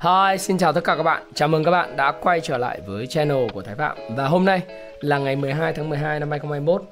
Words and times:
Hi, 0.00 0.38
xin 0.38 0.58
chào 0.58 0.72
tất 0.72 0.84
cả 0.84 0.96
các 0.96 1.02
bạn. 1.02 1.22
Chào 1.34 1.48
mừng 1.48 1.64
các 1.64 1.70
bạn 1.70 1.96
đã 1.96 2.12
quay 2.22 2.40
trở 2.40 2.58
lại 2.58 2.80
với 2.86 3.06
channel 3.06 3.48
của 3.54 3.62
Thái 3.62 3.74
Phạm. 3.74 3.96
Và 4.16 4.28
hôm 4.28 4.44
nay 4.44 4.62
là 5.00 5.18
ngày 5.18 5.36
12 5.36 5.72
tháng 5.72 5.88
12 5.88 6.20
năm 6.20 6.30
2021 6.30 6.82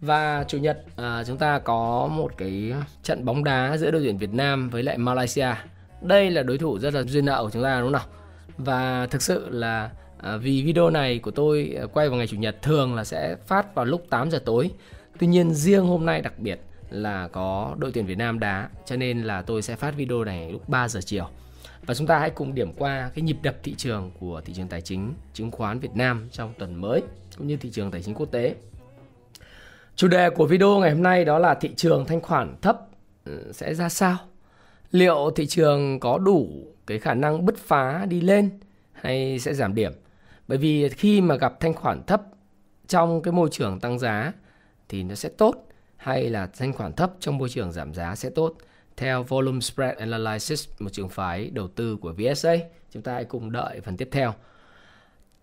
và 0.00 0.44
chủ 0.48 0.58
nhật 0.58 0.84
à, 0.96 1.24
chúng 1.26 1.36
ta 1.36 1.58
có 1.58 2.08
một 2.12 2.32
cái 2.36 2.72
trận 3.02 3.24
bóng 3.24 3.44
đá 3.44 3.76
giữa 3.76 3.90
đội 3.90 4.02
tuyển 4.04 4.18
Việt 4.18 4.32
Nam 4.32 4.70
với 4.70 4.82
lại 4.82 4.98
Malaysia. 4.98 5.48
Đây 6.02 6.30
là 6.30 6.42
đối 6.42 6.58
thủ 6.58 6.78
rất 6.78 6.94
là 6.94 7.02
duyên 7.02 7.24
nợ 7.24 7.42
của 7.42 7.50
chúng 7.50 7.62
ta 7.62 7.80
đúng 7.80 7.92
không 7.92 7.92
nào? 7.92 8.06
Và 8.58 9.06
thực 9.06 9.22
sự 9.22 9.48
là 9.50 9.90
à, 10.22 10.36
vì 10.36 10.62
video 10.62 10.90
này 10.90 11.18
của 11.18 11.30
tôi 11.30 11.76
à, 11.80 11.86
quay 11.92 12.08
vào 12.08 12.18
ngày 12.18 12.26
chủ 12.26 12.36
nhật 12.36 12.62
thường 12.62 12.94
là 12.94 13.04
sẽ 13.04 13.36
phát 13.46 13.74
vào 13.74 13.84
lúc 13.84 14.06
8 14.10 14.30
giờ 14.30 14.38
tối. 14.44 14.70
Tuy 15.18 15.26
nhiên 15.26 15.54
riêng 15.54 15.86
hôm 15.86 16.06
nay 16.06 16.22
đặc 16.22 16.38
biệt 16.38 16.60
là 16.90 17.28
có 17.28 17.74
đội 17.78 17.92
tuyển 17.92 18.06
Việt 18.06 18.18
Nam 18.18 18.38
đá 18.38 18.68
cho 18.86 18.96
nên 18.96 19.22
là 19.22 19.42
tôi 19.42 19.62
sẽ 19.62 19.76
phát 19.76 19.96
video 19.96 20.24
này 20.24 20.52
lúc 20.52 20.68
3 20.68 20.88
giờ 20.88 21.00
chiều. 21.04 21.28
Và 21.88 21.94
chúng 21.94 22.06
ta 22.06 22.18
hãy 22.18 22.30
cùng 22.30 22.54
điểm 22.54 22.72
qua 22.72 23.10
cái 23.14 23.22
nhịp 23.22 23.36
đập 23.42 23.56
thị 23.62 23.74
trường 23.74 24.10
của 24.20 24.40
thị 24.44 24.54
trường 24.54 24.68
tài 24.68 24.80
chính, 24.80 25.14
chứng 25.32 25.50
khoán 25.50 25.80
Việt 25.80 25.90
Nam 25.94 26.28
trong 26.32 26.54
tuần 26.58 26.80
mới, 26.80 27.02
cũng 27.38 27.46
như 27.46 27.56
thị 27.56 27.70
trường 27.70 27.90
tài 27.90 28.02
chính 28.02 28.14
quốc 28.14 28.26
tế. 28.30 28.54
Chủ 29.96 30.08
đề 30.08 30.30
của 30.30 30.46
video 30.46 30.78
ngày 30.78 30.90
hôm 30.90 31.02
nay 31.02 31.24
đó 31.24 31.38
là 31.38 31.54
thị 31.54 31.70
trường 31.76 32.04
thanh 32.06 32.20
khoản 32.20 32.56
thấp 32.62 32.80
ừ, 33.24 33.52
sẽ 33.54 33.74
ra 33.74 33.88
sao? 33.88 34.16
Liệu 34.90 35.30
thị 35.36 35.46
trường 35.46 36.00
có 36.00 36.18
đủ 36.18 36.48
cái 36.86 36.98
khả 36.98 37.14
năng 37.14 37.46
bứt 37.46 37.58
phá 37.58 38.06
đi 38.06 38.20
lên 38.20 38.50
hay 38.92 39.38
sẽ 39.38 39.54
giảm 39.54 39.74
điểm? 39.74 39.92
Bởi 40.48 40.58
vì 40.58 40.88
khi 40.88 41.20
mà 41.20 41.36
gặp 41.36 41.60
thanh 41.60 41.74
khoản 41.74 42.02
thấp 42.06 42.22
trong 42.86 43.22
cái 43.22 43.32
môi 43.32 43.48
trường 43.52 43.80
tăng 43.80 43.98
giá 43.98 44.32
thì 44.88 45.02
nó 45.02 45.14
sẽ 45.14 45.28
tốt, 45.28 45.54
hay 45.96 46.30
là 46.30 46.46
thanh 46.46 46.72
khoản 46.72 46.92
thấp 46.92 47.12
trong 47.20 47.38
môi 47.38 47.48
trường 47.48 47.72
giảm 47.72 47.94
giá 47.94 48.14
sẽ 48.14 48.30
tốt? 48.30 48.54
Theo 48.98 49.22
Volume 49.22 49.60
Spread 49.60 49.98
Analysis, 49.98 50.68
một 50.78 50.92
trường 50.92 51.08
phái 51.08 51.50
đầu 51.50 51.68
tư 51.68 51.96
của 51.96 52.12
VSA. 52.12 52.56
Chúng 52.90 53.02
ta 53.02 53.12
hãy 53.12 53.24
cùng 53.24 53.52
đợi 53.52 53.80
phần 53.80 53.96
tiếp 53.96 54.08
theo. 54.12 54.34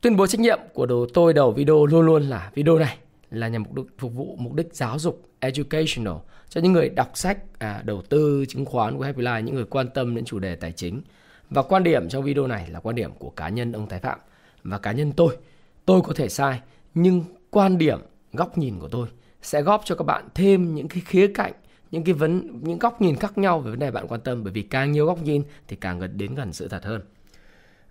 Tuyên 0.01 0.15
bố 0.15 0.27
trách 0.27 0.41
nhiệm 0.41 0.59
của 0.73 0.85
đồ 0.85 1.07
tôi 1.13 1.33
đầu 1.33 1.51
video 1.51 1.85
luôn 1.85 2.05
luôn 2.05 2.23
là 2.23 2.51
video 2.53 2.79
này 2.79 2.97
là 3.29 3.47
nhằm 3.47 3.63
mục 3.63 3.73
đích 3.73 3.85
phục 3.97 4.13
vụ 4.13 4.35
mục 4.39 4.53
đích 4.53 4.67
giáo 4.73 4.99
dục 4.99 5.29
educational 5.39 6.13
cho 6.49 6.61
những 6.61 6.73
người 6.73 6.89
đọc 6.89 7.11
sách 7.13 7.37
à, 7.59 7.81
đầu 7.85 8.01
tư 8.01 8.45
chứng 8.49 8.65
khoán 8.65 8.97
của 8.97 9.03
Happy 9.03 9.23
Life, 9.23 9.41
những 9.41 9.55
người 9.55 9.65
quan 9.65 9.89
tâm 9.89 10.15
đến 10.15 10.25
chủ 10.25 10.39
đề 10.39 10.55
tài 10.55 10.71
chính. 10.71 11.01
Và 11.49 11.61
quan 11.61 11.83
điểm 11.83 12.09
trong 12.09 12.23
video 12.23 12.47
này 12.47 12.69
là 12.69 12.79
quan 12.79 12.95
điểm 12.95 13.11
của 13.19 13.29
cá 13.29 13.49
nhân 13.49 13.71
ông 13.71 13.89
Thái 13.89 13.99
Phạm 13.99 14.19
và 14.63 14.77
cá 14.77 14.91
nhân 14.91 15.11
tôi. 15.11 15.37
Tôi 15.85 16.01
có 16.01 16.13
thể 16.15 16.29
sai 16.29 16.59
nhưng 16.93 17.23
quan 17.49 17.77
điểm, 17.77 17.99
góc 18.33 18.57
nhìn 18.57 18.79
của 18.79 18.87
tôi 18.87 19.07
sẽ 19.41 19.61
góp 19.61 19.81
cho 19.85 19.95
các 19.95 20.03
bạn 20.03 20.29
thêm 20.33 20.75
những 20.75 20.87
cái 20.87 21.01
khía 21.05 21.27
cạnh 21.27 21.53
những 21.91 22.03
cái 22.03 22.13
vấn 22.13 22.59
những 22.61 22.79
góc 22.79 23.01
nhìn 23.01 23.15
khác 23.15 23.37
nhau 23.37 23.59
về 23.59 23.71
vấn 23.71 23.79
đề 23.79 23.91
bạn 23.91 24.07
quan 24.07 24.21
tâm 24.21 24.43
bởi 24.43 24.53
vì 24.53 24.61
càng 24.61 24.91
nhiều 24.91 25.05
góc 25.05 25.23
nhìn 25.23 25.43
thì 25.67 25.75
càng 25.75 25.99
gần 25.99 26.17
đến 26.17 26.35
gần 26.35 26.53
sự 26.53 26.67
thật 26.67 26.83
hơn. 26.83 27.01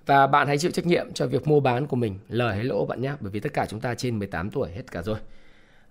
Và 0.06 0.26
bạn 0.26 0.46
hãy 0.46 0.58
chịu 0.58 0.70
trách 0.70 0.86
nhiệm 0.86 1.12
cho 1.12 1.26
việc 1.26 1.46
mua 1.46 1.60
bán 1.60 1.86
của 1.86 1.96
mình. 1.96 2.18
Lời 2.28 2.54
hay 2.54 2.64
lỗ 2.64 2.86
bạn 2.86 3.00
nhé 3.00 3.12
bởi 3.20 3.30
vì 3.30 3.40
tất 3.40 3.52
cả 3.52 3.66
chúng 3.66 3.80
ta 3.80 3.94
trên 3.94 4.18
18 4.18 4.50
tuổi 4.50 4.70
hết 4.70 4.90
cả 4.90 5.02
rồi. 5.02 5.16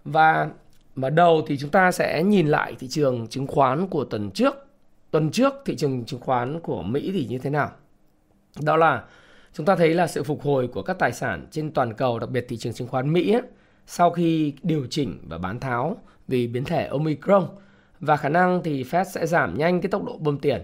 Và 0.06 0.50
mở 0.96 1.10
đầu 1.10 1.44
thì 1.48 1.58
chúng 1.58 1.70
ta 1.70 1.92
sẽ 1.92 2.24
nhìn 2.24 2.48
lại 2.48 2.76
thị 2.80 2.88
trường 2.88 3.28
chứng 3.28 3.48
khoán 3.48 3.88
của 3.88 4.06
tuần 4.06 4.32
trước. 4.32 4.56
Tuần 5.12 5.32
trước 5.32 5.54
thị 5.66 5.76
trường 5.76 6.06
chứng 6.06 6.20
khoán 6.20 6.60
của 6.60 6.84
Mỹ 6.84 7.12
thì 7.14 7.26
như 7.30 7.38
thế 7.38 7.50
nào? 7.50 7.72
Đó 8.62 8.78
là 8.78 9.04
chúng 9.54 9.66
ta 9.66 9.76
thấy 9.76 9.94
là 9.94 10.08
sự 10.08 10.24
phục 10.24 10.42
hồi 10.42 10.68
của 10.68 10.82
các 10.82 11.00
tài 11.00 11.14
sản 11.14 11.48
trên 11.52 11.72
toàn 11.72 11.94
cầu 11.94 12.20
đặc 12.20 12.30
biệt 12.30 12.46
thị 12.50 12.58
trường 12.58 12.74
chứng 12.74 12.88
khoán 12.88 13.14
Mỹ 13.14 13.34
ấy, 13.34 13.42
sau 13.88 14.12
khi 14.12 14.54
điều 14.64 14.88
chỉnh 14.90 15.20
và 15.28 15.38
bán 15.38 15.60
tháo 15.60 15.98
vì 16.28 16.48
biến 16.48 16.64
thể 16.64 16.88
Omicron 16.88 17.48
và 18.06 18.18
khả 18.18 18.30
năng 18.30 18.64
thì 18.64 18.84
Fed 18.84 19.04
sẽ 19.04 19.28
giảm 19.28 19.58
nhanh 19.58 19.82
cái 19.82 19.90
tốc 19.90 20.04
độ 20.04 20.18
bơm 20.18 20.38
tiền. 20.38 20.62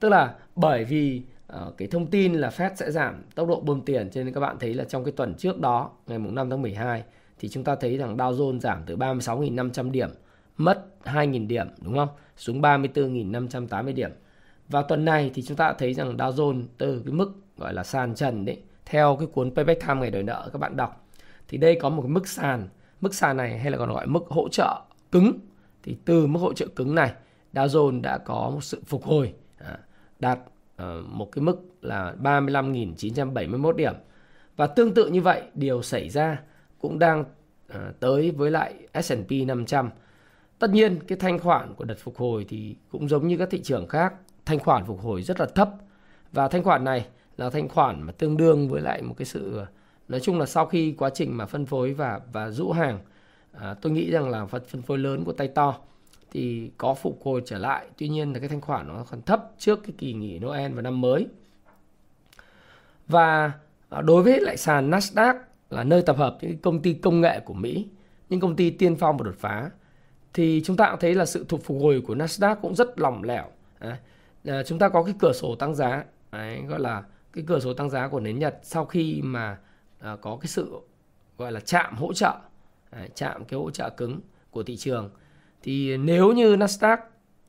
Tức 0.00 0.08
là 0.08 0.34
bởi 0.56 0.84
vì 0.84 1.22
uh, 1.52 1.76
cái 1.76 1.88
thông 1.88 2.06
tin 2.06 2.34
là 2.34 2.48
Fed 2.48 2.70
sẽ 2.74 2.90
giảm 2.90 3.22
tốc 3.34 3.48
độ 3.48 3.60
bơm 3.60 3.80
tiền 3.80 4.10
cho 4.10 4.24
nên 4.24 4.34
các 4.34 4.40
bạn 4.40 4.56
thấy 4.60 4.74
là 4.74 4.84
trong 4.84 5.04
cái 5.04 5.12
tuần 5.12 5.34
trước 5.34 5.60
đó 5.60 5.90
ngày 6.06 6.18
mùng 6.18 6.34
5 6.34 6.50
tháng 6.50 6.62
12 6.62 7.02
thì 7.38 7.48
chúng 7.48 7.64
ta 7.64 7.74
thấy 7.74 7.96
rằng 7.96 8.16
Dow 8.16 8.32
Jones 8.32 8.60
giảm 8.60 8.82
từ 8.86 8.96
36.500 8.96 9.90
điểm 9.90 10.10
mất 10.56 10.86
2.000 11.04 11.46
điểm 11.46 11.66
đúng 11.80 11.94
không? 11.94 12.08
Xuống 12.36 12.60
34.580 12.60 13.94
điểm. 13.94 14.10
Và 14.68 14.82
tuần 14.82 15.04
này 15.04 15.30
thì 15.34 15.42
chúng 15.42 15.56
ta 15.56 15.72
thấy 15.72 15.94
rằng 15.94 16.16
Dow 16.16 16.32
Jones 16.32 16.62
từ 16.78 17.02
cái 17.04 17.12
mức 17.12 17.32
gọi 17.56 17.74
là 17.74 17.84
sàn 17.84 18.14
trần 18.14 18.44
đấy 18.44 18.58
theo 18.86 19.16
cái 19.16 19.28
cuốn 19.32 19.54
Payback 19.54 19.80
Time 19.80 20.00
ngày 20.00 20.10
đòi 20.10 20.22
nợ 20.22 20.50
các 20.52 20.58
bạn 20.58 20.76
đọc 20.76 21.06
thì 21.48 21.58
đây 21.58 21.78
có 21.80 21.88
một 21.88 22.02
cái 22.02 22.10
mức 22.10 22.28
sàn 22.28 22.68
mức 23.00 23.14
sàn 23.14 23.36
này 23.36 23.58
hay 23.58 23.70
là 23.70 23.78
còn 23.78 23.92
gọi 23.92 24.06
mức 24.06 24.24
hỗ 24.28 24.48
trợ 24.48 24.80
cứng 25.12 25.32
thì 25.86 25.96
từ 26.04 26.26
mức 26.26 26.40
hỗ 26.40 26.52
trợ 26.52 26.66
cứng 26.76 26.94
này 26.94 27.12
Dow 27.52 27.66
Jones 27.66 28.00
đã 28.00 28.18
có 28.18 28.50
một 28.54 28.64
sự 28.64 28.82
phục 28.86 29.04
hồi 29.04 29.34
à, 29.58 29.78
đạt 30.18 30.38
ờ, 30.76 31.02
một 31.08 31.32
cái 31.32 31.42
mức 31.42 31.56
là 31.82 32.14
35.971 32.22 33.72
điểm. 33.72 33.94
Và 34.56 34.66
tương 34.66 34.94
tự 34.94 35.08
như 35.08 35.20
vậy 35.20 35.42
điều 35.54 35.82
xảy 35.82 36.08
ra 36.08 36.42
cũng 36.78 36.98
đang 36.98 37.24
ờ, 37.68 37.92
tới 38.00 38.30
với 38.30 38.50
lại 38.50 38.74
S&P 39.02 39.30
500 39.46 39.90
tất 40.58 40.70
nhiên 40.70 40.98
cái 41.08 41.18
thanh 41.18 41.38
khoản 41.38 41.74
của 41.74 41.84
đợt 41.84 41.98
phục 41.98 42.16
hồi 42.16 42.46
thì 42.48 42.76
cũng 42.90 43.08
giống 43.08 43.28
như 43.28 43.36
các 43.36 43.48
thị 43.50 43.60
trường 43.62 43.88
khác 43.88 44.14
thanh 44.44 44.58
khoản 44.58 44.84
phục 44.84 45.00
hồi 45.00 45.22
rất 45.22 45.40
là 45.40 45.46
thấp. 45.46 45.70
Và 46.32 46.48
thanh 46.48 46.62
khoản 46.62 46.84
này 46.84 47.06
là 47.36 47.50
thanh 47.50 47.68
khoản 47.68 48.02
mà 48.02 48.12
tương 48.12 48.36
đương 48.36 48.68
với 48.68 48.80
lại 48.80 49.02
một 49.02 49.14
cái 49.18 49.26
sự 49.26 49.58
ờ, 49.58 49.66
nói 50.08 50.20
chung 50.20 50.38
là 50.38 50.46
sau 50.46 50.66
khi 50.66 50.92
quá 50.98 51.10
trình 51.14 51.36
mà 51.36 51.46
phân 51.46 51.66
phối 51.66 51.92
và 51.92 52.20
và 52.32 52.50
rũ 52.50 52.72
hàng 52.72 52.98
à, 53.60 53.74
tôi 53.74 53.92
nghĩ 53.92 54.10
rằng 54.10 54.28
là 54.28 54.46
phần 54.46 54.62
phân 54.68 54.82
phối 54.82 54.98
lớn 54.98 55.24
của 55.24 55.32
tay 55.32 55.48
to 55.48 55.78
thì 56.30 56.70
có 56.78 56.94
phục 56.94 57.20
hồi 57.24 57.42
trở 57.46 57.58
lại. 57.58 57.86
Tuy 57.98 58.08
nhiên 58.08 58.32
là 58.32 58.38
cái 58.38 58.48
thanh 58.48 58.60
khoản 58.60 58.88
nó 58.88 59.04
còn 59.10 59.22
thấp 59.22 59.50
trước 59.58 59.82
cái 59.82 59.92
kỳ 59.98 60.12
nghỉ 60.12 60.38
Noel 60.38 60.72
và 60.72 60.82
năm 60.82 61.00
mới. 61.00 61.26
Và 63.08 63.52
à, 63.88 64.00
đối 64.00 64.22
với 64.22 64.40
lại 64.40 64.56
sàn 64.56 64.90
Nasdaq 64.90 65.34
là 65.70 65.84
nơi 65.84 66.02
tập 66.02 66.16
hợp 66.16 66.38
những 66.40 66.58
công 66.58 66.82
ty 66.82 66.94
công 66.94 67.20
nghệ 67.20 67.40
của 67.40 67.54
Mỹ 67.54 67.88
những 68.28 68.40
công 68.40 68.56
ty 68.56 68.70
tiên 68.70 68.96
phong 68.96 69.16
và 69.16 69.24
đột 69.24 69.34
phá 69.38 69.70
thì 70.34 70.62
chúng 70.64 70.76
ta 70.76 70.90
cũng 70.90 71.00
thấy 71.00 71.14
là 71.14 71.26
sự 71.26 71.46
thuộc 71.48 71.64
phục 71.64 71.78
hồi 71.82 72.02
của 72.06 72.14
Nasdaq 72.14 72.56
cũng 72.62 72.74
rất 72.74 73.00
lỏng 73.00 73.22
lẻo. 73.22 73.44
À, 73.78 73.98
à, 74.44 74.62
chúng 74.62 74.78
ta 74.78 74.88
có 74.88 75.02
cái 75.02 75.14
cửa 75.18 75.32
sổ 75.32 75.54
tăng 75.54 75.74
giá. 75.74 76.04
Đấy, 76.32 76.62
gọi 76.68 76.80
là 76.80 77.02
cái 77.32 77.44
cửa 77.46 77.60
sổ 77.60 77.74
tăng 77.74 77.90
giá 77.90 78.08
của 78.08 78.20
nến 78.20 78.38
Nhật 78.38 78.58
sau 78.62 78.84
khi 78.84 79.22
mà 79.22 79.58
à, 80.00 80.16
có 80.20 80.38
cái 80.40 80.46
sự 80.46 80.80
gọi 81.38 81.52
là 81.52 81.60
chạm 81.60 81.96
hỗ 81.96 82.12
trợ 82.12 82.34
chạm 83.14 83.44
cái 83.44 83.58
hỗ 83.58 83.70
trợ 83.70 83.90
cứng 83.90 84.20
của 84.50 84.62
thị 84.62 84.76
trường. 84.76 85.10
Thì 85.62 85.96
nếu 85.96 86.32
như 86.32 86.56
Nasdaq 86.56 86.98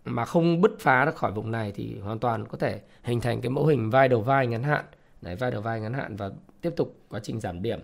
mà 0.05 0.25
không 0.25 0.61
bứt 0.61 0.79
phá 0.79 1.05
ra 1.05 1.11
khỏi 1.11 1.31
vùng 1.31 1.51
này 1.51 1.71
thì 1.75 1.99
hoàn 1.99 2.19
toàn 2.19 2.45
có 2.45 2.57
thể 2.57 2.81
hình 3.03 3.21
thành 3.21 3.41
cái 3.41 3.49
mẫu 3.49 3.65
hình 3.65 3.89
vai 3.89 4.07
đầu 4.07 4.21
vai 4.21 4.47
ngắn 4.47 4.63
hạn. 4.63 4.85
Đấy, 5.21 5.35
vai 5.35 5.51
đầu 5.51 5.61
vai 5.61 5.81
ngắn 5.81 5.93
hạn 5.93 6.15
và 6.15 6.31
tiếp 6.61 6.73
tục 6.75 6.99
quá 7.09 7.19
trình 7.23 7.39
giảm 7.39 7.61
điểm. 7.61 7.79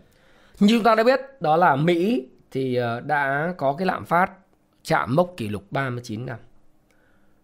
Như 0.60 0.76
chúng 0.76 0.84
ta 0.84 0.96
đã 0.96 1.04
biết 1.04 1.20
đó 1.40 1.58
là 1.58 1.76
Mỹ 1.76 2.28
thì 2.52 2.76
ờ, 2.76 3.00
đã 3.00 3.54
có 3.58 3.74
cái 3.74 3.86
lạm 3.86 4.06
phát 4.06 4.32
chạm 4.84 5.16
mốc 5.16 5.34
kỷ 5.38 5.50
lục 5.50 5.64
39 5.72 6.26
năm. 6.26 6.40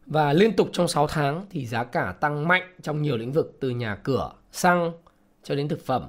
Và 0.05 0.33
liên 0.33 0.55
tục 0.55 0.69
trong 0.73 0.87
6 0.87 1.07
tháng 1.07 1.45
thì 1.49 1.65
giá 1.65 1.83
cả 1.83 2.15
tăng 2.19 2.47
mạnh 2.47 2.75
trong 2.81 3.01
nhiều 3.01 3.17
lĩnh 3.17 3.31
vực 3.31 3.57
từ 3.59 3.69
nhà 3.69 3.95
cửa, 3.95 4.31
xăng 4.51 4.91
cho 5.43 5.55
đến 5.55 5.67
thực 5.67 5.85
phẩm 5.85 6.07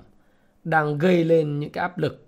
đang 0.65 0.99
gây 0.99 1.25
lên 1.25 1.59
những 1.61 1.71
cái 1.71 1.83
áp 1.83 1.99
lực 1.99 2.27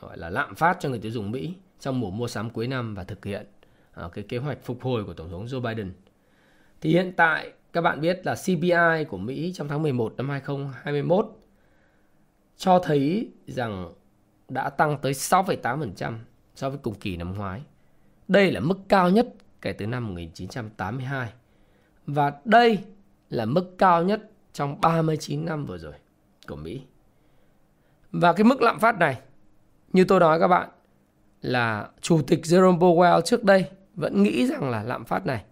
gọi 0.00 0.18
là 0.18 0.30
lạm 0.30 0.54
phát 0.54 0.76
cho 0.80 0.88
người 0.88 0.98
tiêu 0.98 1.12
dùng 1.12 1.30
Mỹ 1.30 1.54
trong 1.80 2.00
mùa 2.00 2.10
mua 2.10 2.28
sắm 2.28 2.50
cuối 2.50 2.66
năm 2.66 2.94
và 2.94 3.04
thực 3.04 3.24
hiện 3.24 3.46
à, 3.92 4.08
cái 4.12 4.24
kế 4.28 4.38
hoạch 4.38 4.58
phục 4.64 4.82
hồi 4.82 5.04
của 5.04 5.14
Tổng 5.14 5.30
thống 5.30 5.46
Joe 5.46 5.60
Biden. 5.60 5.92
Thì 6.80 6.90
hiện 6.90 7.12
tại 7.16 7.52
các 7.72 7.80
bạn 7.80 8.00
biết 8.00 8.26
là 8.26 8.34
CPI 8.34 9.04
của 9.08 9.18
Mỹ 9.18 9.52
trong 9.54 9.68
tháng 9.68 9.82
11 9.82 10.14
năm 10.16 10.28
2021 10.28 11.26
cho 12.56 12.78
thấy 12.78 13.30
rằng 13.46 13.92
đã 14.48 14.70
tăng 14.70 14.98
tới 15.02 15.12
6,8% 15.12 16.14
so 16.54 16.70
với 16.70 16.78
cùng 16.78 16.94
kỳ 16.94 17.16
năm 17.16 17.34
ngoái. 17.34 17.62
Đây 18.28 18.52
là 18.52 18.60
mức 18.60 18.78
cao 18.88 19.10
nhất 19.10 19.34
kể 19.62 19.72
từ 19.72 19.86
năm 19.86 20.06
1982. 20.06 21.32
Và 22.06 22.32
đây 22.44 22.78
là 23.28 23.44
mức 23.44 23.74
cao 23.78 24.04
nhất 24.04 24.30
trong 24.52 24.80
39 24.80 25.44
năm 25.44 25.66
vừa 25.66 25.78
rồi 25.78 25.94
của 26.48 26.56
Mỹ. 26.56 26.82
Và 28.12 28.32
cái 28.32 28.44
mức 28.44 28.62
lạm 28.62 28.80
phát 28.80 28.98
này 28.98 29.20
như 29.92 30.04
tôi 30.04 30.20
nói 30.20 30.40
các 30.40 30.48
bạn 30.48 30.68
là 31.42 31.88
Chủ 32.00 32.22
tịch 32.22 32.40
Jerome 32.42 32.78
Powell 32.78 33.20
trước 33.20 33.44
đây 33.44 33.64
vẫn 33.94 34.22
nghĩ 34.22 34.46
rằng 34.46 34.70
là 34.70 34.82
lạm 34.82 35.04
phát 35.04 35.26
này 35.26 35.44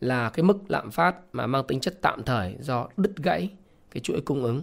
là 0.00 0.30
cái 0.30 0.42
mức 0.42 0.58
lạm 0.68 0.90
phát 0.90 1.16
mà 1.32 1.46
mang 1.46 1.64
tính 1.64 1.80
chất 1.80 1.94
tạm 2.00 2.22
thời 2.22 2.56
do 2.60 2.88
đứt 2.96 3.16
gãy 3.16 3.50
cái 3.90 4.00
chuỗi 4.00 4.20
cung 4.20 4.42
ứng 4.42 4.62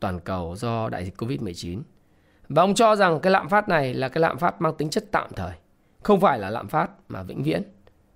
toàn 0.00 0.20
cầu 0.20 0.56
do 0.56 0.88
đại 0.88 1.04
dịch 1.04 1.22
Covid-19. 1.22 1.82
Và 2.48 2.62
ông 2.62 2.74
cho 2.74 2.96
rằng 2.96 3.20
cái 3.20 3.30
lạm 3.30 3.48
phát 3.48 3.68
này 3.68 3.94
là 3.94 4.08
cái 4.08 4.20
lạm 4.20 4.38
phát 4.38 4.60
mang 4.60 4.74
tính 4.78 4.90
chất 4.90 5.04
tạm 5.10 5.30
thời, 5.36 5.52
không 6.02 6.20
phải 6.20 6.38
là 6.38 6.50
lạm 6.50 6.68
phát 6.68 6.90
mà 7.08 7.22
vĩnh 7.22 7.42
viễn. 7.42 7.62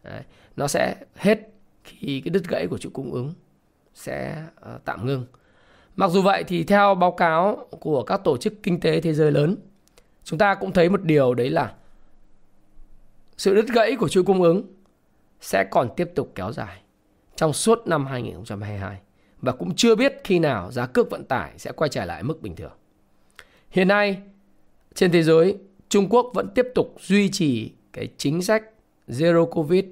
Đấy, 0.02 0.22
nó 0.56 0.68
sẽ 0.68 0.96
hết 1.16 1.38
khi 1.84 2.20
cái 2.24 2.30
đứt 2.30 2.48
gãy 2.48 2.66
của 2.66 2.78
chuỗi 2.78 2.92
cung 2.92 3.12
ứng 3.12 3.32
sẽ 3.94 4.44
uh, 4.60 4.84
tạm 4.84 5.06
ngưng. 5.06 5.26
Mặc 5.96 6.10
dù 6.10 6.22
vậy 6.22 6.44
thì 6.44 6.64
theo 6.64 6.94
báo 6.94 7.12
cáo 7.12 7.66
của 7.70 8.02
các 8.02 8.24
tổ 8.24 8.36
chức 8.36 8.54
kinh 8.62 8.80
tế 8.80 9.00
thế 9.00 9.14
giới 9.14 9.32
lớn, 9.32 9.56
chúng 10.28 10.38
ta 10.38 10.54
cũng 10.54 10.72
thấy 10.72 10.88
một 10.88 11.02
điều 11.02 11.34
đấy 11.34 11.50
là 11.50 11.74
sự 13.36 13.54
đứt 13.54 13.66
gãy 13.74 13.96
của 13.96 14.08
chuỗi 14.08 14.24
cung 14.24 14.42
ứng 14.42 14.62
sẽ 15.40 15.64
còn 15.70 15.88
tiếp 15.96 16.10
tục 16.14 16.32
kéo 16.34 16.52
dài 16.52 16.80
trong 17.36 17.52
suốt 17.52 17.86
năm 17.86 18.06
2022 18.06 19.00
và 19.40 19.52
cũng 19.52 19.74
chưa 19.76 19.94
biết 19.94 20.12
khi 20.24 20.38
nào 20.38 20.72
giá 20.72 20.86
cước 20.86 21.10
vận 21.10 21.24
tải 21.24 21.52
sẽ 21.56 21.72
quay 21.72 21.88
trở 21.88 22.04
lại 22.04 22.22
mức 22.22 22.42
bình 22.42 22.56
thường. 22.56 22.72
Hiện 23.70 23.88
nay 23.88 24.22
trên 24.94 25.12
thế 25.12 25.22
giới, 25.22 25.56
Trung 25.88 26.08
Quốc 26.08 26.30
vẫn 26.34 26.48
tiếp 26.54 26.66
tục 26.74 26.94
duy 27.00 27.30
trì 27.30 27.72
cái 27.92 28.08
chính 28.16 28.42
sách 28.42 28.64
zero 29.08 29.46
covid, 29.46 29.84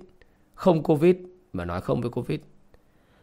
không 0.55 0.82
covid 0.82 1.17
mà 1.53 1.65
nói 1.65 1.81
không 1.81 2.00
với 2.00 2.11
covid. 2.11 2.41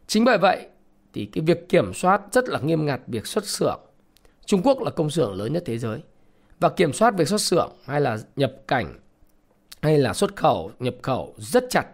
Chính 0.07 0.25
bởi 0.25 0.37
vậy 0.37 0.67
thì 1.13 1.25
cái 1.25 1.43
việc 1.43 1.69
kiểm 1.69 1.93
soát 1.93 2.21
rất 2.31 2.49
là 2.49 2.59
nghiêm 2.59 2.85
ngặt 2.85 3.01
việc 3.07 3.27
xuất 3.27 3.45
xưởng. 3.45 3.79
Trung 4.45 4.61
Quốc 4.63 4.81
là 4.81 4.91
công 4.91 5.09
xưởng 5.09 5.33
lớn 5.33 5.53
nhất 5.53 5.63
thế 5.65 5.77
giới 5.77 5.99
và 6.63 6.69
kiểm 6.69 6.93
soát 6.93 7.13
việc 7.17 7.27
xuất 7.27 7.41
xưởng 7.41 7.71
hay 7.85 8.01
là 8.01 8.17
nhập 8.35 8.53
cảnh 8.67 8.99
hay 9.81 9.97
là 9.97 10.13
xuất 10.13 10.35
khẩu, 10.35 10.71
nhập 10.79 10.95
khẩu 11.01 11.33
rất 11.37 11.65
chặt. 11.69 11.85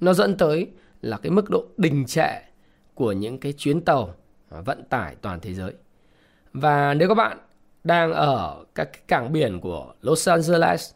Nó 0.00 0.14
dẫn 0.14 0.36
tới 0.36 0.68
là 1.02 1.16
cái 1.16 1.30
mức 1.30 1.50
độ 1.50 1.64
đình 1.76 2.06
trệ 2.06 2.42
của 2.94 3.12
những 3.12 3.38
cái 3.38 3.52
chuyến 3.52 3.80
tàu 3.80 4.14
à, 4.50 4.60
vận 4.60 4.84
tải 4.84 5.16
toàn 5.22 5.40
thế 5.40 5.54
giới. 5.54 5.72
Và 6.52 6.94
nếu 6.94 7.08
các 7.08 7.14
bạn 7.14 7.38
đang 7.84 8.12
ở 8.12 8.64
các 8.74 9.08
cảng 9.08 9.32
biển 9.32 9.60
của 9.60 9.94
Los 10.02 10.28
Angeles, 10.28 10.90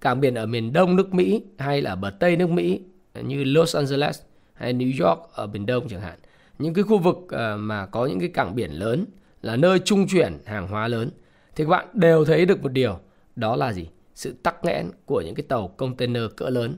cảng 0.00 0.20
biển 0.20 0.34
ở 0.34 0.46
miền 0.46 0.72
đông 0.72 0.96
nước 0.96 1.14
Mỹ 1.14 1.42
hay 1.58 1.82
là 1.82 1.94
bờ 1.94 2.10
tây 2.10 2.36
nước 2.36 2.50
Mỹ 2.50 2.80
như 3.14 3.44
Los 3.44 3.76
Angeles 3.76 4.20
hay 4.54 4.74
New 4.74 5.06
York 5.06 5.20
ở 5.32 5.46
miền 5.46 5.66
đông 5.66 5.88
chẳng 5.88 6.00
hạn. 6.00 6.18
Những 6.58 6.74
cái 6.74 6.84
khu 6.84 6.98
vực 6.98 7.16
ờ, 7.28 7.56
mà 7.56 7.86
có 7.86 8.06
những 8.06 8.20
cái 8.20 8.28
cảng 8.28 8.54
biển 8.54 8.70
lớn 8.70 9.04
là 9.42 9.56
nơi 9.56 9.78
trung 9.78 10.06
chuyển 10.08 10.38
hàng 10.46 10.68
hóa 10.68 10.88
lớn 10.88 11.10
thì 11.56 11.64
các 11.64 11.70
bạn 11.70 11.86
đều 11.92 12.24
thấy 12.24 12.46
được 12.46 12.62
một 12.62 12.72
điều, 12.72 12.98
đó 13.36 13.56
là 13.56 13.72
gì? 13.72 13.88
Sự 14.14 14.34
tắc 14.42 14.64
nghẽn 14.64 14.90
của 15.06 15.20
những 15.20 15.34
cái 15.34 15.46
tàu 15.48 15.68
container 15.68 16.22
cỡ 16.36 16.50
lớn. 16.50 16.76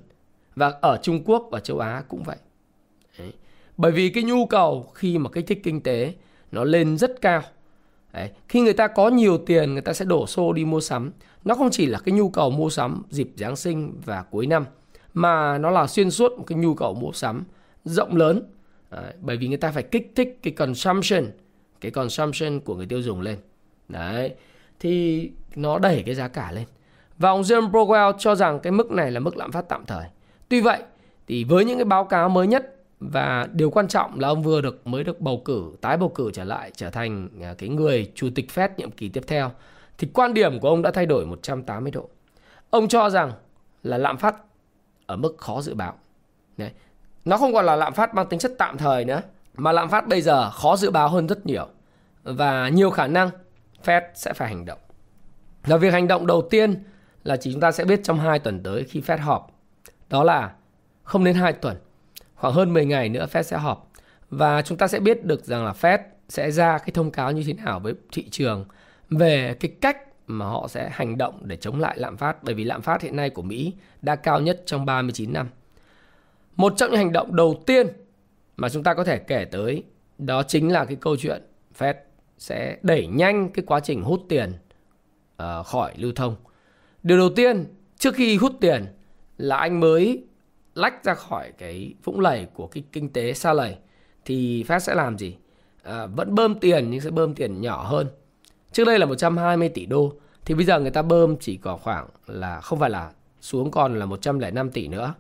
Và 0.57 0.73
ở 0.81 0.99
Trung 1.03 1.25
Quốc 1.25 1.49
và 1.51 1.61
châu 1.61 1.79
Á 1.79 2.03
cũng 2.09 2.23
vậy. 2.23 2.37
Đấy. 3.19 3.33
Bởi 3.77 3.93
vì 3.93 4.09
cái 4.09 4.23
nhu 4.23 4.47
cầu 4.47 4.91
khi 4.95 5.19
mà 5.19 5.31
kích 5.31 5.47
thích 5.47 5.61
kinh 5.63 5.81
tế 5.81 6.15
nó 6.53 6.65
lên 6.65 6.99
rất 6.99 7.21
cao 7.21 7.43
Đấy. 8.13 8.31
Khi 8.49 8.61
người 8.61 8.73
ta 8.73 8.89
có 8.89 9.09
nhiều 9.09 9.39
tiền, 9.39 9.73
người 9.73 9.83
ta 9.83 9.93
sẽ 9.93 10.05
đổ 10.05 10.27
xô 10.27 10.53
đi 10.53 10.65
mua 10.65 10.81
sắm 10.81 11.13
Nó 11.45 11.55
không 11.55 11.71
chỉ 11.71 11.87
là 11.87 11.99
cái 11.99 12.13
nhu 12.13 12.29
cầu 12.29 12.51
mua 12.51 12.71
sắm 12.71 13.03
dịp 13.11 13.31
Giáng 13.37 13.57
sinh 13.57 14.01
và 14.05 14.23
cuối 14.23 14.47
năm, 14.47 14.65
Mà 15.15 15.59
nó 15.59 15.71
là 15.71 15.87
xuyên 15.87 16.11
suốt 16.11 16.33
một 16.39 16.45
cái 16.47 16.59
nhu 16.59 16.75
cầu 16.75 16.95
mua 16.95 17.13
sắm 17.13 17.45
rộng 17.85 18.17
lớn 18.17 18.43
Đấy. 18.91 19.13
Bởi 19.21 19.37
vì 19.37 19.49
người 19.49 19.57
ta 19.57 19.71
phải 19.71 19.83
kích 19.83 20.13
thích 20.15 20.39
cái 20.43 20.53
consumption 20.53 21.25
Cái 21.81 21.91
consumption 21.91 22.61
của 22.61 22.75
người 22.75 22.87
tiêu 22.87 23.03
dùng 23.03 23.21
lên 23.21 23.39
Đấy 23.89 24.35
thì 24.81 25.31
nó 25.55 25.79
đẩy 25.79 26.03
cái 26.07 26.15
giá 26.15 26.29
cả 26.29 26.53
lên 26.53 26.65
Và 27.19 27.31
ông 27.31 27.43
Jerome 27.43 27.71
Powell 27.71 28.13
cho 28.19 28.35
rằng 28.35 28.61
cái 28.61 28.73
mức 28.73 28.91
này 28.91 29.11
là 29.11 29.21
mức 29.21 29.37
lạm 29.37 29.53
phát 29.53 29.69
tạm 29.69 29.87
thời 29.87 30.05
Tuy 30.49 30.61
vậy, 30.61 30.83
thì 31.27 31.45
với 31.45 31.65
những 31.65 31.79
cái 31.79 31.85
báo 31.85 32.05
cáo 32.05 32.29
mới 32.29 32.47
nhất 32.47 32.75
và 33.01 33.49
điều 33.53 33.71
quan 33.71 33.89
trọng 33.89 34.21
là 34.21 34.29
ông 34.29 34.43
vừa 34.43 34.61
được, 34.61 34.87
mới 34.87 35.05
được 35.05 35.21
bầu 35.21 35.43
cử, 35.45 35.73
tái 35.81 35.97
bầu 35.97 36.09
cử 36.09 36.31
trở 36.35 36.45
lại, 36.45 36.71
trở 36.77 36.91
thành 36.91 37.29
à, 37.43 37.55
cái 37.59 37.69
người 37.69 38.13
chủ 38.15 38.29
tịch 38.35 38.47
Fed 38.55 38.69
nhiệm 38.77 38.91
kỳ 38.91 39.09
tiếp 39.09 39.25
theo, 39.27 39.51
thì 39.99 40.09
quan 40.13 40.35
điểm 40.35 40.61
của 40.61 40.69
ông 40.69 40.83
đã 40.83 40.91
thay 40.91 41.07
đổi 41.07 41.27
180 41.27 41.93
độ. 41.93 42.09
Ông 42.71 42.89
cho 42.89 43.11
rằng 43.11 43.33
là 43.83 43.99
lạm 43.99 44.17
phát 44.17 44.37
ở 45.07 45.17
mức 45.17 45.39
khó 45.39 45.61
dự 45.61 45.75
báo. 45.75 45.95
Đấy. 46.57 46.71
Nó 47.25 47.37
không 47.37 47.53
còn 47.53 47.67
là 47.67 47.77
lạm 47.77 47.95
phát 47.95 48.15
mang 48.15 48.27
tính 48.27 48.39
chất 48.39 48.53
tạm 48.59 48.79
thời 48.79 49.05
nữa, 49.05 49.23
mà 49.55 49.73
lạm 49.73 49.89
phát 49.89 50.09
bây 50.09 50.23
giờ 50.23 50.51
khó 50.51 50.77
dự 50.77 50.91
báo 50.91 51.09
hơn 51.09 51.27
rất 51.27 51.47
nhiều 51.47 51.67
và 52.23 52.69
nhiều 52.69 52.91
khả 52.91 53.07
năng 53.07 53.31
Fed 53.85 54.03
sẽ 54.15 54.33
phải 54.33 54.49
hành 54.49 54.65
động. 54.65 54.79
Và 55.65 55.77
việc 55.77 55.93
hành 55.93 56.09
động 56.09 56.27
đầu 56.27 56.49
tiên 56.51 56.83
là 57.25 57.37
chỉ 57.37 57.53
chúng 57.53 57.61
ta 57.61 57.73
sẽ 57.73 57.85
biết 57.85 58.01
trong 58.03 58.19
2 58.19 58.39
tuần 58.39 58.63
tới 58.63 58.85
khi 58.85 59.01
Fed 59.01 59.19
họp. 59.19 59.51
Đó 60.09 60.25
là 60.25 60.53
không 61.03 61.25
đến 61.25 61.35
2 61.35 61.53
tuần, 61.53 61.77
khoảng 62.35 62.55
hơn 62.55 62.73
10 62.73 62.87
ngày 62.87 63.09
nữa 63.09 63.27
Fed 63.33 63.43
sẽ 63.43 63.57
họp 63.57 63.91
và 64.31 64.63
chúng 64.63 64.79
ta 64.79 64.89
sẽ 64.89 65.01
biết 65.01 65.25
được 65.25 65.45
rằng 65.45 65.65
là 65.65 65.73
Fed 65.73 65.99
sẽ 66.29 66.51
ra 66.51 66.79
cái 66.79 66.91
thông 66.95 67.11
cáo 67.11 67.33
như 67.33 67.43
thế 67.47 67.53
nào 67.53 67.81
với 67.81 67.95
thị 68.13 68.29
trường 68.31 68.65
về 69.11 69.55
cái 69.61 69.73
cách 69.81 69.99
mà 70.27 70.47
họ 70.47 70.69
sẽ 70.69 70.91
hành 70.93 71.19
động 71.19 71.41
để 71.43 71.57
chống 71.57 71.81
lại 71.81 71.99
lạm 71.99 72.17
phát 72.17 72.43
bởi 72.43 72.55
vì 72.55 72.65
lạm 72.65 72.83
phát 72.83 73.03
hiện 73.03 73.17
nay 73.17 73.31
của 73.31 73.43
Mỹ 73.43 73.73
đã 74.03 74.17
cao 74.17 74.41
nhất 74.41 74.63
trong 74.67 74.87
39 74.87 75.33
năm. 75.33 75.49
Một 76.57 76.75
trong 76.77 76.91
những 76.91 76.99
hành 76.99 77.13
động 77.13 77.37
đầu 77.37 77.63
tiên 77.67 77.87
mà 78.57 78.69
chúng 78.69 78.83
ta 78.83 78.95
có 78.95 79.05
thể 79.05 79.19
kể 79.19 79.45
tới 79.45 79.83
đó 80.19 80.43
chính 80.43 80.73
là 80.73 80.85
cái 80.85 80.97
câu 80.97 81.17
chuyện 81.17 81.43
Fed 81.79 81.95
sẽ 82.39 82.79
đẩy 82.83 83.07
nhanh 83.07 83.49
cái 83.49 83.65
quá 83.67 83.81
trình 83.81 84.03
hút 84.03 84.23
tiền 84.29 84.53
uh, 85.43 85.67
khỏi 85.67 85.93
lưu 85.97 86.13
thông. 86.17 86.37
Điều 87.03 87.19
đầu 87.19 87.31
tiên 87.37 87.65
trước 87.99 88.15
khi 88.15 88.37
hút 88.37 88.53
tiền 88.61 88.87
là 89.39 89.57
anh 89.57 89.81
mới 89.81 90.25
lách 90.75 91.05
ra 91.05 91.15
khỏi 91.15 91.53
cái 91.59 91.95
vũng 92.05 92.21
lầy 92.21 92.47
của 92.55 92.67
cái 92.67 92.83
kinh 92.93 93.13
tế 93.13 93.33
xa 93.33 93.53
lầy 93.53 93.77
thì 94.25 94.65
Fed 94.69 94.79
sẽ 94.79 94.95
làm 94.95 95.19
gì? 95.19 95.37
À, 95.83 96.07
vẫn 96.07 96.35
bơm 96.35 96.59
tiền 96.59 96.91
nhưng 96.91 97.01
sẽ 97.01 97.11
bơm 97.11 97.35
tiền 97.35 97.61
nhỏ 97.61 97.83
hơn. 97.83 98.07
Trước 98.73 98.85
đây 98.85 98.99
là 98.99 99.07
120 99.07 99.69
tỷ 99.69 99.87
đô 99.87 100.13
thì 100.45 100.55
bây 100.55 100.65
giờ 100.65 100.81
người 100.81 100.91
ta 100.91 101.03
bơm 101.03 101.37
chỉ 101.37 101.57
có 101.57 101.77
khoảng 101.77 102.09
là 102.27 102.61
không 102.61 102.79
phải 102.79 102.91
là 102.91 103.13
xuống 103.41 103.71
còn 103.71 103.99
là 103.99 104.07
105 104.07 104.71
tỷ 104.71 104.89
nữa 104.89 105.15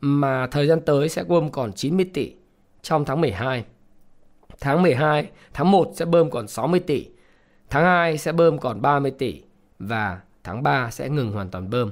mà 0.00 0.46
thời 0.46 0.66
gian 0.66 0.80
tới 0.80 1.08
sẽ 1.08 1.24
bơm 1.24 1.50
còn 1.50 1.72
90 1.72 2.10
tỷ 2.14 2.32
trong 2.82 3.04
tháng 3.04 3.20
12. 3.20 3.64
Tháng 4.64 4.82
12, 4.82 5.28
tháng 5.52 5.70
1 5.70 5.90
sẽ 5.94 6.04
bơm 6.04 6.30
còn 6.30 6.48
60 6.48 6.80
tỷ. 6.80 7.06
Tháng 7.70 7.84
2 7.84 8.18
sẽ 8.18 8.32
bơm 8.32 8.58
còn 8.58 8.82
30 8.82 9.10
tỷ 9.10 9.42
và 9.78 10.20
tháng 10.44 10.62
3 10.62 10.90
sẽ 10.90 11.08
ngừng 11.08 11.32
hoàn 11.32 11.50
toàn 11.50 11.70
bơm. 11.70 11.90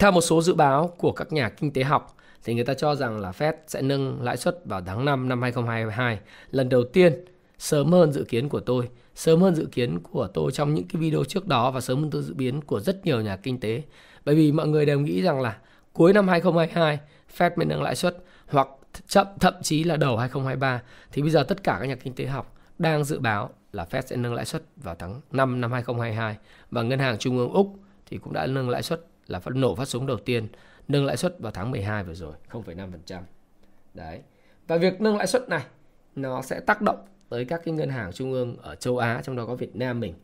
Theo 0.00 0.10
một 0.10 0.20
số 0.20 0.42
dự 0.42 0.54
báo 0.54 0.94
của 0.98 1.12
các 1.12 1.32
nhà 1.32 1.48
kinh 1.48 1.72
tế 1.72 1.82
học 1.82 2.16
thì 2.44 2.54
người 2.54 2.64
ta 2.64 2.74
cho 2.74 2.94
rằng 2.94 3.20
là 3.20 3.30
Fed 3.30 3.52
sẽ 3.66 3.82
nâng 3.82 4.22
lãi 4.22 4.36
suất 4.36 4.58
vào 4.64 4.82
tháng 4.86 5.04
5 5.04 5.28
năm 5.28 5.42
2022 5.42 6.18
lần 6.50 6.68
đầu 6.68 6.84
tiên 6.84 7.24
sớm 7.58 7.92
hơn 7.92 8.12
dự 8.12 8.24
kiến 8.24 8.48
của 8.48 8.60
tôi, 8.60 8.88
sớm 9.14 9.40
hơn 9.40 9.54
dự 9.54 9.68
kiến 9.72 9.98
của 10.12 10.28
tôi 10.34 10.52
trong 10.52 10.74
những 10.74 10.84
cái 10.88 11.02
video 11.02 11.24
trước 11.24 11.46
đó 11.46 11.70
và 11.70 11.80
sớm 11.80 12.02
hơn 12.02 12.22
dự 12.22 12.34
biến 12.34 12.60
của 12.60 12.80
rất 12.80 13.06
nhiều 13.06 13.20
nhà 13.20 13.36
kinh 13.36 13.60
tế. 13.60 13.82
Bởi 14.24 14.34
vì 14.34 14.52
mọi 14.52 14.68
người 14.68 14.86
đều 14.86 15.00
nghĩ 15.00 15.22
rằng 15.22 15.40
là 15.40 15.58
cuối 15.92 16.12
năm 16.12 16.28
2022 16.28 16.98
Fed 17.38 17.50
mới 17.56 17.66
nâng 17.66 17.82
lãi 17.82 17.96
suất 17.96 18.16
hoặc 18.48 18.68
chậm 19.06 19.26
thậm 19.40 19.54
chí 19.62 19.84
là 19.84 19.96
đầu 19.96 20.16
2023 20.16 20.82
thì 21.12 21.22
bây 21.22 21.30
giờ 21.30 21.42
tất 21.42 21.62
cả 21.64 21.76
các 21.80 21.86
nhà 21.86 21.94
kinh 21.94 22.14
tế 22.14 22.26
học 22.26 22.56
đang 22.78 23.04
dự 23.04 23.18
báo 23.18 23.50
là 23.72 23.86
Fed 23.90 24.02
sẽ 24.06 24.16
nâng 24.16 24.34
lãi 24.34 24.44
suất 24.44 24.62
vào 24.76 24.94
tháng 24.94 25.20
5 25.32 25.60
năm 25.60 25.72
2022 25.72 26.36
và 26.70 26.82
ngân 26.82 26.98
hàng 26.98 27.18
trung 27.18 27.38
ương 27.38 27.52
Úc 27.52 27.74
thì 28.06 28.18
cũng 28.18 28.32
đã 28.32 28.46
nâng 28.46 28.68
lãi 28.68 28.82
suất 28.82 29.06
là 29.26 29.40
phát 29.40 29.54
nổ 29.54 29.74
phát 29.74 29.84
súng 29.84 30.06
đầu 30.06 30.16
tiên 30.16 30.48
nâng 30.88 31.06
lãi 31.06 31.16
suất 31.16 31.40
vào 31.40 31.52
tháng 31.52 31.70
12 31.70 32.04
vừa 32.04 32.14
rồi 32.14 32.32
0,5%. 32.50 33.20
Đấy. 33.94 34.20
Và 34.66 34.76
việc 34.76 35.00
nâng 35.00 35.16
lãi 35.16 35.26
suất 35.26 35.48
này 35.48 35.64
nó 36.16 36.42
sẽ 36.42 36.60
tác 36.60 36.82
động 36.82 37.06
tới 37.28 37.44
các 37.44 37.60
cái 37.64 37.74
ngân 37.74 37.88
hàng 37.88 38.12
trung 38.12 38.32
ương 38.32 38.56
ở 38.56 38.74
châu 38.74 38.98
Á 38.98 39.20
trong 39.24 39.36
đó 39.36 39.46
có 39.46 39.54
Việt 39.54 39.76
Nam 39.76 40.00
mình. 40.00 40.14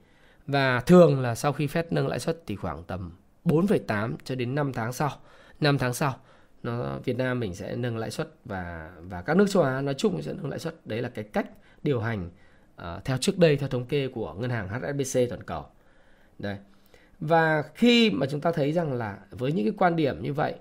Và 0.46 0.80
thường 0.80 1.20
là 1.20 1.34
sau 1.34 1.52
khi 1.52 1.66
Fed 1.66 1.84
nâng 1.90 2.08
lãi 2.08 2.18
suất 2.18 2.42
thì 2.46 2.56
khoảng 2.56 2.84
tầm 2.84 3.12
4,8 3.44 4.16
cho 4.24 4.34
đến 4.34 4.54
5 4.54 4.72
tháng 4.72 4.92
sau. 4.92 5.10
5 5.60 5.78
tháng 5.78 5.94
sau 5.94 6.14
nó 6.64 6.98
Việt 7.04 7.16
Nam 7.16 7.40
mình 7.40 7.54
sẽ 7.54 7.76
nâng 7.76 7.96
lãi 7.96 8.10
suất 8.10 8.28
và 8.44 8.92
và 9.00 9.22
các 9.22 9.36
nước 9.36 9.46
châu 9.50 9.62
Á 9.62 9.80
nói 9.80 9.94
chung 9.94 10.22
sẽ 10.22 10.32
nâng 10.32 10.50
lãi 10.50 10.58
suất. 10.58 10.86
Đấy 10.86 11.02
là 11.02 11.08
cái 11.08 11.24
cách 11.24 11.46
điều 11.82 12.00
hành 12.00 12.30
uh, 12.76 13.04
theo 13.04 13.16
trước 13.16 13.38
đây 13.38 13.56
theo 13.56 13.68
thống 13.68 13.86
kê 13.86 14.08
của 14.08 14.34
ngân 14.34 14.50
hàng 14.50 14.68
HSBC 14.68 15.20
toàn 15.28 15.42
cầu. 15.42 15.64
Đây 16.38 16.56
và 17.20 17.62
khi 17.74 18.10
mà 18.10 18.26
chúng 18.30 18.40
ta 18.40 18.52
thấy 18.52 18.72
rằng 18.72 18.92
là 18.92 19.18
với 19.30 19.52
những 19.52 19.64
cái 19.64 19.74
quan 19.78 19.96
điểm 19.96 20.22
như 20.22 20.32
vậy 20.32 20.54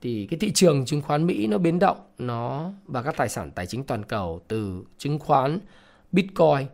thì 0.00 0.26
cái 0.30 0.38
thị 0.38 0.52
trường 0.52 0.84
chứng 0.84 1.02
khoán 1.02 1.26
Mỹ 1.26 1.46
nó 1.46 1.58
biến 1.58 1.78
động 1.78 1.96
nó 2.18 2.72
và 2.86 3.02
các 3.02 3.16
tài 3.16 3.28
sản 3.28 3.50
tài 3.50 3.66
chính 3.66 3.84
toàn 3.84 4.04
cầu 4.04 4.40
từ 4.48 4.84
chứng 4.98 5.18
khoán 5.18 5.58
Bitcoin 6.12 6.66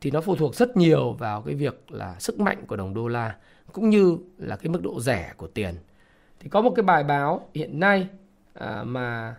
thì 0.00 0.10
nó 0.10 0.20
phụ 0.20 0.36
thuộc 0.36 0.54
rất 0.54 0.76
nhiều 0.76 1.12
vào 1.12 1.42
cái 1.42 1.54
việc 1.54 1.92
là 1.92 2.16
sức 2.18 2.40
mạnh 2.40 2.64
của 2.66 2.76
đồng 2.76 2.94
đô 2.94 3.08
la 3.08 3.36
cũng 3.72 3.90
như 3.90 4.16
là 4.38 4.56
cái 4.56 4.68
mức 4.68 4.82
độ 4.82 5.00
rẻ 5.00 5.32
của 5.36 5.46
tiền. 5.46 5.74
Thì 6.40 6.48
có 6.48 6.60
một 6.60 6.72
cái 6.76 6.82
bài 6.82 7.04
báo 7.04 7.48
hiện 7.54 7.80
nay 7.80 8.08
à, 8.58 8.84
mà 8.84 9.36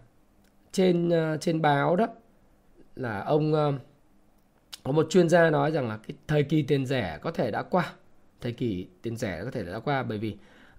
trên 0.71 1.09
ờ, 1.09 1.37
trên 1.37 1.61
báo 1.61 1.95
đó 1.95 2.07
là 2.95 3.21
ông 3.21 3.53
ờ, 3.53 3.73
có 4.83 4.91
một 4.91 5.07
chuyên 5.09 5.29
gia 5.29 5.49
nói 5.49 5.71
rằng 5.71 5.89
là 5.89 5.97
cái 5.97 6.17
thời 6.27 6.43
kỳ 6.43 6.61
tiền 6.61 6.85
rẻ 6.85 7.19
có 7.21 7.31
thể 7.31 7.51
đã 7.51 7.63
qua 7.63 7.93
thời 8.41 8.51
kỳ 8.51 8.87
tiền 9.01 9.17
rẻ 9.17 9.41
có 9.45 9.51
thể 9.51 9.63
đã 9.63 9.79
qua 9.79 10.03
bởi 10.03 10.17
vì 10.17 10.35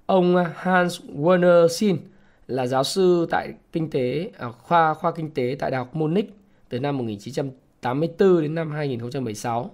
ông 0.06 0.36
ờ, 0.36 0.44
Hans 0.54 1.00
Werner 1.00 1.68
Sinn 1.68 1.98
là 2.46 2.66
giáo 2.66 2.84
sư 2.84 3.26
tại 3.30 3.52
kinh 3.72 3.90
tế 3.90 4.30
à, 4.38 4.48
khoa 4.50 4.94
khoa 4.94 5.12
kinh 5.12 5.30
tế 5.30 5.56
tại 5.58 5.70
Đại 5.70 5.78
học 5.78 5.96
Munich 5.96 6.34
từ 6.68 6.80
năm 6.80 6.98
1984 6.98 8.42
đến 8.42 8.54
năm 8.54 8.70
2016. 8.70 9.70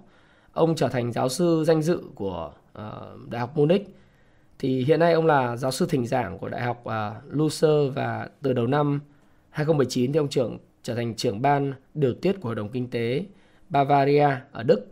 Ông 0.53 0.75
trở 0.75 0.87
thành 0.87 1.11
giáo 1.11 1.29
sư 1.29 1.63
danh 1.67 1.81
dự 1.81 2.01
của 2.15 2.51
uh, 2.77 3.29
Đại 3.29 3.39
học 3.39 3.57
Munich. 3.57 3.95
Thì 4.59 4.83
hiện 4.83 4.99
nay 4.99 5.13
ông 5.13 5.25
là 5.25 5.57
giáo 5.57 5.71
sư 5.71 5.85
thỉnh 5.89 6.07
giảng 6.07 6.37
của 6.37 6.49
Đại 6.49 6.61
học 6.61 6.83
uh, 6.85 7.95
và 7.95 8.29
từ 8.41 8.53
đầu 8.53 8.67
năm 8.67 8.99
2019 9.49 10.13
thì 10.13 10.17
ông 10.17 10.29
trưởng 10.29 10.57
trở 10.83 10.95
thành 10.95 11.15
trưởng 11.15 11.41
ban 11.41 11.73
điều 11.93 12.13
tiết 12.13 12.33
của 12.41 12.49
Hội 12.49 12.55
đồng 12.55 12.69
Kinh 12.69 12.89
tế 12.89 13.25
Bavaria 13.69 14.29
ở 14.51 14.63
Đức. 14.63 14.87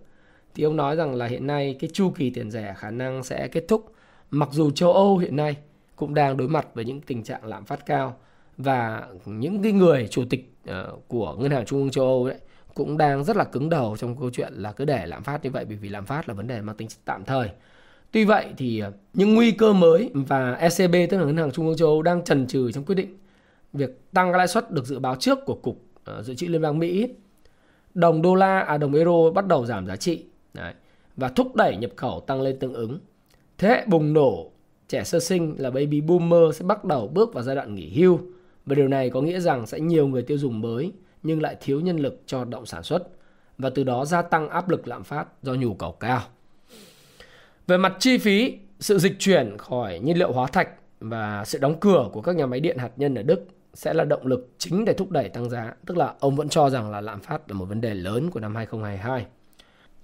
Thì 0.55 0.63
ông 0.63 0.75
nói 0.75 0.95
rằng 0.95 1.15
là 1.15 1.25
hiện 1.25 1.47
nay 1.47 1.75
cái 1.79 1.89
chu 1.93 2.11
kỳ 2.11 2.29
tiền 2.29 2.51
rẻ 2.51 2.75
khả 2.77 2.91
năng 2.91 3.23
sẽ 3.23 3.47
kết 3.47 3.65
thúc 3.67 3.95
mặc 4.31 4.49
dù 4.51 4.71
châu 4.71 4.93
Âu 4.93 5.17
hiện 5.17 5.35
nay 5.35 5.57
cũng 5.95 6.13
đang 6.13 6.37
đối 6.37 6.47
mặt 6.47 6.67
với 6.73 6.85
những 6.85 7.01
tình 7.01 7.23
trạng 7.23 7.45
lạm 7.45 7.65
phát 7.65 7.85
cao 7.85 8.17
và 8.57 9.07
những 9.25 9.63
cái 9.63 9.71
người 9.71 10.07
chủ 10.11 10.23
tịch 10.29 10.53
uh, 10.69 11.07
của 11.07 11.35
ngân 11.39 11.51
hàng 11.51 11.65
trung 11.65 11.79
ương 11.79 11.91
châu 11.91 12.05
Âu 12.05 12.27
đấy 12.27 12.37
cũng 12.73 12.97
đang 12.97 13.23
rất 13.23 13.37
là 13.37 13.43
cứng 13.43 13.69
đầu 13.69 13.97
trong 13.97 14.19
câu 14.19 14.29
chuyện 14.29 14.53
là 14.53 14.71
cứ 14.71 14.85
để 14.85 15.05
lạm 15.05 15.23
phát 15.23 15.43
như 15.43 15.51
vậy 15.51 15.65
bởi 15.65 15.77
vì 15.77 15.89
lạm 15.89 16.05
phát 16.05 16.27
là 16.29 16.33
vấn 16.33 16.47
đề 16.47 16.61
mang 16.61 16.75
tính 16.75 16.87
tạm 17.05 17.25
thời. 17.25 17.49
Tuy 18.15 18.25
vậy 18.25 18.45
thì 18.57 18.79
ờ, 18.79 18.91
những 19.13 19.35
nguy 19.35 19.51
cơ 19.51 19.73
mới 19.73 20.11
và 20.13 20.53
ECB 20.53 20.95
tức 21.09 21.17
là 21.17 21.25
ngân 21.25 21.37
hàng 21.37 21.51
trung 21.51 21.67
ương 21.67 21.77
châu 21.77 21.87
Âu 21.87 22.01
đang 22.01 22.23
chần 22.23 22.47
chừ 22.47 22.71
trong 22.71 22.85
quyết 22.85 22.95
định 22.95 23.17
việc 23.73 23.99
tăng 24.13 24.31
lãi 24.31 24.47
suất 24.47 24.71
được 24.71 24.85
dự 24.85 24.99
báo 24.99 25.15
trước 25.15 25.39
của 25.45 25.55
cục 25.55 25.81
ờ, 26.03 26.23
dự 26.23 26.33
trữ 26.35 26.47
liên 26.47 26.61
bang 26.61 26.79
Mỹ. 26.79 27.09
Đồng 27.93 28.21
đô 28.21 28.35
la 28.35 28.59
à 28.59 28.77
đồng 28.77 28.93
euro 28.93 29.31
bắt 29.31 29.47
đầu 29.47 29.65
giảm 29.65 29.87
giá 29.87 29.95
trị 29.95 30.23
đấy, 30.53 30.73
và 31.17 31.29
thúc 31.29 31.55
đẩy 31.55 31.77
nhập 31.77 31.91
khẩu 31.95 32.19
tăng 32.19 32.41
lên 32.41 32.59
tương 32.59 32.73
ứng. 32.73 32.99
Thế 33.57 33.67
hệ 33.67 33.85
bùng 33.87 34.13
nổ 34.13 34.51
trẻ 34.87 35.03
sơ 35.03 35.19
sinh 35.19 35.55
là 35.57 35.69
baby 35.69 36.01
boomer 36.01 36.55
sẽ 36.55 36.65
bắt 36.65 36.85
đầu 36.85 37.07
bước 37.07 37.33
vào 37.33 37.43
giai 37.43 37.55
đoạn 37.55 37.75
nghỉ 37.75 37.89
hưu 37.89 38.19
và 38.65 38.75
điều 38.75 38.87
này 38.87 39.09
có 39.09 39.21
nghĩa 39.21 39.39
rằng 39.39 39.67
sẽ 39.67 39.79
nhiều 39.79 40.07
người 40.07 40.21
tiêu 40.21 40.37
dùng 40.37 40.61
mới 40.61 40.91
nhưng 41.23 41.41
lại 41.41 41.55
thiếu 41.61 41.81
nhân 41.81 41.97
lực 41.97 42.21
cho 42.25 42.37
hoạt 42.37 42.49
động 42.49 42.65
sản 42.65 42.83
xuất 42.83 43.07
và 43.57 43.69
từ 43.69 43.83
đó 43.83 44.05
gia 44.05 44.21
tăng 44.21 44.49
áp 44.49 44.69
lực 44.69 44.87
lạm 44.87 45.03
phát 45.03 45.27
do 45.43 45.53
nhu 45.53 45.73
cầu 45.73 45.91
cao. 45.91 46.21
Về 47.67 47.77
mặt 47.77 47.93
chi 47.99 48.17
phí, 48.17 48.57
sự 48.79 48.99
dịch 48.99 49.15
chuyển 49.19 49.57
khỏi 49.57 49.99
nhiên 49.99 50.17
liệu 50.17 50.31
hóa 50.31 50.47
thạch 50.47 50.69
và 50.99 51.45
sự 51.45 51.59
đóng 51.59 51.79
cửa 51.79 52.09
của 52.13 52.21
các 52.21 52.35
nhà 52.35 52.45
máy 52.45 52.59
điện 52.59 52.77
hạt 52.77 52.89
nhân 52.95 53.15
ở 53.15 53.23
Đức 53.23 53.47
sẽ 53.73 53.93
là 53.93 54.03
động 54.03 54.27
lực 54.27 54.49
chính 54.57 54.85
để 54.85 54.93
thúc 54.93 55.11
đẩy 55.11 55.29
tăng 55.29 55.49
giá, 55.49 55.73
tức 55.85 55.97
là 55.97 56.13
ông 56.19 56.35
vẫn 56.35 56.49
cho 56.49 56.69
rằng 56.69 56.91
là 56.91 57.01
lạm 57.01 57.19
phát 57.21 57.41
là 57.47 57.53
một 57.53 57.65
vấn 57.65 57.81
đề 57.81 57.93
lớn 57.93 58.29
của 58.31 58.39
năm 58.39 58.55
2022. 58.55 59.25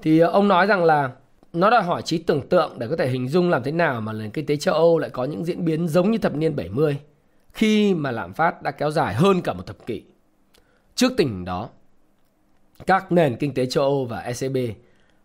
Thì 0.01 0.19
ờ, 0.19 0.27
ông 0.27 0.47
nói 0.47 0.67
rằng 0.67 0.83
là 0.83 1.11
nó 1.53 1.69
đòi 1.69 1.83
hỏi 1.83 2.01
trí 2.01 2.17
tưởng 2.17 2.47
tượng 2.49 2.79
để 2.79 2.87
có 2.87 2.95
thể 2.95 3.07
hình 3.07 3.29
dung 3.29 3.49
làm 3.49 3.63
thế 3.63 3.71
nào 3.71 4.01
mà 4.01 4.13
nền 4.13 4.31
kinh 4.31 4.45
tế 4.45 4.55
châu 4.55 4.75
Âu 4.75 4.99
lại 4.99 5.09
có 5.09 5.25
những 5.25 5.45
diễn 5.45 5.65
biến 5.65 5.87
giống 5.87 6.11
như 6.11 6.17
thập 6.17 6.35
niên 6.35 6.55
70 6.55 6.97
khi 7.53 7.93
mà 7.93 8.11
lạm 8.11 8.33
phát 8.33 8.61
đã 8.61 8.71
kéo 8.71 8.91
dài 8.91 9.13
hơn 9.13 9.41
cả 9.41 9.53
một 9.53 9.65
thập 9.67 9.85
kỷ. 9.85 10.03
Trước 10.95 11.11
tình 11.17 11.27
hình 11.27 11.45
đó, 11.45 11.69
các 12.87 13.11
nền 13.11 13.35
kinh 13.35 13.53
tế 13.53 13.65
châu 13.65 13.83
Âu 13.83 14.05
và 14.05 14.19
ECB 14.19 14.57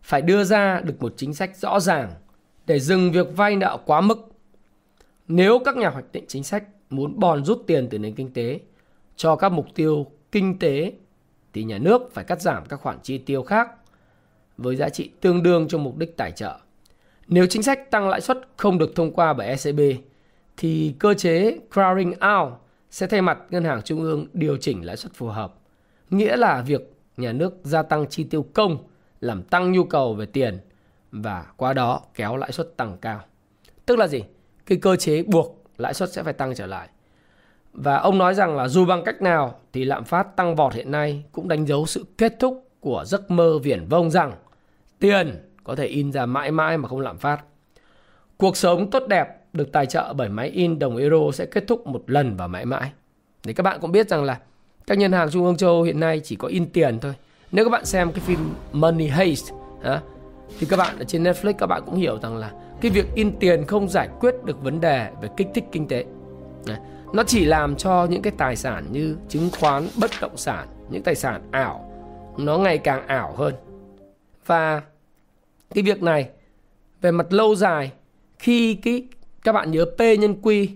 phải 0.01 0.21
đưa 0.21 0.43
ra 0.43 0.81
được 0.81 1.01
một 1.01 1.13
chính 1.17 1.33
sách 1.33 1.57
rõ 1.57 1.79
ràng 1.79 2.11
để 2.67 2.79
dừng 2.79 3.11
việc 3.11 3.27
vay 3.35 3.55
nợ 3.55 3.77
quá 3.85 4.01
mức. 4.01 4.29
Nếu 5.27 5.59
các 5.65 5.77
nhà 5.77 5.89
hoạch 5.89 6.11
định 6.11 6.25
chính 6.27 6.43
sách 6.43 6.63
muốn 6.89 7.19
bòn 7.19 7.45
rút 7.45 7.63
tiền 7.67 7.87
từ 7.89 7.99
nền 7.99 8.15
kinh 8.15 8.33
tế 8.33 8.59
cho 9.15 9.35
các 9.35 9.51
mục 9.51 9.65
tiêu 9.75 10.05
kinh 10.31 10.59
tế, 10.59 10.93
thì 11.53 11.63
nhà 11.63 11.77
nước 11.77 12.13
phải 12.13 12.23
cắt 12.23 12.41
giảm 12.41 12.65
các 12.65 12.81
khoản 12.81 12.97
chi 13.03 13.17
tiêu 13.17 13.43
khác 13.43 13.69
với 14.57 14.75
giá 14.75 14.89
trị 14.89 15.09
tương 15.21 15.43
đương 15.43 15.67
cho 15.67 15.77
mục 15.77 15.97
đích 15.97 16.17
tài 16.17 16.31
trợ. 16.31 16.57
Nếu 17.27 17.47
chính 17.49 17.63
sách 17.63 17.91
tăng 17.91 18.09
lãi 18.09 18.21
suất 18.21 18.37
không 18.57 18.77
được 18.77 18.95
thông 18.95 19.11
qua 19.11 19.33
bởi 19.33 19.47
ECB 19.47 19.79
thì 20.57 20.95
cơ 20.99 21.13
chế 21.13 21.57
crowding 21.71 22.43
out 22.43 22.53
sẽ 22.91 23.07
thay 23.07 23.21
mặt 23.21 23.39
ngân 23.49 23.63
hàng 23.63 23.81
trung 23.81 24.01
ương 24.01 24.27
điều 24.33 24.57
chỉnh 24.57 24.85
lãi 24.85 24.97
suất 24.97 25.13
phù 25.13 25.27
hợp. 25.27 25.53
Nghĩa 26.09 26.37
là 26.37 26.61
việc 26.61 26.93
nhà 27.17 27.31
nước 27.31 27.53
gia 27.63 27.83
tăng 27.83 28.07
chi 28.09 28.23
tiêu 28.23 28.45
công 28.53 28.77
làm 29.21 29.43
tăng 29.43 29.71
nhu 29.71 29.83
cầu 29.83 30.13
về 30.13 30.25
tiền 30.25 30.59
và 31.21 31.45
qua 31.57 31.73
đó 31.73 32.01
kéo 32.15 32.37
lãi 32.37 32.51
suất 32.51 32.77
tăng 32.77 32.97
cao. 33.01 33.21
Tức 33.85 33.99
là 33.99 34.07
gì? 34.07 34.23
Cái 34.65 34.77
cơ 34.77 34.95
chế 34.95 35.23
buộc 35.23 35.63
lãi 35.77 35.93
suất 35.93 36.11
sẽ 36.11 36.23
phải 36.23 36.33
tăng 36.33 36.55
trở 36.55 36.65
lại. 36.65 36.89
Và 37.73 37.97
ông 37.97 38.17
nói 38.17 38.33
rằng 38.33 38.55
là 38.55 38.67
dù 38.67 38.85
bằng 38.85 39.03
cách 39.03 39.21
nào 39.21 39.59
thì 39.73 39.85
lạm 39.85 40.03
phát 40.03 40.35
tăng 40.35 40.55
vọt 40.55 40.73
hiện 40.73 40.91
nay 40.91 41.23
cũng 41.31 41.47
đánh 41.47 41.65
dấu 41.65 41.85
sự 41.85 42.05
kết 42.17 42.33
thúc 42.39 42.67
của 42.79 43.03
giấc 43.07 43.31
mơ 43.31 43.59
viển 43.63 43.87
vông 43.89 44.11
rằng 44.11 44.33
tiền 44.99 45.53
có 45.63 45.75
thể 45.75 45.85
in 45.85 46.11
ra 46.11 46.25
mãi 46.25 46.51
mãi 46.51 46.77
mà 46.77 46.89
không 46.89 46.99
lạm 46.99 47.17
phát. 47.17 47.43
Cuộc 48.37 48.57
sống 48.57 48.91
tốt 48.91 49.03
đẹp 49.07 49.27
được 49.53 49.71
tài 49.71 49.85
trợ 49.85 50.13
bởi 50.13 50.29
máy 50.29 50.49
in 50.49 50.79
đồng 50.79 50.97
euro 50.97 51.31
sẽ 51.33 51.45
kết 51.45 51.63
thúc 51.67 51.87
một 51.87 52.03
lần 52.07 52.37
và 52.37 52.47
mãi 52.47 52.65
mãi. 52.65 52.91
Để 53.45 53.53
các 53.53 53.63
bạn 53.63 53.79
cũng 53.81 53.91
biết 53.91 54.09
rằng 54.09 54.23
là 54.23 54.39
các 54.87 54.97
ngân 54.97 55.11
hàng 55.11 55.29
trung 55.31 55.45
ương 55.45 55.57
châu 55.57 55.69
Âu 55.69 55.83
hiện 55.83 55.99
nay 55.99 56.21
chỉ 56.23 56.35
có 56.35 56.47
in 56.47 56.69
tiền 56.69 56.99
thôi. 56.99 57.13
Nếu 57.51 57.65
các 57.65 57.69
bạn 57.69 57.85
xem 57.85 58.11
cái 58.11 58.19
phim 58.19 58.39
Money 58.71 59.07
Heist 59.07 59.51
thì 60.59 60.67
các 60.69 60.77
bạn 60.77 60.99
ở 60.99 61.03
trên 61.03 61.23
Netflix 61.23 61.53
các 61.57 61.67
bạn 61.67 61.81
cũng 61.85 61.95
hiểu 61.95 62.19
rằng 62.21 62.37
là 62.37 62.51
cái 62.81 62.91
việc 62.91 63.05
in 63.15 63.39
tiền 63.39 63.65
không 63.65 63.89
giải 63.89 64.09
quyết 64.19 64.35
được 64.43 64.63
vấn 64.63 64.81
đề 64.81 65.11
về 65.21 65.29
kích 65.37 65.47
thích 65.53 65.63
kinh 65.71 65.87
tế. 65.87 66.05
Nó 67.13 67.23
chỉ 67.23 67.45
làm 67.45 67.75
cho 67.75 68.05
những 68.05 68.21
cái 68.21 68.33
tài 68.37 68.55
sản 68.55 68.85
như 68.91 69.17
chứng 69.29 69.49
khoán, 69.59 69.87
bất 69.99 70.11
động 70.21 70.37
sản, 70.37 70.67
những 70.89 71.03
tài 71.03 71.15
sản 71.15 71.41
ảo 71.51 71.91
nó 72.37 72.57
ngày 72.57 72.77
càng 72.77 73.07
ảo 73.07 73.35
hơn. 73.37 73.55
Và 74.45 74.81
cái 75.75 75.83
việc 75.83 76.03
này 76.03 76.29
về 77.01 77.11
mặt 77.11 77.33
lâu 77.33 77.55
dài 77.55 77.91
khi 78.39 78.75
cái 78.75 79.07
các 79.43 79.51
bạn 79.53 79.71
nhớ 79.71 79.85
P 79.97 79.99
nhân 80.19 80.35
Q 80.41 80.67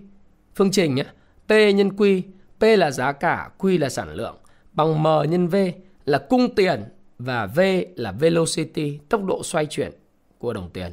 phương 0.54 0.70
trình 0.70 0.94
nhé. 0.94 1.04
P 1.46 1.50
nhân 1.50 1.88
Q, 1.88 2.22
P 2.60 2.62
là 2.62 2.90
giá 2.90 3.12
cả, 3.12 3.50
Q 3.58 3.80
là 3.80 3.88
sản 3.88 4.14
lượng 4.14 4.36
bằng 4.72 5.02
M 5.02 5.06
nhân 5.30 5.48
V 5.48 5.56
là 6.04 6.18
cung 6.18 6.54
tiền 6.54 6.84
và 7.18 7.46
V 7.46 7.60
là 7.96 8.12
velocity, 8.12 8.98
tốc 9.08 9.24
độ 9.24 9.42
xoay 9.42 9.66
chuyển 9.66 9.92
của 10.38 10.52
đồng 10.52 10.70
tiền 10.70 10.92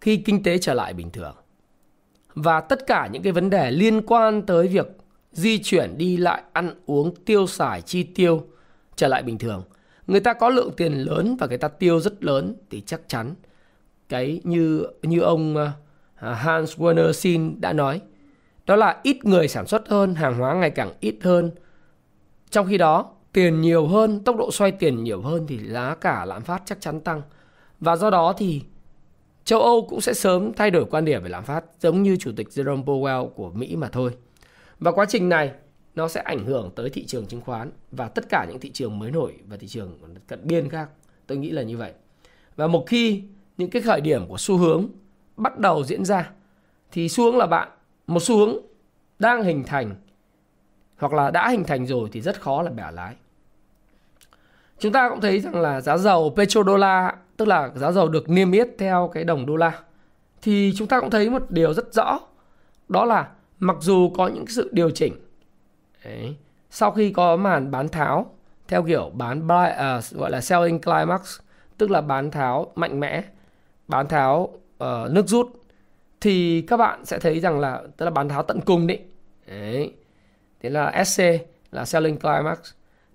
khi 0.00 0.16
kinh 0.16 0.42
tế 0.42 0.58
trở 0.58 0.74
lại 0.74 0.94
bình 0.94 1.10
thường. 1.10 1.34
Và 2.34 2.60
tất 2.60 2.86
cả 2.86 3.08
những 3.12 3.22
cái 3.22 3.32
vấn 3.32 3.50
đề 3.50 3.70
liên 3.70 4.02
quan 4.06 4.42
tới 4.42 4.68
việc 4.68 4.86
di 5.32 5.58
chuyển 5.62 5.98
đi 5.98 6.16
lại, 6.16 6.42
ăn 6.52 6.74
uống, 6.86 7.14
tiêu 7.24 7.46
xài, 7.46 7.82
chi 7.82 8.02
tiêu 8.02 8.46
trở 8.96 9.08
lại 9.08 9.22
bình 9.22 9.38
thường. 9.38 9.62
Người 10.06 10.20
ta 10.20 10.32
có 10.32 10.48
lượng 10.48 10.70
tiền 10.76 10.92
lớn 10.92 11.36
và 11.40 11.46
người 11.46 11.58
ta 11.58 11.68
tiêu 11.68 12.00
rất 12.00 12.24
lớn 12.24 12.54
thì 12.70 12.82
chắc 12.86 13.00
chắn 13.08 13.34
cái 14.08 14.40
như 14.44 14.86
như 15.02 15.20
ông 15.20 15.56
à, 15.56 15.72
Hans 16.34 16.76
Werner 16.76 17.12
Sinn 17.12 17.60
đã 17.60 17.72
nói. 17.72 18.00
Đó 18.66 18.76
là 18.76 19.00
ít 19.02 19.24
người 19.24 19.48
sản 19.48 19.66
xuất 19.66 19.88
hơn, 19.88 20.14
hàng 20.14 20.38
hóa 20.38 20.54
ngày 20.54 20.70
càng 20.70 20.92
ít 21.00 21.16
hơn. 21.22 21.50
Trong 22.50 22.66
khi 22.68 22.78
đó, 22.78 23.12
tiền 23.36 23.60
nhiều 23.60 23.86
hơn, 23.86 24.20
tốc 24.24 24.36
độ 24.36 24.50
xoay 24.52 24.72
tiền 24.72 25.04
nhiều 25.04 25.20
hơn 25.20 25.46
thì 25.46 25.58
giá 25.58 25.94
cả 25.94 26.24
lạm 26.24 26.42
phát 26.42 26.62
chắc 26.64 26.80
chắn 26.80 27.00
tăng. 27.00 27.22
Và 27.80 27.96
do 27.96 28.10
đó 28.10 28.34
thì 28.38 28.62
châu 29.44 29.60
Âu 29.60 29.86
cũng 29.88 30.00
sẽ 30.00 30.14
sớm 30.14 30.52
thay 30.52 30.70
đổi 30.70 30.84
quan 30.84 31.04
điểm 31.04 31.22
về 31.22 31.28
lạm 31.28 31.44
phát 31.44 31.64
giống 31.80 32.02
như 32.02 32.16
Chủ 32.16 32.32
tịch 32.36 32.48
Jerome 32.48 32.84
Powell 32.84 33.28
của 33.28 33.50
Mỹ 33.50 33.76
mà 33.76 33.88
thôi. 33.88 34.10
Và 34.80 34.92
quá 34.92 35.06
trình 35.08 35.28
này 35.28 35.52
nó 35.94 36.08
sẽ 36.08 36.20
ảnh 36.20 36.44
hưởng 36.44 36.70
tới 36.76 36.90
thị 36.90 37.04
trường 37.04 37.26
chứng 37.26 37.40
khoán 37.40 37.70
và 37.90 38.08
tất 38.08 38.24
cả 38.28 38.46
những 38.48 38.60
thị 38.60 38.70
trường 38.70 38.98
mới 38.98 39.10
nổi 39.10 39.34
và 39.46 39.56
thị 39.56 39.66
trường 39.66 39.98
cận 40.26 40.46
biên 40.46 40.68
khác. 40.68 40.88
Tôi 41.26 41.38
nghĩ 41.38 41.50
là 41.50 41.62
như 41.62 41.76
vậy. 41.76 41.92
Và 42.56 42.66
một 42.66 42.84
khi 42.86 43.22
những 43.56 43.70
cái 43.70 43.82
khởi 43.82 44.00
điểm 44.00 44.26
của 44.26 44.38
xu 44.38 44.56
hướng 44.56 44.88
bắt 45.36 45.58
đầu 45.58 45.84
diễn 45.84 46.04
ra 46.04 46.30
thì 46.92 47.08
xu 47.08 47.24
hướng 47.24 47.36
là 47.36 47.46
bạn 47.46 47.68
một 48.06 48.22
xu 48.22 48.36
hướng 48.36 48.56
đang 49.18 49.42
hình 49.42 49.64
thành 49.66 49.94
hoặc 50.96 51.12
là 51.12 51.30
đã 51.30 51.48
hình 51.48 51.64
thành 51.64 51.86
rồi 51.86 52.08
thì 52.12 52.20
rất 52.20 52.40
khó 52.40 52.62
là 52.62 52.70
bẻ 52.70 52.90
lái. 52.92 53.14
Chúng 54.78 54.92
ta 54.92 55.08
cũng 55.08 55.20
thấy 55.20 55.40
rằng 55.40 55.54
là 55.54 55.80
giá 55.80 55.96
dầu 55.96 56.34
petrodollar 56.36 57.14
tức 57.36 57.48
là 57.48 57.70
giá 57.74 57.92
dầu 57.92 58.08
được 58.08 58.28
niêm 58.28 58.52
yết 58.52 58.68
theo 58.78 59.10
cái 59.14 59.24
đồng 59.24 59.46
đô 59.46 59.56
la 59.56 59.72
thì 60.42 60.72
chúng 60.76 60.88
ta 60.88 61.00
cũng 61.00 61.10
thấy 61.10 61.30
một 61.30 61.50
điều 61.50 61.74
rất 61.74 61.94
rõ 61.94 62.20
đó 62.88 63.04
là 63.04 63.28
mặc 63.58 63.76
dù 63.80 64.10
có 64.16 64.28
những 64.28 64.46
sự 64.46 64.70
điều 64.72 64.90
chỉnh 64.90 65.14
đấy, 66.04 66.36
sau 66.70 66.90
khi 66.90 67.12
có 67.12 67.36
màn 67.36 67.70
bán 67.70 67.88
tháo 67.88 68.26
theo 68.68 68.82
kiểu 68.82 69.10
bán 69.14 69.46
buy, 69.46 69.54
uh, 69.54 70.18
gọi 70.20 70.30
là 70.30 70.40
selling 70.40 70.80
climax 70.80 71.40
tức 71.78 71.90
là 71.90 72.00
bán 72.00 72.30
tháo 72.30 72.72
mạnh 72.74 73.00
mẽ 73.00 73.24
bán 73.88 74.08
tháo 74.08 74.42
uh, 74.84 75.10
nước 75.10 75.26
rút 75.26 75.62
thì 76.20 76.64
các 76.68 76.76
bạn 76.76 77.04
sẽ 77.04 77.18
thấy 77.18 77.40
rằng 77.40 77.60
là 77.60 77.82
tức 77.96 78.04
là 78.04 78.10
bán 78.10 78.28
tháo 78.28 78.42
tận 78.42 78.60
cùng 78.60 78.86
đấy. 78.86 79.00
đấy. 79.46 79.92
Thế 80.60 80.70
là 80.70 81.04
SC 81.04 81.22
là 81.70 81.84
selling 81.84 82.18
climax 82.18 82.58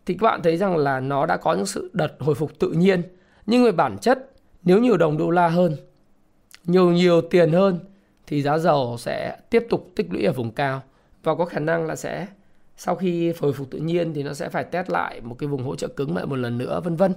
thì 0.05 0.13
các 0.13 0.23
bạn 0.23 0.41
thấy 0.43 0.57
rằng 0.57 0.77
là 0.77 0.99
nó 0.99 1.25
đã 1.25 1.37
có 1.37 1.53
những 1.53 1.65
sự 1.65 1.89
đợt 1.93 2.11
hồi 2.19 2.35
phục 2.35 2.59
tự 2.59 2.71
nhiên. 2.71 3.01
Nhưng 3.45 3.65
về 3.65 3.71
bản 3.71 3.97
chất, 3.97 4.31
nếu 4.63 4.79
nhiều 4.79 4.97
đồng 4.97 5.17
đô 5.17 5.29
la 5.29 5.47
hơn, 5.47 5.75
nhiều 6.63 6.91
nhiều 6.91 7.21
tiền 7.21 7.51
hơn, 7.51 7.79
thì 8.27 8.41
giá 8.41 8.57
dầu 8.57 8.95
sẽ 8.99 9.37
tiếp 9.49 9.67
tục 9.69 9.91
tích 9.95 10.07
lũy 10.13 10.23
ở 10.23 10.33
vùng 10.33 10.51
cao. 10.51 10.81
Và 11.23 11.35
có 11.35 11.45
khả 11.45 11.59
năng 11.59 11.85
là 11.85 11.95
sẽ, 11.95 12.27
sau 12.77 12.95
khi 12.95 13.33
hồi 13.39 13.53
phục 13.53 13.71
tự 13.71 13.79
nhiên 13.79 14.13
thì 14.13 14.23
nó 14.23 14.33
sẽ 14.33 14.49
phải 14.49 14.63
test 14.63 14.89
lại 14.89 15.21
một 15.21 15.35
cái 15.39 15.47
vùng 15.49 15.63
hỗ 15.63 15.75
trợ 15.75 15.87
cứng 15.87 16.15
lại 16.15 16.25
một 16.25 16.35
lần 16.35 16.57
nữa, 16.57 16.81
vân 16.83 16.95
vân. 16.95 17.13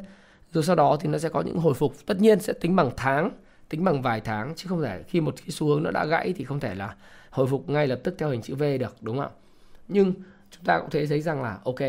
Rồi 0.52 0.64
sau 0.64 0.76
đó 0.76 0.96
thì 1.00 1.08
nó 1.08 1.18
sẽ 1.18 1.28
có 1.28 1.40
những 1.40 1.58
hồi 1.58 1.74
phục. 1.74 1.94
Tất 2.06 2.20
nhiên 2.20 2.40
sẽ 2.40 2.52
tính 2.52 2.76
bằng 2.76 2.90
tháng, 2.96 3.30
tính 3.68 3.84
bằng 3.84 4.02
vài 4.02 4.20
tháng, 4.20 4.52
chứ 4.56 4.66
không 4.68 4.82
thể 4.82 5.02
khi 5.02 5.20
một 5.20 5.34
cái 5.36 5.50
xu 5.50 5.66
hướng 5.66 5.82
nó 5.82 5.90
đã 5.90 6.04
gãy 6.04 6.34
thì 6.36 6.44
không 6.44 6.60
thể 6.60 6.74
là 6.74 6.94
hồi 7.30 7.46
phục 7.46 7.68
ngay 7.68 7.86
lập 7.86 8.00
tức 8.04 8.14
theo 8.18 8.30
hình 8.30 8.42
chữ 8.42 8.54
V 8.54 8.62
được, 8.80 8.96
đúng 9.00 9.16
không 9.16 9.26
ạ? 9.26 9.40
nhưng 9.88 10.12
chúng 10.50 10.64
ta 10.64 10.78
cũng 10.78 10.90
thấy 10.90 11.06
thấy 11.06 11.20
rằng 11.20 11.42
là, 11.42 11.58
ok, 11.64 11.80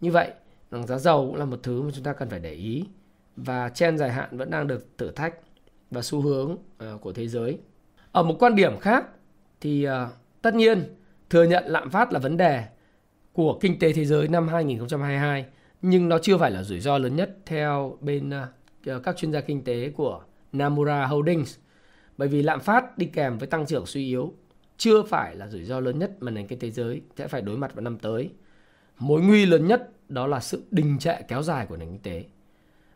như 0.00 0.10
vậy 0.10 0.30
rằng 0.72 0.86
giá 0.86 0.98
dầu 0.98 1.26
cũng 1.26 1.36
là 1.36 1.44
một 1.44 1.60
thứ 1.62 1.82
mà 1.82 1.90
chúng 1.94 2.04
ta 2.04 2.12
cần 2.12 2.30
phải 2.30 2.40
để 2.40 2.52
ý. 2.52 2.84
Và 3.36 3.68
trên 3.68 3.98
dài 3.98 4.10
hạn 4.10 4.36
vẫn 4.36 4.50
đang 4.50 4.66
được 4.66 4.98
thử 4.98 5.10
thách 5.10 5.34
và 5.90 6.02
xu 6.02 6.20
hướng 6.20 6.50
uh, 6.52 7.00
của 7.00 7.12
thế 7.12 7.28
giới. 7.28 7.58
Ở 8.12 8.22
một 8.22 8.36
quan 8.38 8.56
điểm 8.56 8.78
khác 8.78 9.04
thì 9.60 9.88
uh, 9.88 9.92
tất 10.42 10.54
nhiên 10.54 10.96
thừa 11.30 11.44
nhận 11.44 11.64
lạm 11.66 11.90
phát 11.90 12.12
là 12.12 12.18
vấn 12.18 12.36
đề 12.36 12.64
của 13.32 13.58
kinh 13.60 13.78
tế 13.78 13.92
thế 13.92 14.04
giới 14.04 14.28
năm 14.28 14.48
2022 14.48 15.46
nhưng 15.82 16.08
nó 16.08 16.18
chưa 16.18 16.38
phải 16.38 16.50
là 16.50 16.62
rủi 16.62 16.80
ro 16.80 16.98
lớn 16.98 17.16
nhất 17.16 17.36
theo 17.46 17.98
bên 18.00 18.30
uh, 18.86 19.02
các 19.02 19.16
chuyên 19.16 19.32
gia 19.32 19.40
kinh 19.40 19.64
tế 19.64 19.90
của 19.90 20.22
Namura 20.52 21.06
Holdings. 21.06 21.58
Bởi 22.16 22.28
vì 22.28 22.42
lạm 22.42 22.60
phát 22.60 22.98
đi 22.98 23.06
kèm 23.06 23.38
với 23.38 23.48
tăng 23.48 23.66
trưởng 23.66 23.86
suy 23.86 24.06
yếu 24.06 24.34
chưa 24.76 25.02
phải 25.02 25.36
là 25.36 25.48
rủi 25.48 25.64
ro 25.64 25.80
lớn 25.80 25.98
nhất 25.98 26.10
mà 26.20 26.30
nền 26.30 26.46
kinh 26.46 26.58
tế 26.58 26.68
thế 26.68 26.70
giới 26.70 27.02
sẽ 27.16 27.28
phải 27.28 27.42
đối 27.42 27.56
mặt 27.56 27.74
vào 27.74 27.82
năm 27.82 27.98
tới. 27.98 28.30
Mối 28.98 29.22
nguy 29.22 29.46
lớn 29.46 29.66
nhất 29.66 29.90
đó 30.12 30.26
là 30.26 30.40
sự 30.40 30.62
đình 30.70 30.98
trệ 30.98 31.14
kéo 31.28 31.42
dài 31.42 31.66
của 31.66 31.76
nền 31.76 31.88
kinh 31.88 32.02
tế. 32.02 32.24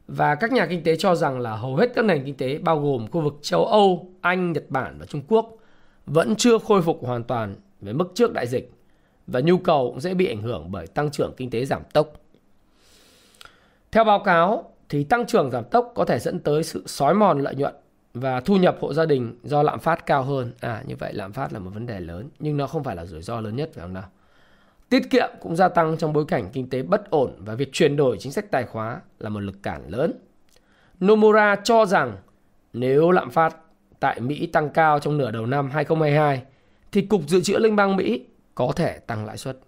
Và 0.08 0.34
các 0.34 0.52
nhà 0.52 0.66
kinh 0.66 0.82
tế 0.82 0.96
cho 0.96 1.14
rằng 1.14 1.40
là 1.40 1.56
hầu 1.56 1.76
hết 1.76 1.92
các 1.94 2.04
nền 2.04 2.24
kinh 2.24 2.36
tế 2.36 2.58
bao 2.58 2.80
gồm 2.80 3.06
khu 3.10 3.20
vực 3.20 3.34
châu 3.42 3.66
Âu, 3.66 4.10
Anh, 4.20 4.52
Nhật 4.52 4.64
Bản 4.68 4.96
và 4.98 5.06
Trung 5.06 5.22
Quốc 5.28 5.56
vẫn 6.06 6.36
chưa 6.36 6.58
khôi 6.58 6.82
phục 6.82 7.06
hoàn 7.06 7.24
toàn 7.24 7.56
với 7.80 7.94
mức 7.94 8.12
trước 8.14 8.32
đại 8.32 8.46
dịch 8.46 8.72
và 9.26 9.40
nhu 9.40 9.58
cầu 9.58 9.90
cũng 9.90 10.00
dễ 10.00 10.14
bị 10.14 10.26
ảnh 10.26 10.42
hưởng 10.42 10.70
bởi 10.70 10.86
tăng 10.86 11.10
trưởng 11.10 11.32
kinh 11.36 11.50
tế 11.50 11.64
giảm 11.64 11.82
tốc. 11.92 12.12
Theo 13.92 14.04
báo 14.04 14.18
cáo 14.24 14.72
thì 14.88 15.04
tăng 15.04 15.26
trưởng 15.26 15.50
giảm 15.50 15.64
tốc 15.64 15.92
có 15.94 16.04
thể 16.04 16.18
dẫn 16.18 16.38
tới 16.38 16.64
sự 16.64 16.82
xói 16.86 17.14
mòn 17.14 17.38
lợi 17.38 17.54
nhuận 17.54 17.74
và 18.14 18.40
thu 18.40 18.56
nhập 18.56 18.76
hộ 18.80 18.94
gia 18.94 19.06
đình 19.06 19.38
do 19.42 19.62
lạm 19.62 19.80
phát 19.80 20.06
cao 20.06 20.22
hơn. 20.22 20.52
À 20.60 20.82
như 20.86 20.96
vậy 20.96 21.12
lạm 21.12 21.32
phát 21.32 21.52
là 21.52 21.58
một 21.58 21.70
vấn 21.74 21.86
đề 21.86 22.00
lớn 22.00 22.28
nhưng 22.38 22.56
nó 22.56 22.66
không 22.66 22.84
phải 22.84 22.96
là 22.96 23.06
rủi 23.06 23.22
ro 23.22 23.40
lớn 23.40 23.56
nhất 23.56 23.70
phải 23.74 23.82
không 23.82 23.92
nào? 23.92 24.08
Tiết 24.88 25.10
kiệm 25.10 25.30
cũng 25.40 25.56
gia 25.56 25.68
tăng 25.68 25.96
trong 25.96 26.12
bối 26.12 26.24
cảnh 26.28 26.50
kinh 26.52 26.70
tế 26.70 26.82
bất 26.82 27.10
ổn 27.10 27.32
và 27.38 27.54
việc 27.54 27.72
chuyển 27.72 27.96
đổi 27.96 28.16
chính 28.18 28.32
sách 28.32 28.50
tài 28.50 28.64
khóa 28.64 29.00
là 29.18 29.28
một 29.28 29.40
lực 29.40 29.62
cản 29.62 29.88
lớn. 29.88 30.12
Nomura 31.00 31.56
cho 31.56 31.86
rằng 31.86 32.16
nếu 32.72 33.10
lạm 33.10 33.30
phát 33.30 33.56
tại 34.00 34.20
Mỹ 34.20 34.46
tăng 34.46 34.70
cao 34.70 34.98
trong 34.98 35.18
nửa 35.18 35.30
đầu 35.30 35.46
năm 35.46 35.70
2022 35.70 36.42
thì 36.92 37.02
Cục 37.02 37.28
Dự 37.28 37.40
trữ 37.40 37.58
Liên 37.58 37.76
bang 37.76 37.96
Mỹ 37.96 38.24
có 38.54 38.72
thể 38.76 38.98
tăng 38.98 39.26
lãi 39.26 39.36
suất. 39.36 39.58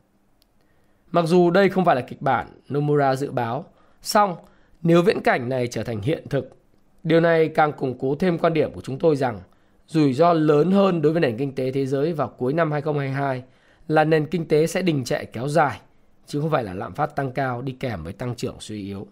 Mặc 1.11 1.25
dù 1.27 1.51
đây 1.51 1.69
không 1.69 1.85
phải 1.85 1.97
là 1.97 2.03
kịch 2.03 2.23
bản 2.23 2.47
Nomura 2.69 3.17
dự 3.17 3.31
báo, 3.31 3.65
song 4.03 4.37
nếu 4.83 5.03
viễn 5.03 5.21
cảnh 5.21 5.49
này 5.49 5.67
trở 5.67 5.85
thành 5.85 6.01
hiện 6.01 6.29
thực, 6.31 6.57
điều 7.03 7.21
này 7.21 7.49
càng 7.49 7.73
củng 7.73 7.99
cố 7.99 8.15
thêm 8.15 8.39
quan 8.39 8.55
điểm 8.55 8.73
của 8.73 8.81
chúng 8.81 8.99
tôi 8.99 9.17
rằng 9.17 9.41
rủi 9.87 10.13
ro 10.13 10.33
lớn 10.33 10.71
hơn 10.71 11.03
đối 11.03 11.13
với 11.13 11.21
nền 11.21 11.37
kinh 11.37 11.55
tế 11.55 11.73
thế 11.73 11.87
giới 11.87 12.13
vào 12.13 12.29
cuối 12.29 12.53
năm 12.53 12.73
2022 12.73 13.43
là 13.89 14.05
nền 14.05 14.27
kinh 14.27 14.49
tế 14.49 14.67
sẽ 14.67 14.83
đình 14.83 15.05
trệ 15.05 15.25
kéo 15.25 15.49
dài, 15.49 15.81
chứ 16.27 16.41
không 16.41 16.51
phải 16.51 16.65
là 16.65 16.75
lạm 16.75 16.95
phát 16.95 17.17
tăng 17.17 17.33
cao 17.33 17.63
đi 17.63 17.73
kèm 17.81 18.05
với 18.05 18.13
tăng 18.13 18.35
trưởng 18.35 18.57
suy 18.61 18.83
yếu. 18.83 19.07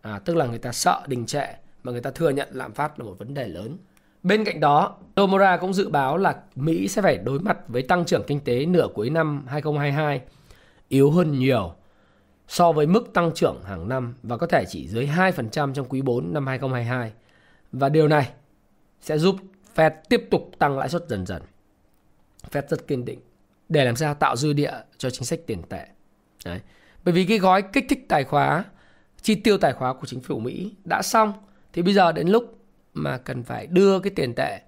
À, 0.00 0.18
tức 0.18 0.36
là 0.36 0.46
người 0.46 0.58
ta 0.58 0.72
sợ 0.72 1.02
đình 1.06 1.26
trệ 1.26 1.46
mà 1.82 1.92
người 1.92 2.00
ta 2.00 2.10
thừa 2.10 2.30
nhận 2.30 2.48
lạm 2.52 2.72
phát 2.72 2.98
là 2.98 3.04
một 3.04 3.18
vấn 3.18 3.34
đề 3.34 3.48
lớn. 3.48 3.78
Bên 4.22 4.44
cạnh 4.44 4.60
đó, 4.60 4.96
Nomura 5.16 5.56
cũng 5.56 5.74
dự 5.74 5.88
báo 5.88 6.16
là 6.16 6.36
Mỹ 6.56 6.88
sẽ 6.88 7.02
phải 7.02 7.18
đối 7.18 7.40
mặt 7.40 7.58
với 7.68 7.82
tăng 7.82 8.04
trưởng 8.04 8.22
kinh 8.26 8.40
tế 8.40 8.66
nửa 8.66 8.88
cuối 8.94 9.10
năm 9.10 9.46
2022 9.48 10.20
yếu 10.88 11.10
hơn 11.10 11.38
nhiều 11.38 11.74
so 12.48 12.72
với 12.72 12.86
mức 12.86 13.12
tăng 13.14 13.32
trưởng 13.34 13.62
hàng 13.64 13.88
năm 13.88 14.14
và 14.22 14.36
có 14.36 14.46
thể 14.46 14.64
chỉ 14.68 14.88
dưới 14.88 15.06
2% 15.06 15.74
trong 15.74 15.86
quý 15.88 16.02
4 16.02 16.32
năm 16.32 16.46
2022. 16.46 17.12
Và 17.72 17.88
điều 17.88 18.08
này 18.08 18.30
sẽ 19.00 19.18
giúp 19.18 19.36
Fed 19.74 19.90
tiếp 20.08 20.28
tục 20.30 20.50
tăng 20.58 20.78
lãi 20.78 20.88
suất 20.88 21.08
dần 21.08 21.26
dần. 21.26 21.42
Fed 22.50 22.62
rất 22.68 22.86
kiên 22.86 23.04
định 23.04 23.20
để 23.68 23.84
làm 23.84 23.96
sao 23.96 24.14
tạo 24.14 24.36
dư 24.36 24.52
địa 24.52 24.72
cho 24.98 25.10
chính 25.10 25.24
sách 25.24 25.40
tiền 25.46 25.62
tệ. 25.68 25.86
Đấy. 26.44 26.60
Bởi 27.04 27.14
vì 27.14 27.24
cái 27.24 27.38
gói 27.38 27.62
kích 27.62 27.84
thích 27.88 28.06
tài 28.08 28.24
khóa, 28.24 28.64
chi 29.22 29.34
tiêu 29.34 29.58
tài 29.58 29.72
khóa 29.72 29.92
của 29.92 30.06
chính 30.06 30.20
phủ 30.20 30.38
Mỹ 30.38 30.74
đã 30.84 31.02
xong 31.02 31.32
thì 31.72 31.82
bây 31.82 31.94
giờ 31.94 32.12
đến 32.12 32.28
lúc 32.28 32.58
mà 32.94 33.18
cần 33.18 33.42
phải 33.42 33.66
đưa 33.66 33.98
cái 33.98 34.12
tiền 34.16 34.34
tệ 34.34 34.60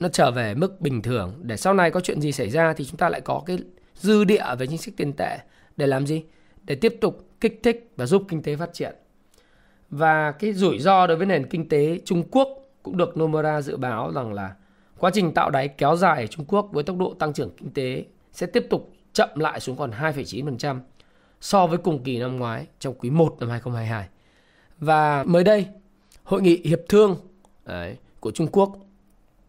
nó 0.00 0.08
trở 0.08 0.30
về 0.30 0.54
mức 0.54 0.80
bình 0.80 1.02
thường 1.02 1.40
để 1.42 1.56
sau 1.56 1.74
này 1.74 1.90
có 1.90 2.00
chuyện 2.00 2.20
gì 2.20 2.32
xảy 2.32 2.50
ra 2.50 2.72
thì 2.72 2.84
chúng 2.84 2.96
ta 2.96 3.08
lại 3.08 3.20
có 3.20 3.42
cái 3.46 3.58
dư 3.94 4.24
địa 4.24 4.44
về 4.58 4.66
chính 4.66 4.78
sách 4.78 4.94
tiền 4.96 5.12
tệ 5.12 5.38
để 5.76 5.86
làm 5.86 6.06
gì? 6.06 6.24
Để 6.64 6.74
tiếp 6.74 6.98
tục 7.00 7.28
kích 7.40 7.60
thích 7.62 7.92
và 7.96 8.06
giúp 8.06 8.24
kinh 8.28 8.42
tế 8.42 8.56
phát 8.56 8.70
triển. 8.72 8.94
Và 9.90 10.32
cái 10.32 10.52
rủi 10.52 10.78
ro 10.78 11.06
đối 11.06 11.16
với 11.16 11.26
nền 11.26 11.46
kinh 11.48 11.68
tế 11.68 11.98
Trung 12.04 12.22
Quốc 12.30 12.48
cũng 12.82 12.96
được 12.96 13.16
Nomura 13.16 13.60
dự 13.60 13.76
báo 13.76 14.12
rằng 14.12 14.32
là 14.32 14.54
quá 14.98 15.10
trình 15.14 15.34
tạo 15.34 15.50
đáy 15.50 15.68
kéo 15.68 15.96
dài 15.96 16.20
ở 16.20 16.26
Trung 16.26 16.44
Quốc 16.48 16.68
với 16.72 16.84
tốc 16.84 16.96
độ 16.96 17.14
tăng 17.18 17.32
trưởng 17.32 17.50
kinh 17.56 17.70
tế 17.70 18.04
sẽ 18.34 18.46
tiếp 18.46 18.66
tục 18.70 18.92
chậm 19.12 19.28
lại 19.34 19.60
xuống 19.60 19.76
còn 19.76 19.90
2,9% 19.90 20.80
so 21.40 21.66
với 21.66 21.78
cùng 21.78 22.02
kỳ 22.02 22.18
năm 22.18 22.36
ngoái 22.36 22.66
trong 22.78 22.94
quý 22.94 23.10
1 23.10 23.36
năm 23.40 23.50
2022. 23.50 24.08
Và 24.78 25.24
mới 25.24 25.44
đây, 25.44 25.66
Hội 26.24 26.42
nghị 26.42 26.60
Hiệp 26.64 26.80
thương 26.88 27.16
đấy, 27.64 27.96
của 28.20 28.30
Trung 28.30 28.48
Quốc 28.52 28.76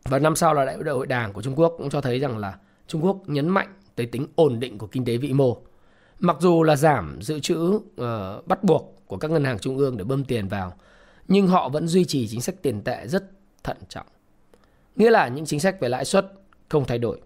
và 0.04 0.20
năm 0.20 0.36
sau 0.36 0.54
là 0.54 0.66
đại 0.66 0.94
hội 0.94 1.08
đảng 1.08 1.34
của 1.34 1.42
Trung 1.42 1.60
Quốc 1.60 1.76
cũng 1.78 1.90
cho 1.90 2.02
thấy 2.02 2.20
rằng 2.20 2.38
là 2.38 2.58
Trung 2.88 3.06
Quốc 3.06 3.18
nhấn 3.28 3.50
mạnh 3.50 3.68
tới 3.96 4.06
tính 4.06 4.28
ổn 4.36 4.60
định 4.60 4.78
của 4.78 4.88
kinh 4.88 5.06
tế 5.06 5.18
vĩ 5.18 5.34
mô. 5.34 5.58
Mặc 6.20 6.38
dù 6.40 6.64
là 6.64 6.76
giảm 6.76 7.22
dự 7.22 7.40
trữ 7.40 7.58
uh, 7.58 8.48
bắt 8.48 8.64
buộc 8.64 8.96
của 9.08 9.18
các 9.18 9.32
ngân 9.32 9.44
hàng 9.44 9.60
trung 9.60 9.78
ương 9.78 9.98
để 9.98 10.04
bơm 10.04 10.26
tiền 10.26 10.48
vào, 10.48 10.74
nhưng 11.28 11.48
họ 11.48 11.70
vẫn 11.70 11.88
duy 11.88 12.06
trì 12.06 12.28
chính 12.28 12.42
sách 12.42 12.56
tiền 12.62 12.82
tệ 12.82 13.08
rất 13.08 13.24
thận 13.64 13.78
trọng. 13.90 14.08
Nghĩa 14.96 15.10
là 15.10 15.28
những 15.28 15.46
chính 15.46 15.60
sách 15.60 15.80
về 15.80 15.90
lãi 15.90 16.06
suất 16.06 16.34
không 16.70 16.86
thay 16.86 16.98
đổi. 16.98 17.22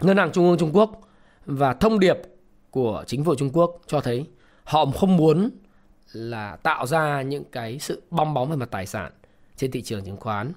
Ngân 0.00 0.16
hàng 0.16 0.32
Trung 0.32 0.48
ương 0.48 0.58
Trung 0.58 0.70
Quốc 0.72 1.00
và 1.46 1.74
thông 1.74 2.00
điệp 2.00 2.16
của 2.70 3.04
chính 3.06 3.24
phủ 3.24 3.34
Trung 3.34 3.50
Quốc 3.52 3.80
cho 3.86 4.00
thấy 4.00 4.26
họ 4.64 4.86
không 4.86 5.16
muốn 5.16 5.50
là 6.12 6.56
tạo 6.56 6.86
ra 6.86 7.22
những 7.22 7.44
cái 7.52 7.78
sự 7.78 8.02
bong 8.10 8.34
bóng 8.34 8.50
về 8.50 8.56
mặt 8.56 8.68
tài 8.70 8.86
sản 8.86 9.12
trên 9.56 9.70
thị 9.70 9.82
trường 9.82 10.04
chứng 10.04 10.16
khoán, 10.16 10.52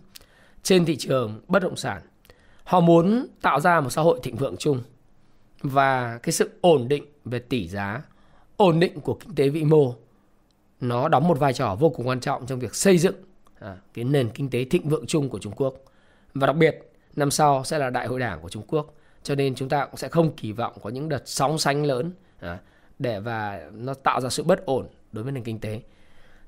trên 0.63 0.85
thị 0.85 0.95
trường 0.95 1.41
bất 1.47 1.63
động 1.63 1.75
sản. 1.75 2.01
Họ 2.63 2.79
muốn 2.79 3.27
tạo 3.41 3.59
ra 3.59 3.81
một 3.81 3.89
xã 3.89 4.01
hội 4.01 4.19
thịnh 4.23 4.35
vượng 4.35 4.57
chung 4.57 4.81
và 5.61 6.19
cái 6.23 6.33
sự 6.33 6.49
ổn 6.61 6.87
định 6.87 7.05
về 7.25 7.39
tỷ 7.39 7.67
giá, 7.67 8.01
ổn 8.57 8.79
định 8.79 8.99
của 8.99 9.13
kinh 9.13 9.35
tế 9.35 9.49
vĩ 9.49 9.63
mô 9.63 9.95
nó 10.81 11.07
đóng 11.07 11.27
một 11.27 11.39
vai 11.39 11.53
trò 11.53 11.75
vô 11.75 11.89
cùng 11.89 12.07
quan 12.07 12.19
trọng 12.19 12.45
trong 12.45 12.59
việc 12.59 12.75
xây 12.75 12.97
dựng 12.97 13.15
à, 13.59 13.77
cái 13.93 14.05
nền 14.05 14.29
kinh 14.29 14.49
tế 14.49 14.63
thịnh 14.63 14.89
vượng 14.89 15.07
chung 15.07 15.29
của 15.29 15.39
Trung 15.39 15.53
Quốc. 15.55 15.73
Và 16.33 16.47
đặc 16.47 16.55
biệt 16.55 16.91
năm 17.15 17.31
sau 17.31 17.63
sẽ 17.63 17.79
là 17.79 17.89
đại 17.89 18.07
hội 18.07 18.19
đảng 18.19 18.41
của 18.41 18.49
Trung 18.49 18.63
Quốc 18.67 18.93
cho 19.27 19.35
nên 19.35 19.55
chúng 19.55 19.69
ta 19.69 19.85
cũng 19.85 19.97
sẽ 19.97 20.09
không 20.09 20.35
kỳ 20.35 20.51
vọng 20.51 20.73
có 20.81 20.89
những 20.89 21.09
đợt 21.09 21.21
sóng 21.25 21.59
xanh 21.59 21.85
lớn 21.85 22.11
à, 22.39 22.59
để 22.99 23.19
và 23.19 23.69
nó 23.73 23.93
tạo 23.93 24.21
ra 24.21 24.29
sự 24.29 24.43
bất 24.43 24.65
ổn 24.65 24.87
đối 25.11 25.23
với 25.23 25.33
nền 25.33 25.43
kinh 25.43 25.59
tế. 25.59 25.81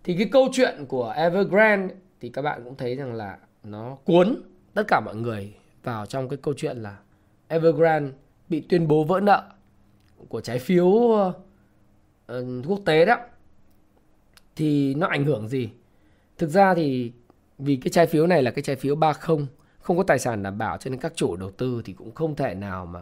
Thì 0.04 0.16
cái 0.18 0.30
câu 0.32 0.48
chuyện 0.52 0.86
của 0.88 1.10
Evergrande 1.10 1.96
thì 2.20 2.30
các 2.30 2.42
bạn 2.42 2.64
cũng 2.64 2.76
thấy 2.76 2.96
rằng 2.96 3.14
là 3.14 3.38
nó 3.64 3.98
cuốn 4.06 4.42
tất 4.74 4.84
cả 4.88 5.00
mọi 5.00 5.16
người 5.16 5.54
vào 5.84 6.06
trong 6.06 6.30
cái 6.30 6.38
câu 6.42 6.54
chuyện 6.58 6.78
là 6.78 6.98
Evergrande 7.48 8.12
bị 8.50 8.62
tuyên 8.62 8.88
bố 8.88 9.04
vỡ 9.04 9.20
nợ 9.20 9.44
của 10.30 10.42
trái 10.42 10.60
phiếu 10.60 10.86
uh, 10.88 11.36
quốc 12.68 12.80
tế 12.86 13.06
đó. 13.06 13.18
Thì 14.56 14.94
nó 14.94 15.08
ảnh 15.08 15.26
hưởng 15.26 15.48
gì? 15.48 15.70
Thực 16.38 16.50
ra 16.50 16.76
thì 16.76 17.12
vì 17.58 17.76
cái 17.76 17.92
trái 17.92 18.08
phiếu 18.08 18.28
này 18.28 18.44
là 18.44 18.52
cái 18.52 18.64
trái 18.64 18.76
phiếu 18.76 18.96
30 18.96 19.48
không 19.90 19.98
có 19.98 20.04
tài 20.04 20.20
sản 20.20 20.44
đảm 20.44 20.58
bảo 20.58 20.78
cho 20.78 20.90
nên 20.90 21.00
các 21.00 21.14
chủ 21.16 21.36
đầu 21.36 21.52
tư 21.52 21.82
thì 21.86 21.94
cũng 21.94 22.12
không 22.12 22.36
thể 22.36 22.54
nào 22.54 22.86
mà 22.86 23.02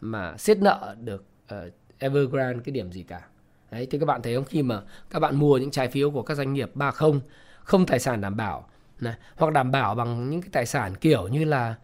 mà 0.00 0.36
siết 0.36 0.58
nợ 0.58 0.96
được 1.00 1.24
uh, 1.54 1.72
Evergrande 1.98 2.62
cái 2.64 2.72
điểm 2.72 2.92
gì 2.92 3.02
cả. 3.02 3.22
Đấy, 3.70 3.86
thì 3.90 3.98
các 3.98 4.06
bạn 4.06 4.22
thấy 4.22 4.34
không 4.34 4.44
khi 4.44 4.62
mà 4.62 4.82
các 5.10 5.20
bạn 5.20 5.36
mua 5.36 5.58
những 5.58 5.70
trái 5.70 5.88
phiếu 5.88 6.10
của 6.10 6.22
các 6.22 6.34
doanh 6.34 6.52
nghiệp 6.52 6.70
30 6.74 7.20
không 7.58 7.86
tài 7.86 7.98
sản 7.98 8.20
đảm 8.20 8.36
bảo 8.36 8.68
này, 9.00 9.14
hoặc 9.36 9.52
đảm 9.52 9.70
bảo 9.70 9.94
bằng 9.94 10.30
những 10.30 10.42
cái 10.42 10.50
tài 10.52 10.66
sản 10.66 10.94
kiểu 10.94 11.28
như 11.28 11.44
là 11.44 11.74